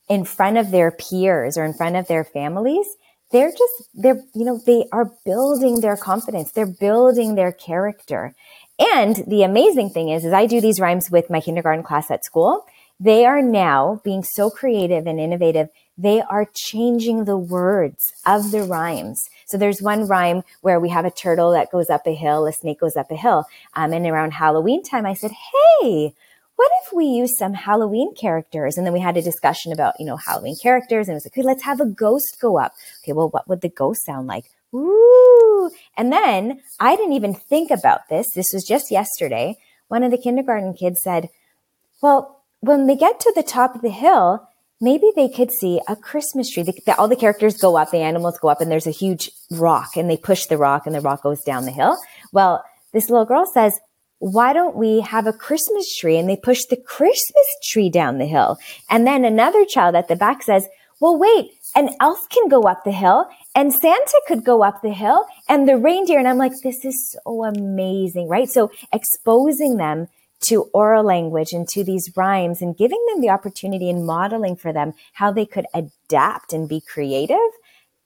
in 0.09 0.24
front 0.24 0.59
of 0.59 0.70
their 0.70 0.90
peers 0.90 1.56
or 1.56 1.64
in 1.64 1.74
front 1.74 1.96
of 1.96 2.06
their 2.06 2.24
families, 2.24 2.87
they're 3.32 3.50
just, 3.50 3.88
they're, 3.94 4.22
you 4.35 4.44
know, 4.44 4.61
they 4.64 4.85
are 4.92 5.11
building 5.24 5.80
their 5.80 5.96
confidence. 5.96 6.52
They're 6.52 6.66
building 6.66 7.35
their 7.35 7.52
character. 7.52 8.35
And 8.78 9.16
the 9.26 9.42
amazing 9.42 9.90
thing 9.90 10.11
is, 10.11 10.24
is 10.24 10.32
I 10.32 10.46
do 10.46 10.61
these 10.61 10.78
rhymes 10.78 11.11
with 11.11 11.30
my 11.30 11.40
kindergarten 11.40 11.82
class 11.82 12.11
at 12.11 12.24
school. 12.24 12.64
They 13.00 13.26
are 13.26 13.42
now 13.42 14.00
being 14.04 14.22
so 14.22 14.48
creative 14.48 15.06
and 15.06 15.18
innovative. 15.18 15.68
They 15.98 16.20
are 16.20 16.46
changing 16.52 17.24
the 17.24 17.38
words 17.38 18.04
of 18.26 18.50
the 18.50 18.62
rhymes. 18.62 19.28
So 19.46 19.56
there's 19.56 19.80
one 19.80 20.06
rhyme 20.06 20.42
where 20.61 20.78
we 20.78 20.90
have 20.90 21.04
a 21.04 21.11
turtle 21.11 21.52
that 21.52 21.70
goes 21.70 21.88
up 21.88 22.06
a 22.06 22.14
hill, 22.14 22.46
a 22.46 22.52
snake 22.52 22.80
goes 22.80 22.96
up 22.96 23.11
a 23.11 23.16
hill. 23.16 23.44
Um, 23.74 23.92
and 23.92 24.06
around 24.06 24.32
Halloween 24.32 24.82
time, 24.82 25.06
I 25.06 25.14
said, 25.14 25.30
Hey, 25.30 26.14
what 26.56 26.70
if 26.82 26.92
we 26.92 27.04
use 27.04 27.38
some 27.38 27.54
Halloween 27.54 28.14
characters? 28.14 28.76
And 28.76 28.87
then 28.87 28.94
we 28.94 29.00
had 29.00 29.16
a 29.16 29.22
discussion 29.22 29.72
about, 29.72 29.94
you 29.98 30.06
know, 30.06 30.16
Halloween 30.16 30.56
characters 30.61 31.06
and 31.06 31.14
it 31.14 31.16
was 31.16 31.26
like, 31.26 31.35
okay, 31.35 31.42
let's 31.42 31.64
have 31.64 31.80
a 31.80 31.87
ghost 31.87 32.38
go 32.40 32.59
up. 32.59 32.72
Okay, 33.02 33.12
well, 33.12 33.28
what 33.28 33.46
would 33.46 33.61
the 33.61 33.68
ghost 33.68 34.04
sound 34.04 34.26
like? 34.26 34.50
Ooh. 34.74 35.70
And 35.96 36.11
then 36.11 36.62
I 36.80 36.96
didn't 36.96 37.12
even 37.12 37.35
think 37.35 37.70
about 37.70 38.09
this. 38.09 38.26
This 38.35 38.52
was 38.52 38.64
just 38.64 38.90
yesterday. 38.90 39.59
One 39.88 40.02
of 40.02 40.11
the 40.11 40.18
kindergarten 40.18 40.72
kids 40.74 41.00
said, 41.02 41.28
well, 42.02 42.42
when 42.61 42.87
they 42.87 42.96
get 42.96 43.20
to 43.20 43.32
the 43.35 43.42
top 43.42 43.74
of 43.74 43.82
the 43.82 43.90
hill, 43.90 44.48
maybe 44.80 45.10
they 45.14 45.28
could 45.28 45.50
see 45.50 45.80
a 45.88 45.96
Christmas 45.96 46.50
tree. 46.50 46.62
The, 46.62 46.74
the, 46.86 46.96
all 46.96 47.08
the 47.08 47.16
characters 47.16 47.56
go 47.56 47.76
up, 47.76 47.90
the 47.90 47.98
animals 47.98 48.38
go 48.38 48.48
up, 48.48 48.60
and 48.60 48.70
there's 48.70 48.86
a 48.86 48.90
huge 48.90 49.30
rock, 49.50 49.96
and 49.96 50.08
they 50.10 50.16
push 50.16 50.46
the 50.46 50.58
rock, 50.58 50.86
and 50.86 50.94
the 50.94 51.00
rock 51.00 51.22
goes 51.22 51.42
down 51.42 51.64
the 51.64 51.70
hill. 51.70 51.96
Well, 52.32 52.64
this 52.92 53.10
little 53.10 53.26
girl 53.26 53.46
says, 53.46 53.78
why 54.18 54.52
don't 54.52 54.76
we 54.76 55.00
have 55.00 55.26
a 55.26 55.32
Christmas 55.32 55.94
tree? 55.96 56.16
And 56.16 56.28
they 56.28 56.36
push 56.36 56.64
the 56.64 56.76
Christmas 56.76 57.46
tree 57.62 57.90
down 57.90 58.18
the 58.18 58.26
hill. 58.26 58.56
And 58.88 59.06
then 59.06 59.24
another 59.24 59.64
child 59.64 59.94
at 59.94 60.08
the 60.08 60.16
back 60.16 60.42
says, 60.42 60.66
well, 61.00 61.18
wait, 61.18 61.50
an 61.74 61.90
elf 62.00 62.20
can 62.30 62.48
go 62.48 62.62
up 62.62 62.84
the 62.84 62.92
hill 62.92 63.26
and 63.54 63.72
Santa 63.72 64.20
could 64.26 64.44
go 64.44 64.64
up 64.64 64.80
the 64.82 64.94
hill 64.94 65.26
and 65.48 65.68
the 65.68 65.76
reindeer. 65.76 66.18
And 66.18 66.26
I'm 66.26 66.38
like, 66.38 66.52
this 66.62 66.84
is 66.86 67.12
so 67.12 67.44
amazing, 67.44 68.28
right? 68.28 68.48
So 68.48 68.70
exposing 68.92 69.76
them 69.76 70.08
to 70.42 70.70
oral 70.75 71.05
language 71.05 71.53
and 71.53 71.66
to 71.68 71.83
these 71.83 72.11
rhymes 72.16 72.61
and 72.62 72.77
giving 72.77 73.05
them 73.09 73.20
the 73.20 73.31
opportunity 73.31 73.90
and 73.90 74.07
modeling 74.07 74.57
for 74.57 74.72
them 74.72 74.92
how 75.14 75.33
they 75.33 75.46
could 75.46 75.66
adapt 75.75 76.53
and 76.53 76.68
be 76.68 76.81
creative 76.81 77.38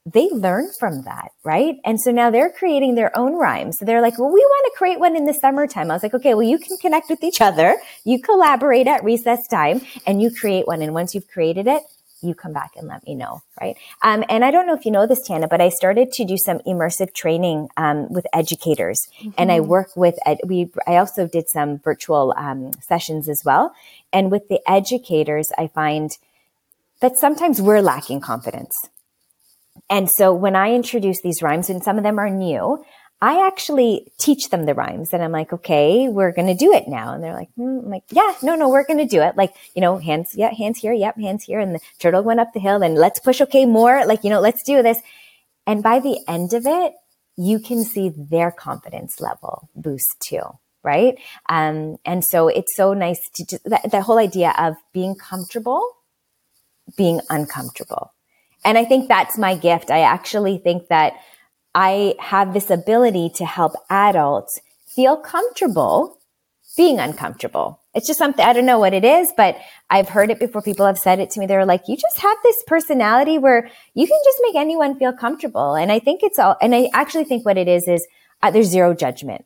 they 0.07 0.29
learn 0.31 0.71
from 0.79 1.03
that, 1.03 1.31
right? 1.45 1.77
And 1.85 2.01
so 2.01 2.11
now 2.11 2.31
they're 2.31 2.51
creating 2.51 2.95
their 2.95 3.17
own 3.17 3.35
rhymes. 3.35 3.79
So 3.79 3.85
they're 3.85 4.01
like, 4.01 4.19
well, 4.19 4.33
we 4.33 4.41
want 4.41 4.73
to 4.73 4.79
create 4.79 4.99
one 4.99 5.15
in 5.15 5.27
the 5.27 5.35
summertime. 5.35 5.91
I 5.91 5.95
was 5.95 6.03
like, 6.03 6.15
okay, 6.15 6.35
well, 6.35 6.47
you 6.47 6.59
can 6.59 6.77
connect 6.79 7.11
with 7.11 7.23
each 7.23 7.41
other. 7.41 7.77
You 8.05 8.21
collaborate 8.21 8.87
at 8.87 9.05
recess 9.05 9.47
time 9.49 9.83
and 10.07 10.23
you 10.23 10.31
create 10.31 10.67
one. 10.67 10.81
And 10.81 10.95
once 10.95 11.15
you've 11.15 11.29
created 11.29 11.67
it, 11.67 11.83
you 12.23 12.35
come 12.35 12.53
back 12.53 12.73
and 12.77 12.89
let 12.89 13.05
me 13.07 13.15
know, 13.15 13.43
right? 13.61 13.77
Um, 14.03 14.25
and 14.29 14.45
I 14.45 14.51
don't 14.51 14.67
know 14.67 14.75
if 14.75 14.85
you 14.85 14.91
know 14.91 15.07
this, 15.07 15.29
Tiana, 15.29 15.49
but 15.49 15.61
I 15.61 15.69
started 15.69 16.13
to 16.13 16.25
do 16.25 16.37
some 16.37 16.59
immersive 16.61 17.15
training 17.15 17.69
um, 17.77 18.13
with 18.13 18.27
educators, 18.33 19.01
mm-hmm. 19.19 19.31
and 19.39 19.51
I 19.51 19.61
work 19.61 19.97
with 19.97 20.19
ed- 20.27 20.41
we. 20.45 20.71
I 20.87 20.97
also 20.97 21.27
did 21.27 21.49
some 21.49 21.79
virtual 21.79 22.35
um, 22.37 22.73
sessions 22.83 23.29
as 23.29 23.43
well, 23.45 23.75
and 24.13 24.31
with 24.31 24.49
the 24.49 24.61
educators, 24.67 25.49
I 25.59 25.69
find 25.69 26.11
that 27.01 27.17
sometimes 27.17 27.61
we're 27.61 27.81
lacking 27.81 28.21
confidence, 28.21 28.75
and 29.89 30.11
so 30.11 30.35
when 30.35 30.57
I 30.57 30.73
introduce 30.73 31.21
these 31.23 31.43
rhymes, 31.43 31.71
and 31.71 31.83
some 31.83 31.97
of 31.97 32.05
them 32.05 32.19
are 32.19 32.31
new, 32.31 32.85
I 33.23 33.47
actually 33.47 34.11
teach 34.19 34.49
them 34.49 34.65
the 34.65 34.75
rhymes 34.75 35.13
and 35.13 35.23
I'm 35.23 35.33
like, 35.33 35.53
okay, 35.53 36.09
we're 36.09 36.33
going 36.33 36.49
to 36.49 36.55
do 36.55 36.73
it 36.73 36.89
now. 36.89 37.13
And 37.13 37.23
they're 37.23 37.35
like, 37.35 37.51
hmm. 37.55 37.81
I'm 37.85 37.91
like, 37.91 38.05
yeah, 38.11 38.35
no, 38.43 38.55
no, 38.55 38.69
we're 38.69 38.87
going 38.87 38.99
to 38.99 39.07
do 39.07 39.21
it. 39.21 39.37
Like, 39.37 39.53
you 39.75 39.83
know, 39.83 39.99
hands, 39.99 40.31
yeah, 40.35 40.53
hands 40.55 40.79
here. 40.79 40.93
Yep. 40.93 41.19
Hands 41.19 41.45
here. 41.45 41.61
And 41.61 41.75
the 41.75 41.81
turtle 41.99 42.23
went 42.23 42.41
up 42.41 42.53
the 42.55 42.61
hill 42.61 42.83
and 42.83 42.95
let's 42.95 43.21
push. 43.21 43.41
Okay. 43.43 43.67
More 43.67 44.07
like, 44.07 44.25
you 44.25 44.31
know, 44.31 44.41
let's 44.41 44.63
do 44.65 44.83
this. 44.83 44.99
And 45.67 45.83
by 45.83 46.01
the 46.01 46.19
end 46.27 46.55
of 46.55 46.67
it, 46.67 46.95
you 47.37 47.59
can 47.59 47.85
see 47.85 48.11
their 48.17 48.51
confidence 48.51 49.21
level 49.21 49.69
boost 49.77 50.17
too. 50.21 50.43
Right. 50.83 51.19
Um, 51.49 51.99
and 52.07 52.25
so 52.25 52.49
it's 52.49 52.75
so 52.75 52.95
nice 52.95 53.21
to 53.35 53.45
just, 53.45 53.65
that, 53.65 53.91
that 53.91 54.03
whole 54.03 54.19
idea 54.19 54.55
of 54.59 54.77
being 54.95 55.15
comfortable, 55.15 55.83
being 56.97 57.21
uncomfortable 57.29 58.13
and 58.65 58.77
I 58.77 58.85
think 58.85 59.09
that's 59.09 59.39
my 59.39 59.57
gift. 59.57 59.91
I 59.91 60.01
actually 60.01 60.59
think 60.59 60.89
that 60.89 61.15
I 61.75 62.15
have 62.19 62.53
this 62.53 62.71
ability 62.71 63.31
to 63.37 63.45
help 63.45 63.73
adults 63.89 64.61
feel 64.87 65.17
comfortable 65.17 66.19
being 66.77 66.99
uncomfortable. 66.99 67.81
It's 67.95 68.07
just 68.07 68.19
something, 68.19 68.45
I 68.45 68.53
don't 68.53 68.67
know 68.67 68.79
what 68.79 68.95
it 68.95 69.05
is, 69.05 69.33
but 69.37 69.57
I've 69.91 70.09
heard 70.09 70.31
it 70.31 70.39
before. 70.39 70.63
People 70.63 70.87
have 70.87 70.99
said 70.99 71.19
it 71.19 71.31
to 71.31 71.41
me. 71.41 71.47
They're 71.47 71.67
like, 71.67 71.83
you 71.89 71.97
just 71.97 72.21
have 72.21 72.37
this 72.45 72.57
personality 72.67 73.39
where 73.39 73.69
you 73.95 74.07
can 74.07 74.19
just 74.25 74.39
make 74.43 74.55
anyone 74.55 74.99
feel 74.99 75.13
comfortable. 75.13 75.75
And 75.75 75.91
I 75.91 75.99
think 75.99 76.23
it's 76.23 76.39
all, 76.39 76.57
and 76.63 76.75
I 76.75 76.89
actually 76.93 77.25
think 77.25 77.45
what 77.45 77.59
it 77.59 77.67
is 77.67 77.89
is 77.89 78.07
uh, 78.43 78.51
there's 78.51 78.69
zero 78.69 78.95
judgment, 78.95 79.45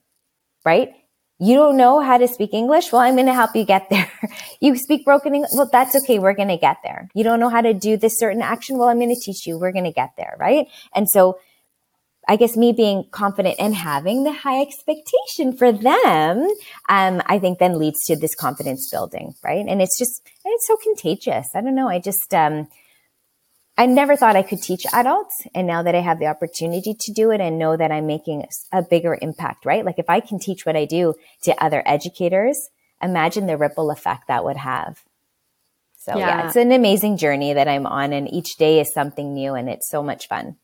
right? 0.64 0.92
You 1.40 1.56
don't 1.56 1.76
know 1.76 2.00
how 2.00 2.18
to 2.18 2.28
speak 2.28 2.52
English? 2.52 2.92
Well, 2.92 3.00
I'm 3.00 3.14
going 3.14 3.26
to 3.26 3.34
help 3.34 3.56
you 3.56 3.64
get 3.64 3.88
there. 3.90 4.10
you 4.60 4.76
speak 4.76 5.04
broken 5.04 5.34
English? 5.34 5.50
Well, 5.54 5.68
that's 5.72 5.96
okay. 5.96 6.18
We're 6.18 6.34
going 6.34 6.48
to 6.48 6.58
get 6.58 6.76
there. 6.84 7.08
You 7.14 7.24
don't 7.24 7.40
know 7.40 7.48
how 7.48 7.62
to 7.62 7.72
do 7.72 7.96
this 7.96 8.18
certain 8.18 8.42
action? 8.42 8.78
Well, 8.78 8.88
I'm 8.88 8.98
going 8.98 9.14
to 9.14 9.20
teach 9.20 9.46
you. 9.46 9.58
We're 9.58 9.72
going 9.72 9.84
to 9.84 9.92
get 9.92 10.10
there. 10.16 10.36
Right. 10.38 10.68
And 10.94 11.08
so 11.08 11.38
I 12.28 12.36
guess 12.36 12.56
me 12.56 12.72
being 12.72 13.04
confident 13.10 13.56
and 13.58 13.74
having 13.74 14.24
the 14.24 14.32
high 14.32 14.60
expectation 14.62 15.56
for 15.56 15.72
them, 15.72 16.48
um, 16.88 17.22
I 17.26 17.38
think 17.38 17.58
then 17.58 17.78
leads 17.78 18.04
to 18.06 18.16
this 18.16 18.34
confidence 18.34 18.88
building. 18.90 19.34
Right. 19.42 19.64
And 19.66 19.82
it's 19.82 19.98
just, 19.98 20.22
it's 20.44 20.66
so 20.66 20.76
contagious. 20.76 21.48
I 21.54 21.60
don't 21.60 21.74
know. 21.74 21.88
I 21.88 21.98
just, 21.98 22.32
um, 22.32 22.68
I 23.76 23.86
never 23.86 24.16
thought 24.16 24.36
I 24.36 24.42
could 24.42 24.62
teach 24.62 24.86
adults. 24.92 25.46
And 25.54 25.66
now 25.66 25.82
that 25.82 25.94
I 25.94 26.00
have 26.00 26.18
the 26.18 26.26
opportunity 26.26 26.94
to 26.98 27.12
do 27.12 27.30
it 27.30 27.40
and 27.40 27.58
know 27.58 27.76
that 27.76 27.90
I'm 27.90 28.06
making 28.06 28.46
a 28.72 28.82
bigger 28.82 29.18
impact, 29.20 29.66
right? 29.66 29.84
Like 29.84 29.98
if 29.98 30.08
I 30.08 30.20
can 30.20 30.38
teach 30.38 30.64
what 30.64 30.76
I 30.76 30.84
do 30.84 31.14
to 31.42 31.64
other 31.64 31.82
educators, 31.84 32.68
imagine 33.02 33.46
the 33.46 33.56
ripple 33.56 33.90
effect 33.90 34.28
that 34.28 34.44
would 34.44 34.56
have. 34.56 35.02
So 35.96 36.16
yeah. 36.16 36.26
yeah, 36.26 36.46
it's 36.46 36.56
an 36.56 36.70
amazing 36.70 37.16
journey 37.16 37.54
that 37.54 37.66
I'm 37.66 37.86
on 37.86 38.12
and 38.12 38.32
each 38.32 38.56
day 38.56 38.78
is 38.78 38.92
something 38.92 39.32
new 39.32 39.54
and 39.54 39.68
it's 39.68 39.88
so 39.88 40.02
much 40.02 40.28
fun. 40.28 40.56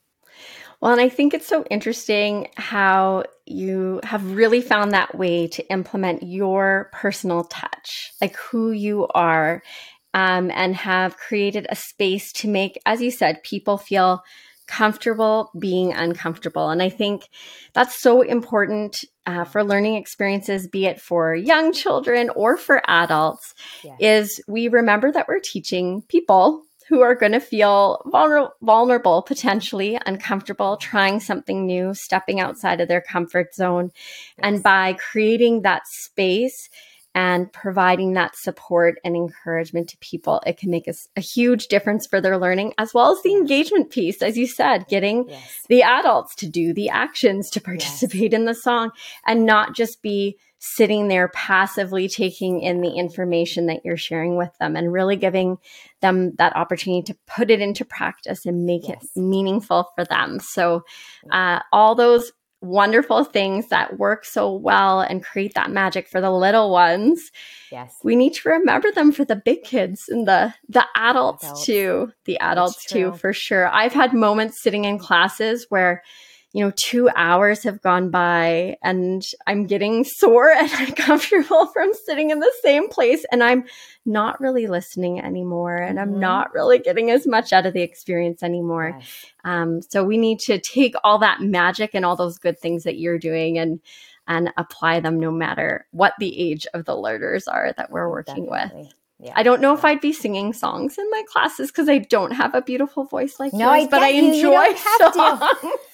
Well, 0.80 0.92
and 0.92 1.00
I 1.00 1.10
think 1.10 1.34
it's 1.34 1.46
so 1.46 1.64
interesting 1.70 2.48
how 2.56 3.24
you 3.44 4.00
have 4.02 4.34
really 4.34 4.62
found 4.62 4.92
that 4.92 5.14
way 5.14 5.46
to 5.48 5.70
implement 5.70 6.22
your 6.22 6.88
personal 6.92 7.44
touch, 7.44 8.12
like 8.20 8.36
who 8.36 8.70
you 8.70 9.06
are 9.08 9.62
um, 10.14 10.50
and 10.50 10.74
have 10.74 11.18
created 11.18 11.66
a 11.68 11.76
space 11.76 12.32
to 12.34 12.48
make, 12.48 12.80
as 12.86 13.02
you 13.02 13.10
said, 13.10 13.42
people 13.42 13.76
feel 13.76 14.22
comfortable 14.66 15.50
being 15.58 15.92
uncomfortable. 15.92 16.70
And 16.70 16.80
I 16.80 16.88
think 16.88 17.28
that's 17.72 18.00
so 18.00 18.22
important 18.22 19.04
uh, 19.26 19.44
for 19.44 19.64
learning 19.64 19.96
experiences, 19.96 20.68
be 20.68 20.86
it 20.86 21.00
for 21.00 21.34
young 21.34 21.72
children 21.72 22.30
or 22.30 22.56
for 22.56 22.80
adults, 22.88 23.54
yes. 23.82 23.96
is 24.00 24.40
we 24.46 24.68
remember 24.68 25.12
that 25.12 25.28
we're 25.28 25.40
teaching 25.40 26.02
people 26.08 26.62
who 26.90 27.02
are 27.02 27.14
going 27.14 27.30
to 27.30 27.40
feel 27.40 28.02
vulner- 28.06 28.50
vulnerable, 28.62 29.22
potentially 29.22 29.96
uncomfortable, 30.06 30.76
trying 30.76 31.20
something 31.20 31.64
new, 31.64 31.94
stepping 31.94 32.40
outside 32.40 32.80
of 32.80 32.88
their 32.88 33.00
comfort 33.00 33.54
zone. 33.54 33.92
Yes. 34.36 34.38
And 34.38 34.62
by 34.62 34.94
creating 34.94 35.62
that 35.62 35.86
space, 35.86 36.68
and 37.14 37.52
providing 37.52 38.12
that 38.12 38.36
support 38.36 38.98
and 39.04 39.16
encouragement 39.16 39.88
to 39.88 39.98
people, 39.98 40.40
it 40.46 40.58
can 40.58 40.70
make 40.70 40.86
a, 40.86 40.94
a, 41.16 41.20
huge 41.20 41.66
difference 41.66 42.06
for 42.06 42.20
their 42.20 42.38
learning 42.38 42.72
as 42.78 42.94
well 42.94 43.12
as 43.12 43.22
the 43.22 43.32
engagement 43.32 43.90
piece. 43.90 44.22
As 44.22 44.38
you 44.38 44.46
said, 44.46 44.86
getting 44.88 45.28
yes. 45.28 45.60
the 45.68 45.82
adults 45.82 46.36
to 46.36 46.48
do 46.48 46.72
the 46.72 46.88
actions 46.88 47.50
to 47.50 47.60
participate 47.60 48.32
yes. 48.32 48.38
in 48.38 48.44
the 48.44 48.54
song 48.54 48.90
and 49.26 49.44
not 49.44 49.74
just 49.74 50.02
be 50.02 50.38
sitting 50.60 51.08
there 51.08 51.28
passively 51.28 52.06
taking 52.06 52.60
in 52.60 52.82
the 52.82 52.92
information 52.92 53.66
that 53.66 53.80
you're 53.82 53.96
sharing 53.96 54.36
with 54.36 54.50
them 54.60 54.76
and 54.76 54.92
really 54.92 55.16
giving 55.16 55.56
them 56.02 56.34
that 56.36 56.54
opportunity 56.54 57.02
to 57.02 57.18
put 57.26 57.50
it 57.50 57.60
into 57.60 57.84
practice 57.84 58.44
and 58.44 58.66
make 58.66 58.86
yes. 58.86 59.02
it 59.02 59.20
meaningful 59.20 59.88
for 59.94 60.04
them. 60.04 60.38
So, 60.38 60.84
uh, 61.32 61.60
all 61.72 61.94
those 61.94 62.30
wonderful 62.60 63.24
things 63.24 63.68
that 63.68 63.98
work 63.98 64.24
so 64.24 64.52
well 64.52 65.00
and 65.00 65.24
create 65.24 65.54
that 65.54 65.70
magic 65.70 66.08
for 66.08 66.20
the 66.20 66.30
little 66.30 66.70
ones. 66.70 67.30
Yes. 67.72 67.96
We 68.02 68.16
need 68.16 68.34
to 68.34 68.48
remember 68.48 68.90
them 68.92 69.12
for 69.12 69.24
the 69.24 69.36
big 69.36 69.62
kids 69.64 70.08
and 70.08 70.28
the 70.28 70.54
the 70.68 70.84
adults, 70.94 71.44
adults. 71.44 71.66
too. 71.66 72.12
The 72.26 72.38
adults 72.40 72.84
too 72.84 73.12
for 73.12 73.32
sure. 73.32 73.68
I've 73.68 73.92
had 73.92 74.12
moments 74.12 74.60
sitting 74.60 74.84
in 74.84 74.98
classes 74.98 75.66
where 75.68 76.02
you 76.52 76.64
know, 76.64 76.72
two 76.74 77.08
hours 77.14 77.62
have 77.62 77.80
gone 77.80 78.10
by 78.10 78.76
and 78.82 79.24
I'm 79.46 79.66
getting 79.66 80.04
sore 80.04 80.50
and 80.50 80.70
uncomfortable 80.88 81.66
from 81.66 81.92
sitting 82.06 82.30
in 82.30 82.40
the 82.40 82.52
same 82.62 82.88
place 82.88 83.24
and 83.30 83.42
I'm 83.42 83.64
not 84.04 84.40
really 84.40 84.66
listening 84.66 85.20
anymore 85.20 85.76
and 85.76 85.98
mm-hmm. 85.98 86.14
I'm 86.14 86.20
not 86.20 86.52
really 86.52 86.80
getting 86.80 87.10
as 87.10 87.26
much 87.26 87.52
out 87.52 87.66
of 87.66 87.72
the 87.72 87.82
experience 87.82 88.42
anymore. 88.42 88.96
Yes. 88.98 89.26
Um, 89.44 89.82
so 89.82 90.02
we 90.02 90.16
need 90.16 90.40
to 90.40 90.58
take 90.58 90.94
all 91.04 91.18
that 91.18 91.40
magic 91.40 91.90
and 91.94 92.04
all 92.04 92.16
those 92.16 92.38
good 92.38 92.58
things 92.58 92.82
that 92.84 92.98
you're 92.98 93.18
doing 93.18 93.58
and 93.58 93.80
and 94.26 94.52
apply 94.56 95.00
them 95.00 95.18
no 95.18 95.30
matter 95.32 95.86
what 95.90 96.14
the 96.18 96.38
age 96.38 96.66
of 96.72 96.84
the 96.84 96.96
learners 96.96 97.48
are 97.48 97.72
that 97.76 97.90
we're 97.90 98.08
working 98.08 98.44
Definitely. 98.46 98.82
with. 98.82 98.94
Yeah. 99.22 99.34
I 99.36 99.42
don't 99.42 99.60
know 99.60 99.74
if 99.74 99.84
I'd 99.84 100.00
be 100.00 100.14
singing 100.14 100.54
songs 100.54 100.96
in 100.96 101.08
my 101.10 101.22
classes 101.30 101.70
because 101.70 101.90
I 101.90 101.98
don't 101.98 102.30
have 102.30 102.54
a 102.54 102.62
beautiful 102.62 103.04
voice 103.04 103.38
like 103.38 103.52
no, 103.52 103.74
yours, 103.74 103.84
I 103.84 103.88
but 103.88 104.02
I 104.02 104.08
you. 104.08 104.32
enjoy 104.32 104.62
you 104.62 104.76
songs. 104.78 105.42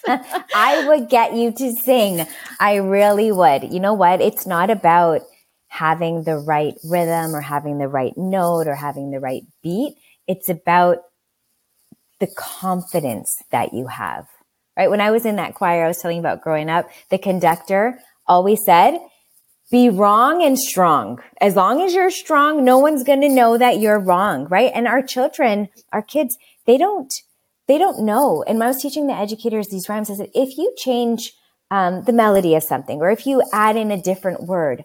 I 0.55 0.85
would 0.87 1.09
get 1.09 1.35
you 1.35 1.51
to 1.51 1.73
sing. 1.73 2.25
I 2.61 2.77
really 2.77 3.33
would. 3.33 3.73
You 3.73 3.81
know 3.81 3.95
what? 3.95 4.21
It's 4.21 4.47
not 4.47 4.71
about 4.71 5.23
having 5.67 6.23
the 6.23 6.39
right 6.39 6.75
rhythm 6.85 7.35
or 7.35 7.41
having 7.41 7.79
the 7.79 7.89
right 7.89 8.17
note 8.17 8.69
or 8.69 8.77
having 8.77 9.11
the 9.11 9.19
right 9.19 9.43
beat. 9.61 9.97
It's 10.29 10.49
about 10.49 10.99
the 12.21 12.29
confidence 12.29 13.43
that 13.51 13.75
you 13.75 13.89
have. 13.89 14.29
Right? 14.77 14.91
When 14.91 15.01
I 15.01 15.11
was 15.11 15.27
in 15.27 15.37
that 15.37 15.55
choir, 15.55 15.85
I 15.85 15.89
was 15.89 15.99
telling 15.99 16.17
you 16.17 16.23
about 16.23 16.43
growing 16.43 16.69
up, 16.71 16.89
the 17.11 17.19
conductor 17.19 17.99
always 18.27 18.65
said, 18.65 18.99
be 19.71 19.89
wrong 19.89 20.43
and 20.43 20.59
strong. 20.59 21.21
As 21.41 21.57
long 21.57 21.83
as 21.83 21.95
you're 21.95 22.11
strong, 22.11 22.65
no 22.65 22.79
one's 22.79 23.03
going 23.03 23.21
to 23.23 23.29
know 23.29 23.59
that 23.59 23.79
you're 23.79 23.99
wrong, 23.99 24.47
right? 24.49 24.71
And 24.75 24.87
our 24.87 25.03
children, 25.03 25.69
our 25.93 26.03
kids, 26.03 26.37
they 26.67 26.79
don't, 26.79 27.13
they 27.67 27.79
don't 27.79 28.05
know. 28.05 28.45
And 28.47 28.59
when 28.59 28.67
I 28.67 28.71
was 28.71 28.81
teaching 28.81 29.07
the 29.07 29.15
educators 29.15 29.69
these 29.69 29.89
rhymes, 29.89 30.11
I 30.11 30.15
said, 30.15 30.31
if 30.35 30.57
you 30.57 30.73
change 30.77 31.33
um, 31.71 32.05
the 32.05 32.13
melody 32.13 32.55
of 32.55 32.63
something, 32.63 33.01
or 33.01 33.11
if 33.11 33.27
you 33.27 33.43
add 33.53 33.77
in 33.77 33.91
a 33.91 34.01
different 34.01 34.45
word, 34.45 34.85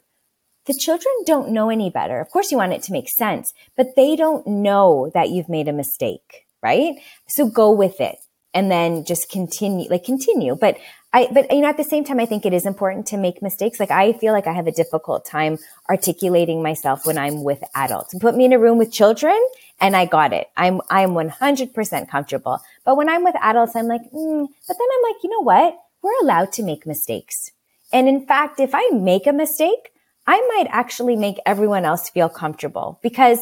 the 0.66 0.74
children 0.74 1.14
don't 1.26 1.52
know 1.52 1.70
any 1.70 1.90
better. 1.90 2.20
Of 2.20 2.30
course, 2.30 2.52
you 2.52 2.58
want 2.58 2.74
it 2.74 2.84
to 2.84 2.92
make 2.92 3.10
sense, 3.10 3.54
but 3.76 3.96
they 3.96 4.16
don't 4.16 4.46
know 4.46 5.12
that 5.14 5.30
you've 5.30 5.50
made 5.50 5.68
a 5.68 5.74
mistake, 5.74 6.46
right? 6.62 6.96
So 7.28 7.48
go 7.48 7.72
with 7.72 8.00
it 8.00 8.18
and 8.54 8.72
then 8.72 9.06
just 9.06 9.30
continue, 9.30 9.90
like 9.90 10.04
continue. 10.04 10.56
But 10.56 10.78
I, 11.14 11.28
but 11.32 11.52
you 11.52 11.60
know, 11.60 11.68
at 11.68 11.78
the 11.78 11.84
same 11.84 12.06
time, 12.06 12.20
I 12.20 12.26
think 12.26 12.46
it 12.46 12.54
is 12.54 12.66
important 12.66 13.06
to 13.08 13.18
make 13.18 13.42
mistakes. 13.42 13.80
Like 13.80 13.92
I 13.92 14.14
feel 14.14 14.32
like 14.32 14.48
I 14.48 14.54
have 14.54 14.68
a 14.68 14.72
difficult 14.72 15.26
time 15.26 15.58
articulating 15.90 16.64
myself 16.64 17.06
when 17.06 17.18
I'm 17.18 17.44
with 17.44 17.62
adults. 17.76 18.14
Put 18.20 18.36
me 18.36 18.46
in 18.46 18.54
a 18.54 18.60
room 18.60 18.78
with 18.78 18.94
children 18.94 19.38
and 19.82 19.96
I 19.96 20.06
got 20.06 20.32
it. 20.32 20.48
I'm, 20.56 20.80
I'm 20.90 21.10
100% 21.10 22.10
comfortable. 22.10 22.60
But 22.86 22.96
when 22.96 23.10
I'm 23.10 23.26
with 23.26 23.36
adults, 23.42 23.76
I'm 23.76 23.88
like, 23.88 24.02
mm. 24.04 24.48
but 24.68 24.78
then 24.78 24.88
I'm 24.96 25.14
like, 25.14 25.24
you 25.24 25.30
know 25.30 25.42
what? 25.42 25.78
We're 26.02 26.20
allowed 26.22 26.54
to 26.54 26.64
make 26.64 26.88
mistakes. 26.88 27.52
And 27.92 28.08
in 28.08 28.26
fact, 28.26 28.62
if 28.62 28.72
I 28.74 28.90
make 28.94 29.28
a 29.28 29.34
mistake, 29.34 29.92
I 30.26 30.40
might 30.56 30.68
actually 30.70 31.18
make 31.18 31.38
everyone 31.46 31.84
else 31.84 32.10
feel 32.10 32.30
comfortable 32.30 33.00
because 33.04 33.40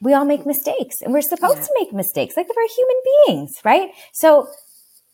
we 0.00 0.14
all 0.14 0.24
make 0.24 0.46
mistakes 0.46 1.02
and 1.02 1.12
we're 1.12 1.22
supposed 1.22 1.58
yeah. 1.58 1.64
to 1.64 1.74
make 1.78 1.92
mistakes 1.92 2.36
like 2.36 2.48
we're 2.48 2.68
human 2.68 2.96
beings, 3.26 3.56
right? 3.64 3.90
So 4.12 4.48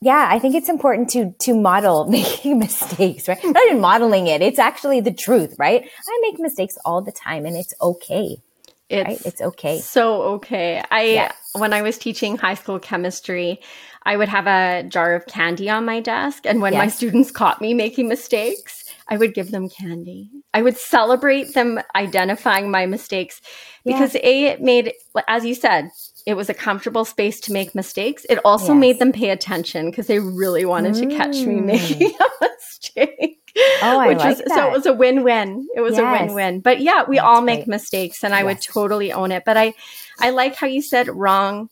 yeah, 0.02 0.26
I 0.28 0.40
think 0.40 0.56
it's 0.56 0.68
important 0.68 1.10
to 1.10 1.32
to 1.42 1.54
model 1.54 2.06
making 2.10 2.58
mistakes, 2.58 3.28
right? 3.28 3.42
Not 3.42 3.64
even 3.66 3.80
modeling 3.80 4.26
it; 4.26 4.42
it's 4.42 4.58
actually 4.58 5.00
the 5.00 5.12
truth, 5.12 5.54
right? 5.58 5.82
I 5.84 6.18
make 6.22 6.40
mistakes 6.40 6.74
all 6.84 7.02
the 7.02 7.12
time, 7.12 7.46
and 7.46 7.56
it's 7.56 7.72
okay. 7.80 8.38
It's, 8.88 9.08
right? 9.08 9.26
it's 9.26 9.40
okay. 9.40 9.78
So 9.78 10.22
okay. 10.34 10.82
I 10.90 11.04
yes. 11.04 11.36
when 11.52 11.72
I 11.72 11.82
was 11.82 11.98
teaching 11.98 12.36
high 12.36 12.54
school 12.54 12.80
chemistry, 12.80 13.60
I 14.02 14.16
would 14.16 14.28
have 14.28 14.48
a 14.48 14.82
jar 14.88 15.14
of 15.14 15.26
candy 15.26 15.70
on 15.70 15.84
my 15.84 16.00
desk, 16.00 16.46
and 16.46 16.60
when 16.60 16.72
yes. 16.72 16.80
my 16.80 16.88
students 16.88 17.30
caught 17.30 17.60
me 17.60 17.72
making 17.72 18.08
mistakes, 18.08 18.92
I 19.06 19.16
would 19.16 19.34
give 19.34 19.52
them 19.52 19.68
candy. 19.68 20.30
I 20.52 20.62
would 20.62 20.76
celebrate 20.76 21.54
them 21.54 21.80
identifying 21.94 22.72
my 22.72 22.86
mistakes 22.86 23.40
because 23.84 24.14
yeah. 24.14 24.20
a 24.24 24.44
it 24.46 24.60
made, 24.60 24.94
as 25.28 25.44
you 25.44 25.54
said, 25.54 25.90
it 26.26 26.34
was 26.34 26.48
a 26.48 26.54
comfortable 26.54 27.04
space 27.04 27.40
to 27.40 27.52
make 27.52 27.74
mistakes. 27.74 28.24
It 28.28 28.38
also 28.44 28.72
yes. 28.72 28.80
made 28.80 28.98
them 28.98 29.12
pay 29.12 29.30
attention 29.30 29.90
because 29.90 30.06
they 30.06 30.18
really 30.18 30.64
wanted 30.64 30.94
mm. 30.94 31.08
to 31.08 31.16
catch 31.16 31.36
me 31.36 31.56
mm. 31.56 31.64
making 31.64 32.12
a 32.20 32.48
mistake. 32.48 33.38
Oh, 33.82 33.98
I 33.98 34.08
Which 34.08 34.18
like 34.18 34.28
was, 34.28 34.38
that. 34.38 34.48
So 34.54 34.66
it 34.66 34.72
was 34.72 34.86
a 34.86 34.92
win-win. 34.92 35.66
It 35.74 35.80
was 35.80 35.96
yes. 35.96 36.00
a 36.00 36.24
win-win. 36.24 36.60
But 36.60 36.80
yeah, 36.80 37.04
we 37.06 37.16
That's 37.16 37.26
all 37.26 37.42
make 37.42 37.66
mistakes, 37.66 38.24
and 38.24 38.34
I 38.34 38.44
would 38.44 38.60
totally 38.62 39.12
own 39.12 39.32
it. 39.32 39.44
But 39.44 39.56
I, 39.56 39.74
I 40.18 40.30
like 40.30 40.54
how 40.54 40.66
you 40.66 40.80
said 40.80 41.08
wrong 41.08 41.68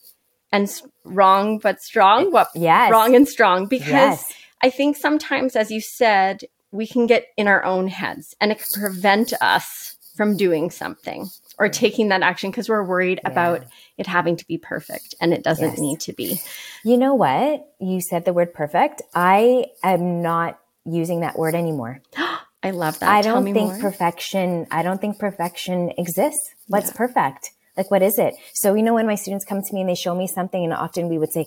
and 0.53 0.71
wrong 1.05 1.59
but 1.59 1.81
strong. 1.81 2.33
What? 2.33 2.49
Yes. 2.55 2.91
Wrong 2.91 3.15
and 3.15 3.27
strong 3.27 3.67
because 3.67 4.25
I 4.61 4.71
think 4.71 4.97
sometimes, 4.97 5.57
as 5.57 5.71
you 5.71 5.81
said, 5.81 6.43
we 6.71 6.87
can 6.87 7.07
get 7.07 7.27
in 7.37 7.49
our 7.49 7.65
own 7.65 7.89
heads, 7.89 8.37
and 8.41 8.53
it 8.53 8.59
can 8.59 8.81
prevent 8.81 9.33
us 9.41 9.97
from 10.17 10.37
doing 10.37 10.71
something 10.71 11.31
or 11.61 11.69
taking 11.69 12.09
that 12.09 12.23
action 12.23 12.51
because 12.51 12.69
we're 12.69 12.83
worried 12.83 13.21
yeah. 13.23 13.31
about 13.31 13.65
it 13.99 14.07
having 14.07 14.35
to 14.35 14.47
be 14.47 14.57
perfect 14.57 15.15
and 15.21 15.35
it 15.35 15.45
doesn't 15.45 15.73
yes. 15.73 15.79
need 15.79 16.01
to 16.01 16.13
be. 16.15 16.41
You 16.83 16.97
know 16.97 17.15
what? 17.15 17.69
You 17.79 18.01
said 18.01 18.25
the 18.25 18.33
word 18.33 18.55
perfect. 18.55 19.03
I 19.15 19.67
am 19.85 20.23
not 20.23 20.59
using 20.87 21.21
that 21.21 21.39
word 21.39 21.55
anymore. 21.55 22.01
I 22.63 22.73
love 22.73 22.99
that. 23.01 23.09
I 23.09 23.23
don't 23.23 23.45
think 23.45 23.73
more. 23.73 23.79
perfection, 23.79 24.67
I 24.71 24.83
don't 24.83 25.01
think 25.01 25.19
perfection 25.19 25.93
exists. 25.97 26.55
What's 26.67 26.89
yeah. 26.89 26.97
perfect? 26.97 27.51
Like, 27.77 27.91
what 27.91 28.03
is 28.03 28.19
it? 28.19 28.35
So, 28.53 28.75
you 28.75 28.83
know, 28.83 28.95
when 28.95 29.07
my 29.07 29.15
students 29.15 29.45
come 29.45 29.63
to 29.63 29.75
me 29.75 29.81
and 29.81 29.89
they 29.89 29.95
show 29.95 30.15
me 30.15 30.27
something 30.27 30.65
and 30.65 30.73
often 30.73 31.09
we 31.09 31.19
would 31.19 31.33
say, 31.33 31.47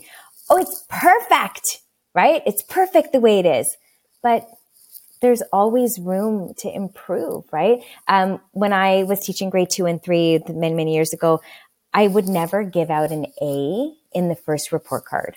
Oh, 0.50 0.58
it's 0.58 0.86
perfect, 0.90 1.82
right? 2.14 2.42
It's 2.46 2.62
perfect 2.62 3.14
the 3.14 3.20
way 3.20 3.40
it 3.40 3.46
is. 3.46 3.76
But 4.22 4.48
there's 5.24 5.42
always 5.54 5.98
room 6.00 6.54
to 6.58 6.70
improve, 6.70 7.46
right? 7.52 7.80
Um, 8.10 8.42
when 8.52 8.74
I 8.74 9.04
was 9.04 9.26
teaching 9.26 9.50
grade 9.50 9.70
two 9.72 9.86
and 9.86 10.04
three 10.04 10.40
many, 10.50 10.76
many 10.76 10.94
years 10.94 11.14
ago, 11.14 11.42
I 11.94 12.08
would 12.08 12.28
never 12.28 12.64
give 12.66 12.90
out 12.90 13.12
an 13.12 13.28
A 13.42 13.94
in 14.14 14.28
the 14.28 14.36
first 14.36 14.74
report 14.74 15.06
card 15.06 15.36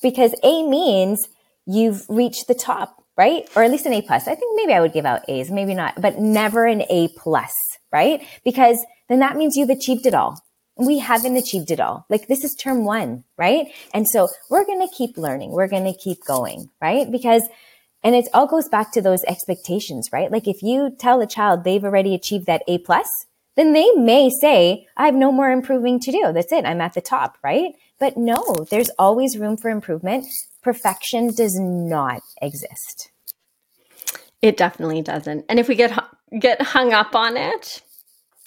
because 0.00 0.32
A 0.44 0.62
means 0.68 1.28
you've 1.66 2.04
reached 2.08 2.46
the 2.46 2.54
top, 2.54 3.02
right? 3.16 3.48
Or 3.56 3.64
at 3.64 3.70
least 3.72 3.84
an 3.84 3.94
A 3.94 4.02
plus. 4.02 4.28
I 4.28 4.36
think 4.36 4.52
maybe 4.54 4.72
I 4.72 4.80
would 4.80 4.92
give 4.92 5.06
out 5.06 5.28
A's, 5.28 5.50
maybe 5.50 5.74
not, 5.74 6.00
but 6.00 6.20
never 6.20 6.64
an 6.64 6.82
A 6.88 7.08
plus, 7.16 7.52
right? 7.90 8.24
Because 8.44 8.78
then 9.08 9.18
that 9.18 9.36
means 9.36 9.56
you've 9.56 9.70
achieved 9.70 10.06
it 10.06 10.14
all. 10.14 10.38
We 10.76 10.98
haven't 11.00 11.36
achieved 11.36 11.72
it 11.72 11.80
all. 11.80 12.06
Like 12.08 12.28
this 12.28 12.44
is 12.44 12.54
term 12.54 12.84
one, 12.84 13.24
right? 13.36 13.66
And 13.92 14.06
so 14.06 14.28
we're 14.50 14.64
going 14.64 14.86
to 14.86 14.94
keep 14.96 15.16
learning. 15.16 15.50
We're 15.50 15.68
going 15.68 15.92
to 15.92 15.98
keep 15.98 16.24
going, 16.24 16.70
right? 16.80 17.10
Because 17.10 17.42
and 18.04 18.14
it 18.14 18.28
all 18.34 18.46
goes 18.46 18.68
back 18.68 18.92
to 18.92 19.00
those 19.00 19.24
expectations, 19.24 20.10
right? 20.12 20.30
Like 20.30 20.46
if 20.46 20.62
you 20.62 20.94
tell 20.96 21.22
a 21.22 21.26
child 21.26 21.64
they've 21.64 21.82
already 21.82 22.14
achieved 22.14 22.46
that 22.46 22.62
A 22.68 22.78
plus, 22.78 23.08
then 23.56 23.72
they 23.72 23.90
may 23.92 24.30
say, 24.40 24.86
I 24.96 25.06
have 25.06 25.14
no 25.14 25.32
more 25.32 25.50
improving 25.50 25.98
to 26.00 26.12
do. 26.12 26.32
That's 26.32 26.52
it. 26.52 26.66
I'm 26.66 26.82
at 26.82 26.92
the 26.92 27.00
top, 27.00 27.38
right? 27.42 27.72
But 27.98 28.16
no, 28.16 28.42
there's 28.70 28.90
always 28.98 29.38
room 29.38 29.56
for 29.56 29.70
improvement. 29.70 30.26
Perfection 30.62 31.28
does 31.34 31.58
not 31.58 32.20
exist. 32.42 33.10
It 34.42 34.58
definitely 34.58 35.00
doesn't. 35.00 35.46
And 35.48 35.58
if 35.58 35.68
we 35.68 35.74
get 35.74 35.98
get 36.38 36.60
hung 36.60 36.92
up 36.92 37.14
on 37.14 37.36
it, 37.36 37.82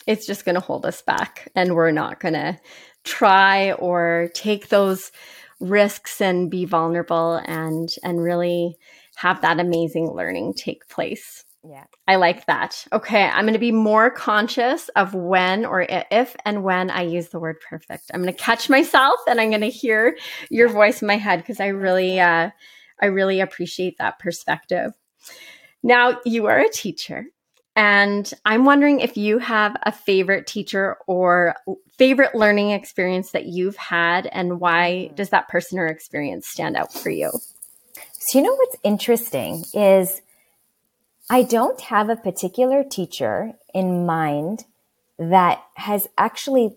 it's 0.06 0.28
just 0.28 0.46
going 0.46 0.56
to 0.56 0.62
hold 0.62 0.86
us 0.86 1.02
back 1.02 1.50
and 1.56 1.74
we're 1.74 1.92
not 1.92 2.20
going 2.20 2.34
to 2.34 2.60
try 3.04 3.72
or 3.74 4.30
take 4.34 4.68
those 4.68 5.12
risks 5.60 6.22
and 6.22 6.52
be 6.52 6.66
vulnerable 6.66 7.42
and 7.46 7.90
and 8.04 8.22
really 8.22 8.78
have 9.18 9.42
that 9.42 9.60
amazing 9.60 10.12
learning 10.12 10.54
take 10.54 10.88
place. 10.88 11.44
Yeah. 11.68 11.86
I 12.08 12.18
like 12.18 12.46
that. 12.46 12.86
Okay. 12.94 13.24
I'm 13.24 13.46
going 13.46 13.54
to 13.54 13.60
be 13.60 13.72
more 13.72 14.12
conscious 14.12 14.90
of 14.90 15.16
when 15.16 15.66
or 15.66 15.88
if 15.90 16.36
and 16.46 16.64
when 16.64 16.92
I 16.92 17.02
use 17.02 17.30
the 17.30 17.40
word 17.40 17.58
perfect. 17.68 18.12
I'm 18.14 18.22
going 18.22 18.32
to 18.32 18.40
catch 18.40 18.70
myself 18.70 19.20
and 19.28 19.42
I'm 19.42 19.50
going 19.50 19.62
to 19.62 19.70
hear 19.70 20.18
your 20.52 20.70
voice 20.70 21.02
in 21.02 21.08
my 21.08 21.18
head 21.18 21.40
because 21.40 21.60
I 21.60 21.68
really, 21.70 22.20
uh, 22.20 22.52
I 23.02 23.06
really 23.08 23.42
appreciate 23.42 23.98
that 23.98 24.20
perspective. 24.20 24.92
Now, 25.82 26.20
you 26.24 26.46
are 26.46 26.60
a 26.60 26.70
teacher 26.70 27.26
And 27.78 28.34
I'm 28.44 28.66
wondering 28.66 29.02
if 29.02 29.18
you 29.18 29.38
have 29.38 29.78
a 29.84 29.92
favorite 29.92 30.48
teacher 30.48 30.98
or 31.06 31.56
favorite 32.00 32.34
learning 32.34 32.72
experience 32.72 33.32
that 33.32 33.46
you've 33.46 33.78
had, 33.78 34.26
and 34.26 34.60
why 34.60 35.12
does 35.14 35.30
that 35.30 35.48
person 35.48 35.78
or 35.78 35.86
experience 35.86 36.48
stand 36.48 36.76
out 36.76 36.92
for 36.92 37.12
you? 37.12 37.30
So, 38.28 38.40
you 38.40 38.44
know 38.44 38.56
what's 38.56 38.76
interesting 38.84 39.64
is 39.74 40.22
I 41.30 41.44
don't 41.44 41.80
have 41.80 42.10
a 42.10 42.18
particular 42.18 42.84
teacher 42.84 43.54
in 43.74 44.06
mind 44.06 44.66
that 45.18 45.64
has 45.76 46.10
actually 46.18 46.76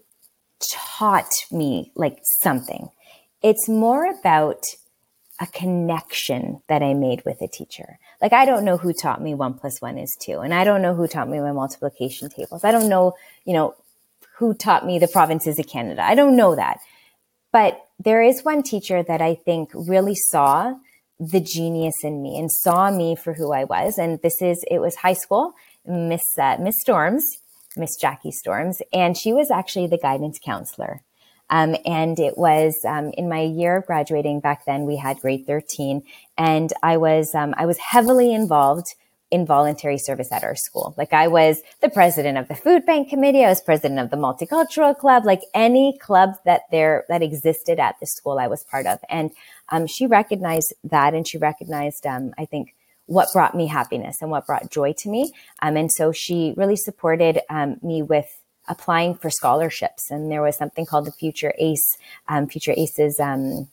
taught 0.60 1.32
me 1.50 1.90
like 1.96 2.20
something. 2.22 2.90
It's 3.42 3.68
more 3.68 4.08
about 4.08 4.62
a 5.40 5.46
connection 5.48 6.62
that 6.68 6.84
I 6.84 6.94
made 6.94 7.24
with 7.24 7.42
a 7.42 7.48
teacher. 7.48 7.98
Like, 8.22 8.32
I 8.32 8.44
don't 8.44 8.64
know 8.64 8.76
who 8.76 8.92
taught 8.92 9.20
me 9.20 9.34
one 9.34 9.54
plus 9.54 9.80
one 9.80 9.98
is 9.98 10.16
two, 10.20 10.38
and 10.38 10.54
I 10.54 10.62
don't 10.62 10.82
know 10.82 10.94
who 10.94 11.08
taught 11.08 11.28
me 11.28 11.40
my 11.40 11.50
multiplication 11.50 12.28
tables. 12.28 12.62
I 12.62 12.70
don't 12.70 12.88
know, 12.88 13.14
you 13.44 13.54
know, 13.54 13.74
who 14.36 14.54
taught 14.54 14.86
me 14.86 15.00
the 15.00 15.08
provinces 15.08 15.58
of 15.58 15.66
Canada. 15.66 16.04
I 16.04 16.14
don't 16.14 16.36
know 16.36 16.54
that. 16.54 16.78
But 17.50 17.88
there 17.98 18.22
is 18.22 18.44
one 18.44 18.62
teacher 18.62 19.02
that 19.02 19.20
I 19.20 19.34
think 19.34 19.70
really 19.74 20.14
saw 20.14 20.76
the 21.20 21.40
genius 21.40 21.94
in 22.02 22.22
me 22.22 22.38
and 22.38 22.50
saw 22.50 22.90
me 22.90 23.14
for 23.14 23.34
who 23.34 23.52
I 23.52 23.64
was. 23.64 23.98
And 23.98 24.18
this 24.22 24.40
is, 24.40 24.64
it 24.70 24.80
was 24.80 24.96
high 24.96 25.12
school, 25.12 25.52
Miss, 25.86 26.24
uh, 26.40 26.56
Miss 26.58 26.80
Storms, 26.80 27.38
Miss 27.76 27.94
Jackie 27.94 28.32
Storms, 28.32 28.82
and 28.92 29.16
she 29.16 29.32
was 29.32 29.50
actually 29.50 29.86
the 29.86 29.98
guidance 29.98 30.40
counselor. 30.44 31.02
Um, 31.50 31.76
and 31.84 32.18
it 32.18 32.38
was 32.38 32.76
um, 32.86 33.10
in 33.18 33.28
my 33.28 33.42
year 33.42 33.76
of 33.76 33.86
graduating 33.86 34.40
back 34.40 34.64
then. 34.66 34.86
We 34.86 34.96
had 34.96 35.18
grade 35.18 35.46
thirteen, 35.46 36.02
and 36.38 36.72
I 36.80 36.96
was 36.96 37.34
um, 37.34 37.54
I 37.56 37.66
was 37.66 37.76
heavily 37.78 38.32
involved 38.32 38.86
in 39.32 39.46
voluntary 39.46 39.98
service 39.98 40.30
at 40.32 40.44
our 40.44 40.54
school. 40.56 40.94
Like 40.96 41.12
I 41.12 41.26
was 41.26 41.62
the 41.80 41.88
president 41.88 42.38
of 42.38 42.48
the 42.48 42.54
food 42.54 42.86
bank 42.86 43.08
committee. 43.08 43.44
I 43.44 43.48
was 43.48 43.60
president 43.60 43.98
of 44.00 44.10
the 44.10 44.16
multicultural 44.16 44.96
club. 44.96 45.24
Like 45.24 45.42
any 45.52 45.98
club 46.00 46.30
that 46.44 46.62
there 46.70 47.04
that 47.08 47.22
existed 47.22 47.80
at 47.80 47.96
the 48.00 48.06
school, 48.06 48.38
I 48.38 48.46
was 48.46 48.64
part 48.64 48.86
of. 48.86 48.98
And 49.08 49.30
um, 49.70 49.86
she 49.86 50.06
recognized 50.06 50.74
that, 50.84 51.14
and 51.14 51.26
she 51.26 51.38
recognized, 51.38 52.06
um, 52.06 52.32
I 52.38 52.44
think, 52.44 52.74
what 53.06 53.28
brought 53.32 53.56
me 53.56 53.66
happiness 53.66 54.22
and 54.22 54.30
what 54.30 54.46
brought 54.46 54.70
joy 54.70 54.92
to 54.98 55.08
me. 55.08 55.32
Um, 55.62 55.76
and 55.76 55.90
so 55.90 56.12
she 56.12 56.54
really 56.56 56.76
supported 56.76 57.40
um, 57.50 57.76
me 57.82 58.02
with 58.02 58.40
applying 58.68 59.16
for 59.16 59.30
scholarships. 59.30 60.10
And 60.10 60.30
there 60.30 60.42
was 60.42 60.56
something 60.56 60.86
called 60.86 61.06
the 61.06 61.12
Future 61.12 61.52
ACE, 61.58 61.98
um, 62.28 62.46
Future 62.46 62.72
ACE's 62.76 63.18
um, 63.18 63.68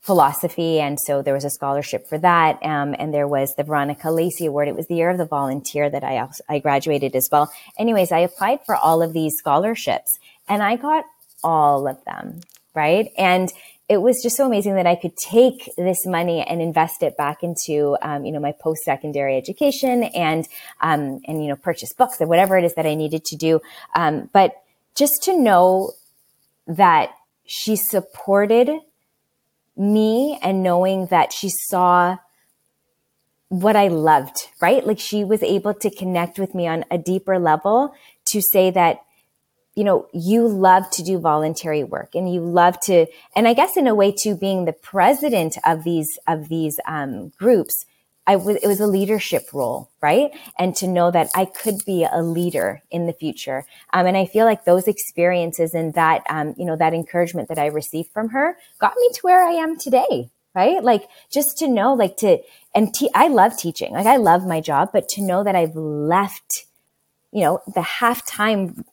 philosophy. 0.00 0.80
And 0.80 0.98
so 0.98 1.20
there 1.20 1.34
was 1.34 1.44
a 1.44 1.50
scholarship 1.50 2.08
for 2.08 2.16
that. 2.18 2.58
Um, 2.62 2.96
and 2.98 3.12
there 3.12 3.28
was 3.28 3.54
the 3.54 3.64
Veronica 3.64 4.10
Lacey 4.10 4.46
Award. 4.46 4.68
It 4.68 4.76
was 4.76 4.86
the 4.86 4.94
year 4.94 5.10
of 5.10 5.18
the 5.18 5.26
volunteer 5.26 5.90
that 5.90 6.02
I, 6.02 6.26
I 6.48 6.58
graduated 6.58 7.14
as 7.14 7.28
well. 7.30 7.52
Anyways, 7.78 8.10
I 8.10 8.20
applied 8.20 8.64
for 8.64 8.74
all 8.74 9.02
of 9.02 9.12
these 9.12 9.36
scholarships 9.36 10.18
and 10.48 10.62
I 10.62 10.76
got 10.76 11.04
all 11.44 11.86
of 11.86 12.02
them. 12.06 12.40
Right. 12.74 13.12
And 13.18 13.52
it 13.88 14.02
was 14.02 14.20
just 14.22 14.36
so 14.36 14.44
amazing 14.44 14.74
that 14.74 14.86
I 14.86 14.94
could 14.96 15.16
take 15.16 15.70
this 15.76 16.04
money 16.04 16.42
and 16.42 16.60
invest 16.60 17.02
it 17.02 17.16
back 17.16 17.42
into, 17.42 17.96
um, 18.02 18.26
you 18.26 18.32
know, 18.32 18.40
my 18.40 18.52
post-secondary 18.52 19.36
education 19.36 20.04
and, 20.04 20.46
um, 20.82 21.20
and, 21.26 21.42
you 21.42 21.48
know, 21.48 21.56
purchase 21.56 21.94
books 21.94 22.20
or 22.20 22.26
whatever 22.26 22.58
it 22.58 22.64
is 22.64 22.74
that 22.74 22.84
I 22.84 22.94
needed 22.94 23.24
to 23.24 23.36
do. 23.36 23.60
Um, 23.94 24.28
but 24.32 24.52
just 24.94 25.22
to 25.24 25.38
know 25.38 25.92
that 26.66 27.10
she 27.46 27.76
supported 27.76 28.68
me 29.74 30.38
and 30.42 30.62
knowing 30.62 31.06
that 31.06 31.32
she 31.32 31.48
saw 31.48 32.18
what 33.48 33.74
I 33.74 33.88
loved, 33.88 34.48
right? 34.60 34.86
Like 34.86 34.98
she 34.98 35.24
was 35.24 35.42
able 35.42 35.72
to 35.72 35.88
connect 35.88 36.38
with 36.38 36.54
me 36.54 36.66
on 36.66 36.84
a 36.90 36.98
deeper 36.98 37.38
level 37.38 37.94
to 38.26 38.42
say 38.42 38.70
that 38.70 38.98
you 39.78 39.84
know, 39.84 40.08
you 40.12 40.48
love 40.48 40.90
to 40.90 41.04
do 41.04 41.20
voluntary 41.20 41.84
work 41.84 42.16
and 42.16 42.34
you 42.34 42.40
love 42.40 42.80
to, 42.80 43.06
and 43.36 43.46
I 43.46 43.54
guess 43.54 43.76
in 43.76 43.86
a 43.86 43.94
way 43.94 44.10
too, 44.10 44.34
being 44.34 44.64
the 44.64 44.72
president 44.72 45.56
of 45.64 45.84
these, 45.84 46.18
of 46.26 46.48
these, 46.48 46.80
um, 46.84 47.28
groups, 47.38 47.86
I 48.26 48.34
was, 48.34 48.56
it 48.56 48.66
was 48.66 48.80
a 48.80 48.88
leadership 48.88 49.44
role, 49.52 49.88
right? 50.02 50.32
And 50.58 50.74
to 50.78 50.88
know 50.88 51.12
that 51.12 51.30
I 51.32 51.44
could 51.44 51.84
be 51.86 52.04
a 52.04 52.20
leader 52.20 52.82
in 52.90 53.06
the 53.06 53.12
future. 53.12 53.66
Um, 53.92 54.06
and 54.06 54.16
I 54.16 54.26
feel 54.26 54.46
like 54.46 54.64
those 54.64 54.88
experiences 54.88 55.74
and 55.74 55.94
that, 55.94 56.24
um, 56.28 56.56
you 56.58 56.64
know, 56.64 56.74
that 56.74 56.92
encouragement 56.92 57.48
that 57.48 57.58
I 57.60 57.66
received 57.66 58.10
from 58.10 58.30
her 58.30 58.56
got 58.80 58.96
me 58.96 59.08
to 59.14 59.20
where 59.22 59.44
I 59.44 59.52
am 59.52 59.78
today, 59.78 60.28
right? 60.56 60.82
Like 60.82 61.08
just 61.30 61.56
to 61.58 61.68
know, 61.68 61.94
like 61.94 62.16
to, 62.16 62.38
and 62.74 62.92
te- 62.92 63.10
I 63.14 63.28
love 63.28 63.56
teaching. 63.56 63.92
Like 63.92 64.06
I 64.06 64.16
love 64.16 64.44
my 64.44 64.60
job, 64.60 64.88
but 64.92 65.08
to 65.10 65.22
know 65.22 65.44
that 65.44 65.54
I've 65.54 65.76
left, 65.76 66.64
you 67.30 67.44
know, 67.44 67.60
the 67.72 67.82
halftime 67.82 68.84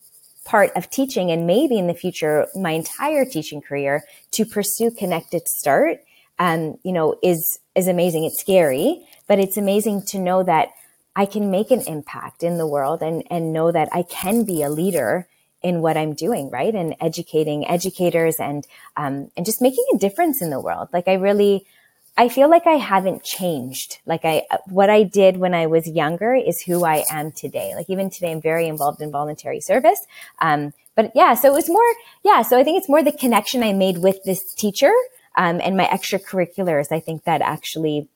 part 0.46 0.72
of 0.76 0.90
teaching 0.90 1.32
and 1.32 1.46
maybe 1.48 1.78
in 1.78 1.88
the 1.88 1.94
future 1.94 2.48
my 2.56 2.72
entire 2.72 3.26
teaching 3.26 3.62
career 3.62 4.04
to 4.32 4.46
pursue 4.46 4.92
ConnectED 4.92 5.48
Start 5.48 6.00
um, 6.40 6.78
you 6.84 6.94
know 6.94 7.16
is 7.24 7.60
is 7.76 7.88
amazing. 7.88 8.24
It's 8.24 8.40
scary 8.40 9.06
but 9.28 9.40
it's 9.40 9.58
amazing 9.58 10.04
to 10.08 10.20
know 10.20 10.44
that 10.44 10.70
i 11.16 11.26
can 11.26 11.50
make 11.50 11.72
an 11.72 11.82
impact 11.88 12.44
in 12.44 12.58
the 12.58 12.68
world 12.68 13.02
and 13.02 13.24
and 13.30 13.54
know 13.54 13.72
that 13.72 13.90
i 13.92 14.04
can 14.04 14.44
be 14.44 14.62
a 14.62 14.70
leader 14.70 15.28
in 15.62 15.82
what 15.82 15.98
i'm 15.98 16.14
doing 16.14 16.50
right? 16.52 16.76
And 16.76 16.96
educating 17.02 17.68
educators 17.68 18.36
and 18.40 18.68
um, 18.98 19.32
and 19.36 19.46
just 19.46 19.62
making 19.62 19.86
a 19.94 19.98
difference 19.98 20.42
in 20.42 20.52
the 20.52 20.60
world. 20.60 20.90
Like 20.94 21.08
i 21.08 21.14
really 21.14 21.66
I 22.18 22.30
feel 22.30 22.50
like 22.50 22.66
I 22.66 22.78
haven't 22.78 23.24
changed. 23.24 24.00
Like 24.06 24.24
I, 24.24 24.44
what 24.68 24.90
I 24.90 25.04
did 25.04 25.38
when 25.38 25.54
I 25.54 25.68
was 25.68 25.88
younger 25.88 26.34
is 26.34 26.62
who 26.62 26.86
I 26.86 27.04
am 27.10 27.32
today. 27.32 27.74
Like 27.76 27.90
even 27.90 28.10
today, 28.10 28.32
I'm 28.32 28.42
very 28.42 28.68
involved 28.68 29.02
in 29.02 29.12
voluntary 29.12 29.60
service. 29.60 30.00
Um, 30.40 30.74
but 30.96 31.12
yeah, 31.14 31.34
so 31.34 31.50
it 31.50 31.54
was 31.54 31.70
more, 31.70 31.94
yeah. 32.24 32.42
So 32.42 32.58
I 32.58 32.64
think 32.64 32.78
it's 32.78 32.88
more 32.88 33.04
the 33.04 33.12
connection 33.12 33.64
I 33.64 33.74
made 33.74 33.98
with 33.98 34.24
this 34.24 34.54
teacher, 34.54 34.94
um, 35.36 35.60
and 35.62 35.76
my 35.76 35.86
extracurriculars. 35.88 36.90
I 36.90 37.02
think 37.02 37.26
that 37.26 37.42
actually, 37.42 38.08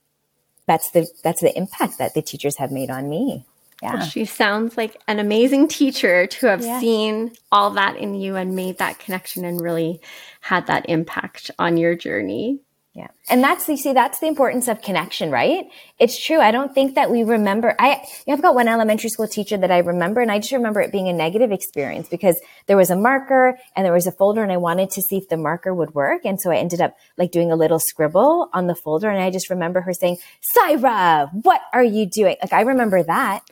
that's 0.65 0.91
the, 0.91 1.05
that's 1.21 1.41
the 1.41 1.55
impact 1.57 1.97
that 1.97 2.13
the 2.13 2.21
teachers 2.21 2.57
have 2.57 2.71
made 2.71 2.89
on 2.89 3.09
me. 3.09 3.45
Yeah. 3.83 3.95
Well, 3.95 4.05
she 4.05 4.23
sounds 4.25 4.77
like 4.77 5.01
an 5.07 5.19
amazing 5.19 5.67
teacher 5.67 6.27
to 6.27 6.47
have 6.47 6.63
yeah. 6.63 6.79
seen 6.79 7.31
all 7.51 7.71
that 7.71 7.97
in 7.97 8.13
you 8.13 8.35
and 8.35 8.55
made 8.55 8.77
that 8.77 8.99
connection 8.99 9.43
and 9.43 9.59
really 9.59 9.99
had 10.41 10.67
that 10.67 10.89
impact 10.89 11.51
on 11.59 11.75
your 11.75 11.95
journey. 11.95 12.59
Yeah. 12.93 13.07
And 13.29 13.43
that's, 13.43 13.69
you 13.69 13.77
see, 13.77 13.93
that's 13.93 14.19
the 14.19 14.25
importance 14.25 14.67
of 14.67 14.81
connection, 14.81 15.29
right? 15.29 15.65
It's 15.99 16.21
true. 16.21 16.39
I 16.39 16.49
don't 16.49 16.73
think 16.73 16.95
that 16.95 17.11
we 17.11 17.23
remember. 17.23 17.75
I, 17.79 18.01
I've 18.27 18.41
got 18.41 18.55
one 18.55 18.67
elementary 18.67 19.09
school 19.09 19.27
teacher 19.27 19.57
that 19.57 19.69
I 19.69 19.77
remember, 19.77 20.21
and 20.21 20.31
I 20.31 20.39
just 20.39 20.51
remember 20.51 20.81
it 20.81 20.91
being 20.91 21.07
a 21.07 21.13
negative 21.13 21.51
experience 21.51 22.09
because 22.09 22.39
there 22.65 22.75
was 22.75 22.89
a 22.89 22.95
marker 22.95 23.59
and 23.75 23.85
there 23.85 23.93
was 23.93 24.07
a 24.07 24.11
folder 24.11 24.41
and 24.41 24.51
I 24.51 24.57
wanted 24.57 24.89
to 24.91 25.03
see 25.03 25.17
if 25.17 25.29
the 25.29 25.37
marker 25.37 25.73
would 25.73 25.93
work. 25.93 26.25
And 26.25 26.41
so 26.41 26.49
I 26.49 26.55
ended 26.55 26.81
up 26.81 26.97
like 27.15 27.31
doing 27.31 27.51
a 27.51 27.55
little 27.55 27.79
scribble 27.79 28.49
on 28.53 28.65
the 28.65 28.75
folder. 28.75 29.09
And 29.09 29.23
I 29.23 29.29
just 29.29 29.51
remember 29.51 29.81
her 29.81 29.93
saying, 29.93 30.17
Saira, 30.57 31.29
what 31.43 31.61
are 31.71 31.83
you 31.83 32.07
doing? 32.07 32.37
Like 32.41 32.53
I 32.53 32.61
remember 32.61 33.03
that, 33.03 33.43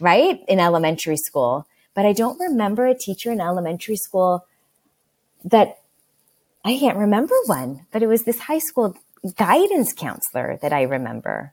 right? 0.00 0.40
In 0.48 0.58
elementary 0.58 1.16
school. 1.16 1.68
But 1.94 2.04
I 2.04 2.12
don't 2.12 2.38
remember 2.40 2.86
a 2.86 2.98
teacher 2.98 3.30
in 3.30 3.40
elementary 3.40 3.96
school 3.96 4.44
that 5.44 5.78
I 6.64 6.78
can't 6.78 6.96
remember 6.96 7.34
one, 7.46 7.86
but 7.92 8.02
it 8.02 8.06
was 8.06 8.24
this 8.24 8.40
high 8.40 8.58
school 8.58 8.96
guidance 9.36 9.92
counselor 9.92 10.58
that 10.62 10.72
I 10.72 10.82
remember. 10.82 11.52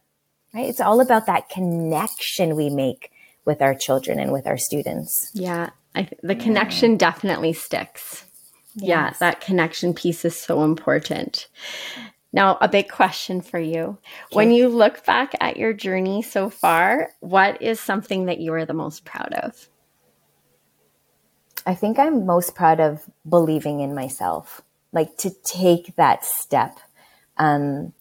Right? 0.54 0.68
It's 0.68 0.80
all 0.80 1.02
about 1.02 1.26
that 1.26 1.50
connection 1.50 2.56
we 2.56 2.70
make 2.70 3.12
with 3.46 3.62
our 3.62 3.76
children 3.76 4.20
and 4.20 4.32
with 4.32 4.48
our 4.48 4.58
students. 4.58 5.32
Yeah, 5.34 5.72
I, 5.96 6.10
the 6.24 6.36
connection 6.36 6.98
definitely 6.98 7.54
sticks. 7.54 8.26
Yes. 8.76 8.88
Yeah, 8.88 9.14
that 9.20 9.42
connection 9.42 9.94
piece 9.94 10.24
is 10.24 10.38
so 10.38 10.64
important. 10.64 11.48
Now, 12.34 12.58
a 12.62 12.70
big 12.70 12.90
question 12.90 13.42
for 13.42 13.60
you. 13.60 13.98
When 14.32 14.52
you 14.52 14.70
look 14.70 15.06
back 15.06 15.36
at 15.42 15.58
your 15.58 15.74
journey 15.74 16.22
so 16.22 16.50
far, 16.50 17.10
what 17.20 17.62
is 17.62 17.82
something 17.82 18.28
that 18.28 18.40
you 18.40 18.54
are 18.54 18.66
the 18.66 18.74
most 18.74 19.04
proud 19.04 19.34
of? 19.34 19.68
I 21.66 21.76
think 21.76 22.00
I'm 22.00 22.26
most 22.26 22.56
proud 22.56 22.80
of 22.80 23.04
believing 23.28 23.82
in 23.82 23.94
myself 23.94 24.62
like 24.92 25.18
to 25.18 25.32
take 25.44 25.96
that 25.96 26.26
step. 26.26 26.78
Um, 27.38 27.94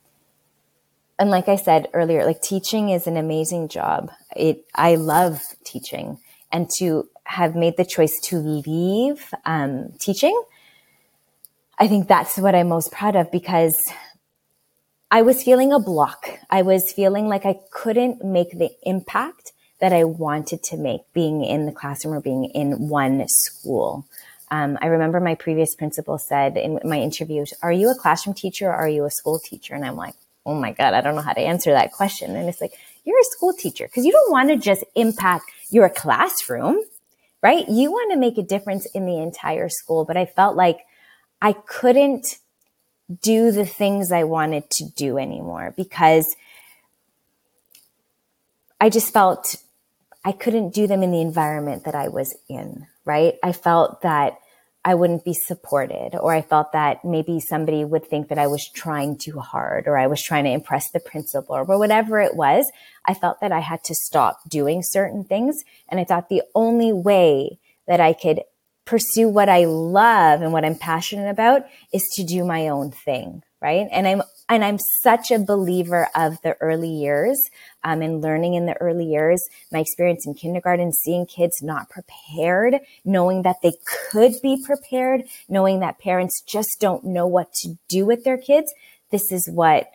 and 1.19 1.31
like 1.31 1.49
I 1.49 1.57
said 1.57 1.89
earlier, 1.93 2.25
like 2.25 2.41
teaching 2.41 2.89
is 2.89 3.07
an 3.07 3.17
amazing 3.17 3.69
job. 3.69 4.11
It, 4.35 4.65
I 4.75 4.95
love 4.95 5.43
teaching 5.65 6.19
and 6.51 6.69
to 6.79 7.09
have 7.25 7.55
made 7.55 7.77
the 7.77 7.85
choice 7.85 8.19
to 8.25 8.39
leave, 8.39 9.33
um, 9.45 9.93
teaching. 10.01 10.41
I 11.79 11.89
think 11.89 12.09
that's 12.09 12.37
what 12.39 12.55
I'm 12.55 12.69
most 12.69 12.91
proud 12.91 13.17
of 13.17 13.31
because 13.31 13.79
I 15.11 15.23
was 15.23 15.43
feeling 15.43 15.73
a 15.73 15.79
block. 15.79 16.39
I 16.51 16.63
was 16.63 16.93
feeling 16.93 17.29
like 17.29 17.45
I 17.45 17.57
couldn't 17.73 18.25
make 18.25 18.59
the 18.59 18.71
impact 18.83 19.53
that 19.81 19.93
I 19.93 20.05
wanted 20.05 20.63
to 20.65 20.77
make 20.77 21.01
being 21.13 21.45
in 21.45 21.67
the 21.67 21.73
classroom 21.73 22.15
or 22.15 22.21
being 22.21 22.45
in 22.45 22.89
one 22.89 23.25
school. 23.29 24.07
Um, 24.51 24.79
I 24.83 24.87
remember 24.87 25.21
my 25.21 25.35
previous 25.35 25.75
principal 25.75 26.19
said 26.19 26.57
in 26.57 26.81
my 26.85 27.01
interview, 27.01 27.45
Are 27.63 27.73
you 27.73 27.91
a 27.91 27.95
classroom 27.95 28.35
teacher 28.35 28.67
or 28.67 28.75
are 28.75 28.89
you 28.89 29.05
a 29.05 29.11
school 29.11 29.39
teacher? 29.39 29.75
And 29.75 29.85
I'm 29.85 29.97
like, 29.97 30.15
Oh 30.45 30.55
my 30.55 30.73
God, 30.73 30.95
I 30.95 31.01
don't 31.01 31.15
know 31.15 31.23
how 31.23 31.33
to 31.33 31.41
answer 31.41 31.73
that 31.73 31.93
question. 31.93 32.35
And 32.35 32.49
it's 32.49 32.61
like, 32.61 32.73
You're 33.05 33.21
a 33.21 33.25
school 33.25 33.53
teacher 33.53 33.87
because 33.87 34.05
you 34.05 34.13
don't 34.13 34.33
want 34.33 34.49
to 34.49 34.57
just 34.57 34.85
impact 34.95 35.45
your 35.71 35.89
classroom, 35.89 36.81
right? 37.43 37.69
You 37.69 37.93
want 37.93 38.13
to 38.13 38.19
make 38.19 38.39
a 38.39 38.43
difference 38.43 38.87
in 38.87 39.07
the 39.07 39.19
entire 39.19 39.69
school. 39.69 40.05
But 40.05 40.17
I 40.17 40.27
felt 40.27 40.57
like 40.57 40.81
I 41.41 41.53
couldn't 41.53 42.39
do 43.23 43.51
the 43.51 43.67
things 43.67 44.13
I 44.13 44.25
wanted 44.25 44.71
to 44.71 44.85
do 44.97 45.19
anymore 45.19 45.75
because 45.77 46.37
I 48.81 48.89
just 48.89 49.13
felt 49.13 49.57
I 50.25 50.33
couldn't 50.33 50.75
do 50.75 50.87
them 50.87 51.03
in 51.03 51.13
the 51.13 51.21
environment 51.21 51.85
that 51.85 51.95
I 51.95 52.09
was 52.09 52.37
in, 52.49 52.87
right? 53.11 53.35
I 53.43 53.51
felt 53.51 54.03
that 54.03 54.35
I 54.85 54.95
wouldn't 54.95 55.25
be 55.25 55.35
supported, 55.35 56.15
or 56.15 56.33
I 56.33 56.43
felt 56.43 56.73
that 56.73 57.05
maybe 57.05 57.41
somebody 57.41 57.85
would 57.85 58.07
think 58.07 58.29
that 58.29 58.39
I 58.39 58.47
was 58.47 58.71
trying 58.73 59.19
too 59.19 59.41
hard, 59.41 59.89
or 59.89 59.99
I 59.99 60.07
was 60.07 60.23
trying 60.23 60.45
to 60.45 60.51
impress 60.51 60.91
the 60.93 61.01
principal, 61.01 61.57
or 61.57 61.65
whatever 61.65 62.21
it 62.21 62.37
was. 62.37 62.71
I 63.05 63.15
felt 63.15 63.41
that 63.41 63.53
I 63.53 63.59
had 63.59 63.83
to 63.85 63.95
stop 63.95 64.39
doing 64.49 64.83
certain 64.83 65.25
things. 65.25 65.57
And 65.89 65.99
I 65.99 66.05
thought 66.05 66.29
the 66.29 66.45
only 66.55 66.93
way 66.93 67.59
that 67.89 68.01
I 68.01 68.13
could 68.13 68.41
pursue 68.85 69.29
what 69.29 69.49
I 69.49 69.65
love 69.67 70.41
and 70.41 70.53
what 70.53 70.65
I'm 70.65 70.79
passionate 70.79 71.31
about 71.31 71.63
is 71.93 72.03
to 72.15 72.25
do 72.25 72.45
my 72.45 72.69
own 72.69 72.91
thing, 72.91 73.43
right? 73.61 73.87
And 73.93 74.07
I'm 74.07 74.23
and 74.51 74.65
I'm 74.65 74.79
such 74.79 75.31
a 75.31 75.39
believer 75.39 76.09
of 76.15 76.43
the 76.43 76.57
early 76.61 76.91
years 76.91 77.41
um, 77.85 78.03
and 78.03 78.21
learning 78.21 78.55
in 78.55 78.67
the 78.67 78.77
early 78.81 79.07
years. 79.07 79.41
My 79.73 79.79
experience 79.79 80.27
in 80.27 80.35
kindergarten, 80.35 80.93
seeing 80.93 81.25
kids 81.25 81.63
not 81.63 81.89
prepared, 81.89 82.81
knowing 83.05 83.43
that 83.43 83.63
they 83.63 83.73
could 84.11 84.35
be 84.43 84.63
prepared, 84.63 85.23
knowing 85.49 85.79
that 85.81 86.01
parents 86.01 86.43
just 86.43 86.81
don't 86.81 87.05
know 87.05 87.29
what 87.29 87.53
to 87.63 87.79
do 87.89 88.05
with 88.05 88.25
their 88.25 88.37
kids. 88.37 88.75
This 89.11 89.31
is 89.31 89.49
what 89.49 89.91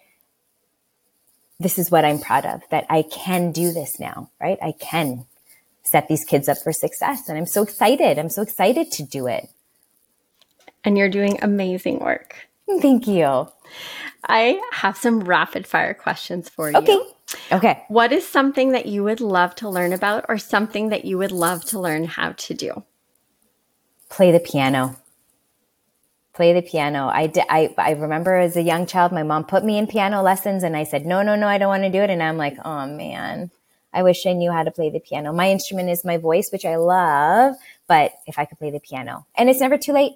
this 1.60 1.78
is 1.78 1.90
what 1.90 2.04
I'm 2.04 2.20
proud 2.20 2.46
of 2.46 2.62
that 2.70 2.86
I 2.90 3.04
can 3.04 3.52
do 3.52 3.72
this 3.72 3.98
now, 4.00 4.30
right? 4.42 4.58
I 4.62 4.74
can 4.78 5.26
set 5.84 6.08
these 6.08 6.26
kids 6.26 6.50
up 6.50 6.58
for 6.58 6.74
success. 6.74 7.30
And 7.30 7.38
I'm 7.38 7.46
so 7.46 7.64
excited. 7.64 8.20
I'm 8.20 8.30
so 8.30 8.42
excited 8.42 8.92
to 8.94 9.04
do 9.04 9.28
it. 9.28 9.48
And 10.84 10.98
you're 10.98 11.10
doing 11.10 11.40
amazing 11.42 12.00
work. 12.00 12.48
Thank 12.82 13.08
you. 13.08 13.48
I 14.28 14.62
have 14.72 14.98
some 14.98 15.22
rapid 15.22 15.68
fire 15.68 15.94
questions 15.94 16.50
for 16.50 16.72
you. 16.72 16.78
Okay. 16.78 17.00
Okay. 17.52 17.84
What 17.90 18.12
is 18.12 18.28
something 18.28 18.72
that 18.72 18.86
you 18.86 19.04
would 19.04 19.22
love 19.22 19.56
to 19.56 19.70
learn 19.70 19.94
about 19.94 20.26
or 20.30 20.38
something 20.38 20.90
that 20.90 21.06
you 21.06 21.18
would 21.18 21.32
love 21.32 21.64
to 21.66 21.80
learn 21.80 22.06
how 22.06 22.32
to 22.32 22.54
do? 22.54 22.84
Play 24.10 24.32
the 24.32 24.40
piano. 24.40 24.98
Play 26.34 26.54
the 26.54 26.62
piano. 26.62 27.08
I, 27.08 27.28
did, 27.28 27.46
I, 27.50 27.74
I 27.78 27.92
remember 27.92 28.36
as 28.36 28.58
a 28.58 28.62
young 28.62 28.86
child, 28.88 29.12
my 29.12 29.24
mom 29.24 29.46
put 29.46 29.64
me 29.64 29.78
in 29.78 29.88
piano 29.88 30.22
lessons 30.22 30.64
and 30.64 30.76
I 30.76 30.84
said, 30.84 31.06
no, 31.06 31.22
no, 31.22 31.36
no, 31.36 31.48
I 31.48 31.58
don't 31.58 31.70
want 31.70 31.84
to 31.84 31.90
do 31.90 32.02
it. 32.02 32.10
And 32.10 32.22
I'm 32.22 32.38
like, 32.38 32.58
oh 32.66 32.88
man, 32.88 33.52
I 33.94 34.04
wish 34.04 34.26
I 34.26 34.34
knew 34.34 34.52
how 34.52 34.64
to 34.64 34.72
play 34.72 34.90
the 34.90 35.00
piano. 35.00 35.32
My 35.34 35.50
instrument 35.50 35.90
is 35.90 36.04
my 36.04 36.18
voice, 36.18 36.50
which 36.52 36.66
I 36.66 36.76
love, 36.76 37.56
but 37.88 38.14
if 38.28 38.38
I 38.38 38.46
could 38.46 38.60
play 38.60 38.72
the 38.72 38.80
piano 38.80 39.26
and 39.36 39.50
it's 39.50 39.62
never 39.62 39.78
too 39.78 39.94
late. 39.94 40.14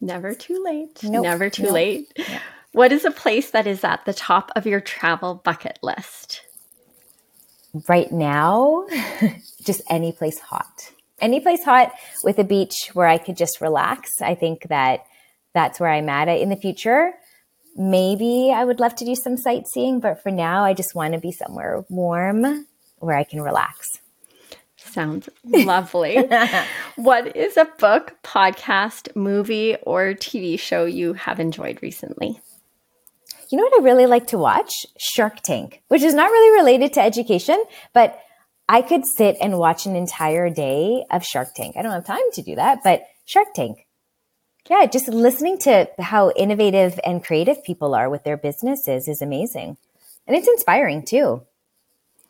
Never 0.00 0.34
too 0.34 0.62
late. 0.64 1.02
Nope. 1.02 1.22
Never 1.24 1.50
too 1.50 1.64
nope. 1.64 1.72
late. 1.72 2.12
Yep. 2.16 2.42
What 2.72 2.92
is 2.92 3.04
a 3.04 3.10
place 3.10 3.50
that 3.52 3.66
is 3.66 3.84
at 3.84 4.04
the 4.04 4.12
top 4.12 4.50
of 4.54 4.66
your 4.66 4.80
travel 4.80 5.40
bucket 5.42 5.78
list? 5.82 6.42
Right 7.88 8.12
now, 8.12 8.86
just 9.64 9.80
any 9.88 10.12
place 10.12 10.38
hot. 10.38 10.92
Any 11.18 11.40
place 11.40 11.64
hot 11.64 11.92
with 12.22 12.38
a 12.38 12.44
beach 12.44 12.90
where 12.92 13.06
I 13.06 13.16
could 13.16 13.36
just 13.36 13.60
relax. 13.60 14.10
I 14.20 14.34
think 14.34 14.68
that 14.68 15.06
that's 15.54 15.80
where 15.80 15.90
I'm 15.90 16.10
at 16.10 16.28
in 16.28 16.50
the 16.50 16.56
future. 16.56 17.12
Maybe 17.74 18.52
I 18.54 18.64
would 18.64 18.80
love 18.80 18.94
to 18.96 19.04
do 19.06 19.14
some 19.14 19.36
sightseeing, 19.38 20.00
but 20.00 20.22
for 20.22 20.30
now, 20.30 20.64
I 20.64 20.74
just 20.74 20.94
want 20.94 21.14
to 21.14 21.20
be 21.20 21.32
somewhere 21.32 21.84
warm 21.88 22.66
where 22.98 23.16
I 23.16 23.24
can 23.24 23.40
relax. 23.40 24.00
Sounds 24.96 25.28
lovely. 25.44 26.16
what 26.96 27.36
is 27.36 27.58
a 27.58 27.66
book, 27.78 28.16
podcast, 28.22 29.14
movie, 29.14 29.76
or 29.82 30.14
TV 30.14 30.58
show 30.58 30.86
you 30.86 31.12
have 31.12 31.38
enjoyed 31.38 31.82
recently? 31.82 32.40
You 33.50 33.58
know 33.58 33.64
what 33.64 33.78
I 33.78 33.84
really 33.84 34.06
like 34.06 34.28
to 34.28 34.38
watch? 34.38 34.72
Shark 34.98 35.42
Tank, 35.42 35.82
which 35.88 36.00
is 36.00 36.14
not 36.14 36.30
really 36.30 36.58
related 36.58 36.94
to 36.94 37.02
education, 37.02 37.62
but 37.92 38.18
I 38.70 38.80
could 38.80 39.02
sit 39.04 39.36
and 39.38 39.58
watch 39.58 39.84
an 39.84 39.96
entire 39.96 40.48
day 40.48 41.04
of 41.10 41.22
Shark 41.22 41.48
Tank. 41.54 41.76
I 41.76 41.82
don't 41.82 41.92
have 41.92 42.06
time 42.06 42.32
to 42.32 42.40
do 42.40 42.54
that, 42.54 42.78
but 42.82 43.02
Shark 43.26 43.48
Tank. 43.54 43.86
Yeah, 44.70 44.86
just 44.86 45.08
listening 45.08 45.58
to 45.58 45.90
how 45.98 46.30
innovative 46.30 46.98
and 47.04 47.22
creative 47.22 47.62
people 47.64 47.94
are 47.94 48.08
with 48.08 48.24
their 48.24 48.38
businesses 48.38 49.08
is 49.08 49.20
amazing. 49.20 49.76
And 50.26 50.34
it's 50.34 50.48
inspiring 50.48 51.04
too. 51.04 51.42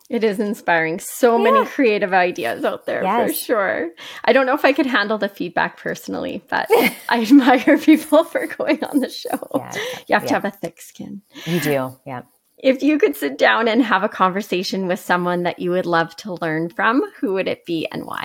It 0.09 0.23
is 0.23 0.39
inspiring. 0.39 1.01
So 1.01 1.37
yeah. 1.37 1.51
many 1.51 1.67
creative 1.67 2.13
ideas 2.13 2.65
out 2.65 2.87
there 2.87 3.03
yes. 3.03 3.29
for 3.29 3.35
sure. 3.37 3.91
I 4.25 4.33
don't 4.33 4.47
know 4.47 4.55
if 4.55 4.65
I 4.65 4.73
could 4.73 4.87
handle 4.87 5.19
the 5.19 5.29
feedback 5.29 5.79
personally, 5.79 6.45
but 6.49 6.69
I 7.09 7.23
admire 7.23 7.79
people 7.79 8.23
for 8.25 8.47
going 8.47 8.85
on 8.85 9.01
the 9.01 9.11
show. 9.11 9.51
Yeah, 9.55 9.73
you 9.75 10.15
have 10.15 10.23
yeah. 10.23 10.29
to 10.29 10.35
have 10.35 10.45
a 10.45 10.51
thick 10.51 10.81
skin. 10.81 11.23
You 11.45 11.61
do. 11.61 11.99
Yeah. 12.07 12.23
If 12.59 12.83
you 12.83 12.99
could 12.99 13.17
sit 13.17 13.37
down 13.37 13.69
and 13.69 13.83
have 13.83 14.03
a 14.03 14.09
conversation 14.09 14.87
with 14.87 15.01
someone 15.01 15.43
that 15.43 15.59
you 15.59 15.71
would 15.73 15.87
love 15.87 16.17
to 16.17 16.35
learn 16.41 16.71
from, 16.71 17.03
who 17.21 17.35
would 17.35 17.49
it 17.49 17.67
be 17.67 17.87
and 17.91 18.07
why? 18.07 18.25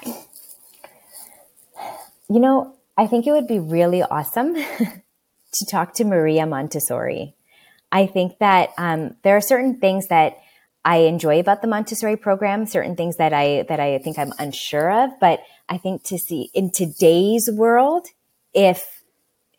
You 2.30 2.40
know, 2.40 2.76
I 2.98 3.08
think 3.08 3.28
it 3.28 3.32
would 3.32 3.48
be 3.48 3.60
really 3.60 4.04
awesome 4.04 4.54
to 5.54 5.66
talk 5.70 5.94
to 5.96 6.06
Maria 6.06 6.46
Montessori. 6.46 7.36
I 7.92 8.06
think 8.06 8.40
that 8.40 8.70
um, 8.78 9.16
there 9.24 9.36
are 9.36 9.42
certain 9.42 9.80
things 9.80 10.08
that 10.08 10.38
I 10.84 10.98
enjoy 10.98 11.40
about 11.40 11.62
the 11.62 11.68
Montessori 11.68 12.18
program, 12.18 12.66
certain 12.66 12.96
things 12.96 13.18
that 13.18 13.34
I, 13.34 13.66
that 13.70 13.80
I 13.80 14.00
think 14.00 14.18
I'm 14.18 14.34
unsure 14.40 15.04
of, 15.04 15.12
but 15.20 15.42
I 15.70 15.78
think 15.78 16.04
to 16.06 16.18
see 16.18 16.50
in 16.54 16.72
today's 16.72 17.50
world, 17.52 18.08
if 18.54 19.02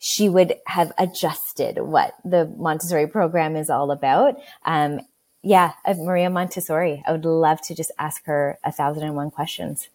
she 0.04 0.28
would 0.28 0.56
have 0.66 0.92
adjusted 0.98 1.78
what 1.78 2.14
the 2.24 2.52
Montessori 2.58 3.06
program 3.06 3.54
is 3.54 3.70
all 3.70 3.92
about. 3.92 4.34
Um, 4.64 5.00
yeah, 5.44 5.74
Maria 5.86 6.28
Montessori. 6.28 7.04
I 7.06 7.12
would 7.12 7.24
love 7.24 7.60
to 7.62 7.74
just 7.74 7.92
ask 8.00 8.24
her 8.26 8.58
a 8.64 8.72
thousand 8.72 9.04
and 9.04 9.14
one 9.14 9.30
questions. 9.30 9.88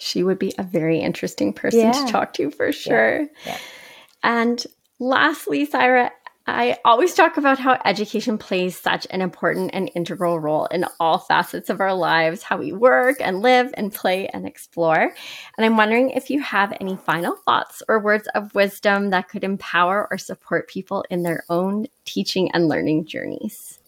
She 0.00 0.24
would 0.24 0.40
be 0.40 0.52
a 0.58 0.64
very 0.64 0.98
interesting 0.98 1.52
person 1.52 1.80
yeah. 1.80 1.92
to 1.92 2.10
talk 2.10 2.32
to 2.34 2.50
for 2.50 2.72
sure. 2.72 3.20
Yeah. 3.20 3.26
Yeah. 3.46 3.58
And 4.24 4.66
lastly, 4.98 5.64
Saira, 5.64 6.10
I 6.48 6.78
always 6.84 7.12
talk 7.12 7.38
about 7.38 7.58
how 7.58 7.76
education 7.84 8.38
plays 8.38 8.78
such 8.78 9.04
an 9.10 9.20
important 9.20 9.70
and 9.72 9.90
integral 9.96 10.38
role 10.38 10.66
in 10.66 10.84
all 11.00 11.18
facets 11.18 11.70
of 11.70 11.80
our 11.80 11.92
lives, 11.92 12.44
how 12.44 12.58
we 12.58 12.72
work 12.72 13.16
and 13.20 13.40
live 13.40 13.74
and 13.74 13.92
play 13.92 14.28
and 14.28 14.46
explore. 14.46 15.12
And 15.56 15.64
I'm 15.64 15.76
wondering 15.76 16.10
if 16.10 16.30
you 16.30 16.40
have 16.40 16.72
any 16.80 16.96
final 16.96 17.34
thoughts 17.34 17.82
or 17.88 17.98
words 17.98 18.28
of 18.28 18.54
wisdom 18.54 19.10
that 19.10 19.28
could 19.28 19.42
empower 19.42 20.06
or 20.08 20.18
support 20.18 20.68
people 20.68 21.04
in 21.10 21.24
their 21.24 21.42
own 21.48 21.86
teaching 22.04 22.52
and 22.52 22.68
learning 22.68 23.06
journeys. 23.06 23.80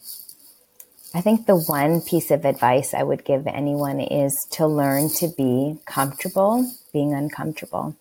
I 1.15 1.21
think 1.21 1.47
the 1.47 1.63
one 1.69 2.01
piece 2.01 2.33
of 2.33 2.45
advice 2.45 2.93
I 2.93 3.05
would 3.05 3.25
give 3.25 3.47
anyone 3.47 4.01
is 4.01 4.47
to 4.53 4.67
learn 4.67 5.11
to 5.17 5.29
be 5.37 5.79
comfortable 5.87 6.69
being 6.93 7.15
uncomfortable. 7.15 7.97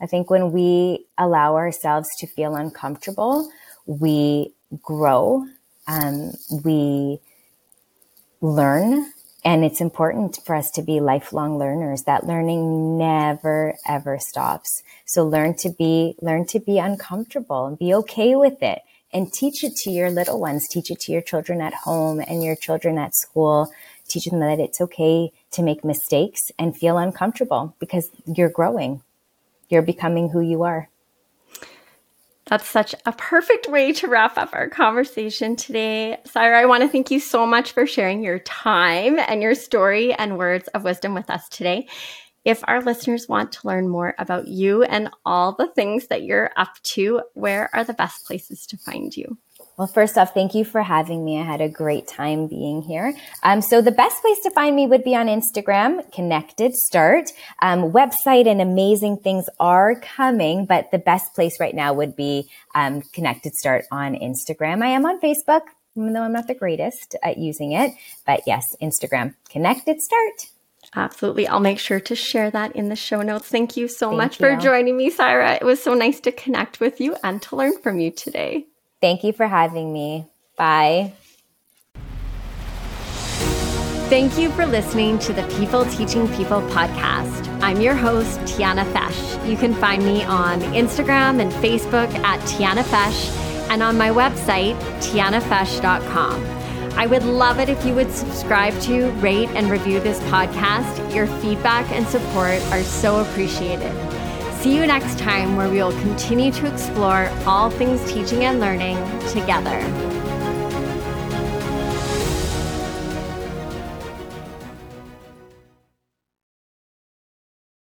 I 0.00 0.06
think 0.06 0.28
when 0.28 0.52
we 0.52 1.06
allow 1.16 1.56
ourselves 1.56 2.08
to 2.18 2.26
feel 2.26 2.54
uncomfortable, 2.54 3.50
we 3.86 4.52
grow, 4.82 5.46
um, 5.86 6.32
we 6.64 7.20
learn, 8.40 9.12
and 9.44 9.64
it's 9.64 9.80
important 9.80 10.40
for 10.44 10.56
us 10.56 10.70
to 10.72 10.82
be 10.82 11.00
lifelong 11.00 11.58
learners. 11.58 12.02
That 12.02 12.26
learning 12.26 12.98
never 12.98 13.74
ever 13.86 14.18
stops. 14.18 14.82
So 15.04 15.24
learn 15.24 15.54
to 15.58 15.70
be 15.70 16.16
learn 16.20 16.46
to 16.48 16.58
be 16.58 16.78
uncomfortable 16.78 17.66
and 17.66 17.78
be 17.78 17.94
okay 17.94 18.34
with 18.34 18.62
it, 18.62 18.82
and 19.12 19.32
teach 19.32 19.62
it 19.62 19.76
to 19.76 19.90
your 19.90 20.10
little 20.10 20.40
ones. 20.40 20.68
Teach 20.68 20.90
it 20.90 21.00
to 21.00 21.12
your 21.12 21.22
children 21.22 21.60
at 21.60 21.74
home 21.74 22.20
and 22.20 22.42
your 22.42 22.56
children 22.56 22.98
at 22.98 23.14
school. 23.14 23.72
Teach 24.08 24.26
them 24.26 24.40
that 24.40 24.60
it's 24.60 24.80
okay 24.80 25.32
to 25.52 25.62
make 25.62 25.84
mistakes 25.84 26.50
and 26.58 26.76
feel 26.76 26.98
uncomfortable 26.98 27.74
because 27.78 28.10
you're 28.26 28.50
growing. 28.50 29.02
You're 29.68 29.82
becoming 29.82 30.30
who 30.30 30.40
you 30.40 30.62
are. 30.62 30.88
That's 32.46 32.68
such 32.68 32.94
a 33.04 33.12
perfect 33.12 33.68
way 33.68 33.92
to 33.94 34.06
wrap 34.06 34.38
up 34.38 34.50
our 34.52 34.68
conversation 34.68 35.56
today. 35.56 36.18
Saira, 36.26 36.54
I 36.54 36.66
want 36.66 36.82
to 36.82 36.88
thank 36.88 37.10
you 37.10 37.18
so 37.18 37.44
much 37.44 37.72
for 37.72 37.88
sharing 37.88 38.22
your 38.22 38.38
time 38.38 39.18
and 39.18 39.42
your 39.42 39.56
story 39.56 40.14
and 40.14 40.38
words 40.38 40.68
of 40.68 40.84
wisdom 40.84 41.12
with 41.12 41.28
us 41.28 41.48
today. 41.48 41.88
If 42.44 42.62
our 42.68 42.80
listeners 42.80 43.28
want 43.28 43.50
to 43.52 43.66
learn 43.66 43.88
more 43.88 44.14
about 44.16 44.46
you 44.46 44.84
and 44.84 45.10
all 45.24 45.56
the 45.56 45.66
things 45.66 46.06
that 46.06 46.22
you're 46.22 46.52
up 46.56 46.80
to, 46.94 47.22
where 47.34 47.68
are 47.74 47.82
the 47.82 47.94
best 47.94 48.24
places 48.24 48.64
to 48.66 48.76
find 48.76 49.16
you? 49.16 49.36
Well, 49.76 49.86
first 49.86 50.16
off, 50.16 50.32
thank 50.32 50.54
you 50.54 50.64
for 50.64 50.82
having 50.82 51.22
me. 51.22 51.38
I 51.38 51.44
had 51.44 51.60
a 51.60 51.68
great 51.68 52.08
time 52.08 52.46
being 52.46 52.80
here. 52.80 53.14
Um, 53.42 53.60
so 53.60 53.82
the 53.82 53.90
best 53.92 54.22
place 54.22 54.38
to 54.44 54.50
find 54.50 54.74
me 54.74 54.86
would 54.86 55.04
be 55.04 55.14
on 55.14 55.26
Instagram, 55.26 56.10
ConnectED 56.14 56.72
Start. 56.72 57.30
Um, 57.60 57.92
website 57.92 58.46
and 58.46 58.62
amazing 58.62 59.18
things 59.18 59.44
are 59.60 60.00
coming, 60.00 60.64
but 60.64 60.90
the 60.92 60.98
best 60.98 61.34
place 61.34 61.60
right 61.60 61.74
now 61.74 61.92
would 61.92 62.16
be 62.16 62.48
um, 62.74 63.02
ConnectED 63.02 63.52
Start 63.52 63.84
on 63.92 64.14
Instagram. 64.14 64.82
I 64.82 64.88
am 64.88 65.04
on 65.04 65.20
Facebook. 65.20 65.62
even 65.94 66.14
though 66.14 66.22
I'm 66.22 66.32
not 66.32 66.46
the 66.46 66.54
greatest 66.54 67.14
at 67.22 67.36
using 67.36 67.72
it. 67.72 67.92
But 68.26 68.40
yes, 68.46 68.74
Instagram, 68.80 69.34
ConnectED 69.50 69.98
Start. 70.00 70.46
Absolutely. 70.94 71.46
I'll 71.48 71.60
make 71.60 71.78
sure 71.80 72.00
to 72.00 72.14
share 72.14 72.50
that 72.50 72.74
in 72.76 72.88
the 72.88 72.96
show 72.96 73.20
notes. 73.20 73.48
Thank 73.48 73.76
you 73.76 73.88
so 73.88 74.08
Thank 74.08 74.18
much 74.18 74.40
you. 74.40 74.46
for 74.46 74.56
joining 74.56 74.96
me, 74.96 75.10
Saira. 75.10 75.56
It 75.56 75.64
was 75.64 75.82
so 75.82 75.92
nice 75.92 76.20
to 76.20 76.32
connect 76.32 76.80
with 76.80 76.98
you 76.98 77.16
and 77.22 77.42
to 77.42 77.56
learn 77.56 77.76
from 77.82 77.98
you 77.98 78.10
today. 78.10 78.66
Thank 79.00 79.24
you 79.24 79.32
for 79.32 79.46
having 79.46 79.92
me. 79.92 80.26
Bye. 80.56 81.12
Thank 84.08 84.38
you 84.38 84.50
for 84.52 84.64
listening 84.66 85.18
to 85.20 85.32
the 85.32 85.42
People 85.58 85.84
Teaching 85.86 86.28
People 86.34 86.60
podcast. 86.70 87.46
I'm 87.60 87.80
your 87.80 87.96
host, 87.96 88.38
Tiana 88.40 88.84
Fesh. 88.92 89.48
You 89.50 89.56
can 89.56 89.74
find 89.74 90.04
me 90.04 90.22
on 90.22 90.60
Instagram 90.60 91.40
and 91.40 91.50
Facebook 91.54 92.14
at 92.20 92.38
Tiana 92.42 92.84
Fesh 92.84 93.30
and 93.68 93.82
on 93.82 93.98
my 93.98 94.10
website, 94.10 94.78
tianafesh.com. 95.00 96.44
I 96.96 97.06
would 97.06 97.24
love 97.24 97.58
it 97.58 97.68
if 97.68 97.84
you 97.84 97.94
would 97.94 98.12
subscribe 98.12 98.78
to, 98.82 99.10
rate, 99.14 99.48
and 99.50 99.68
review 99.70 99.98
this 100.00 100.20
podcast. 100.30 101.14
Your 101.14 101.26
feedback 101.26 101.90
and 101.90 102.06
support 102.06 102.62
are 102.72 102.82
so 102.84 103.20
appreciated. 103.20 103.92
See 104.60 104.74
you 104.74 104.86
next 104.86 105.18
time, 105.18 105.54
where 105.56 105.68
we 105.68 105.76
will 105.76 105.92
continue 106.00 106.50
to 106.50 106.72
explore 106.72 107.28
all 107.46 107.70
things 107.70 108.02
teaching 108.10 108.44
and 108.44 108.58
learning 108.58 108.96
together. 109.28 110.25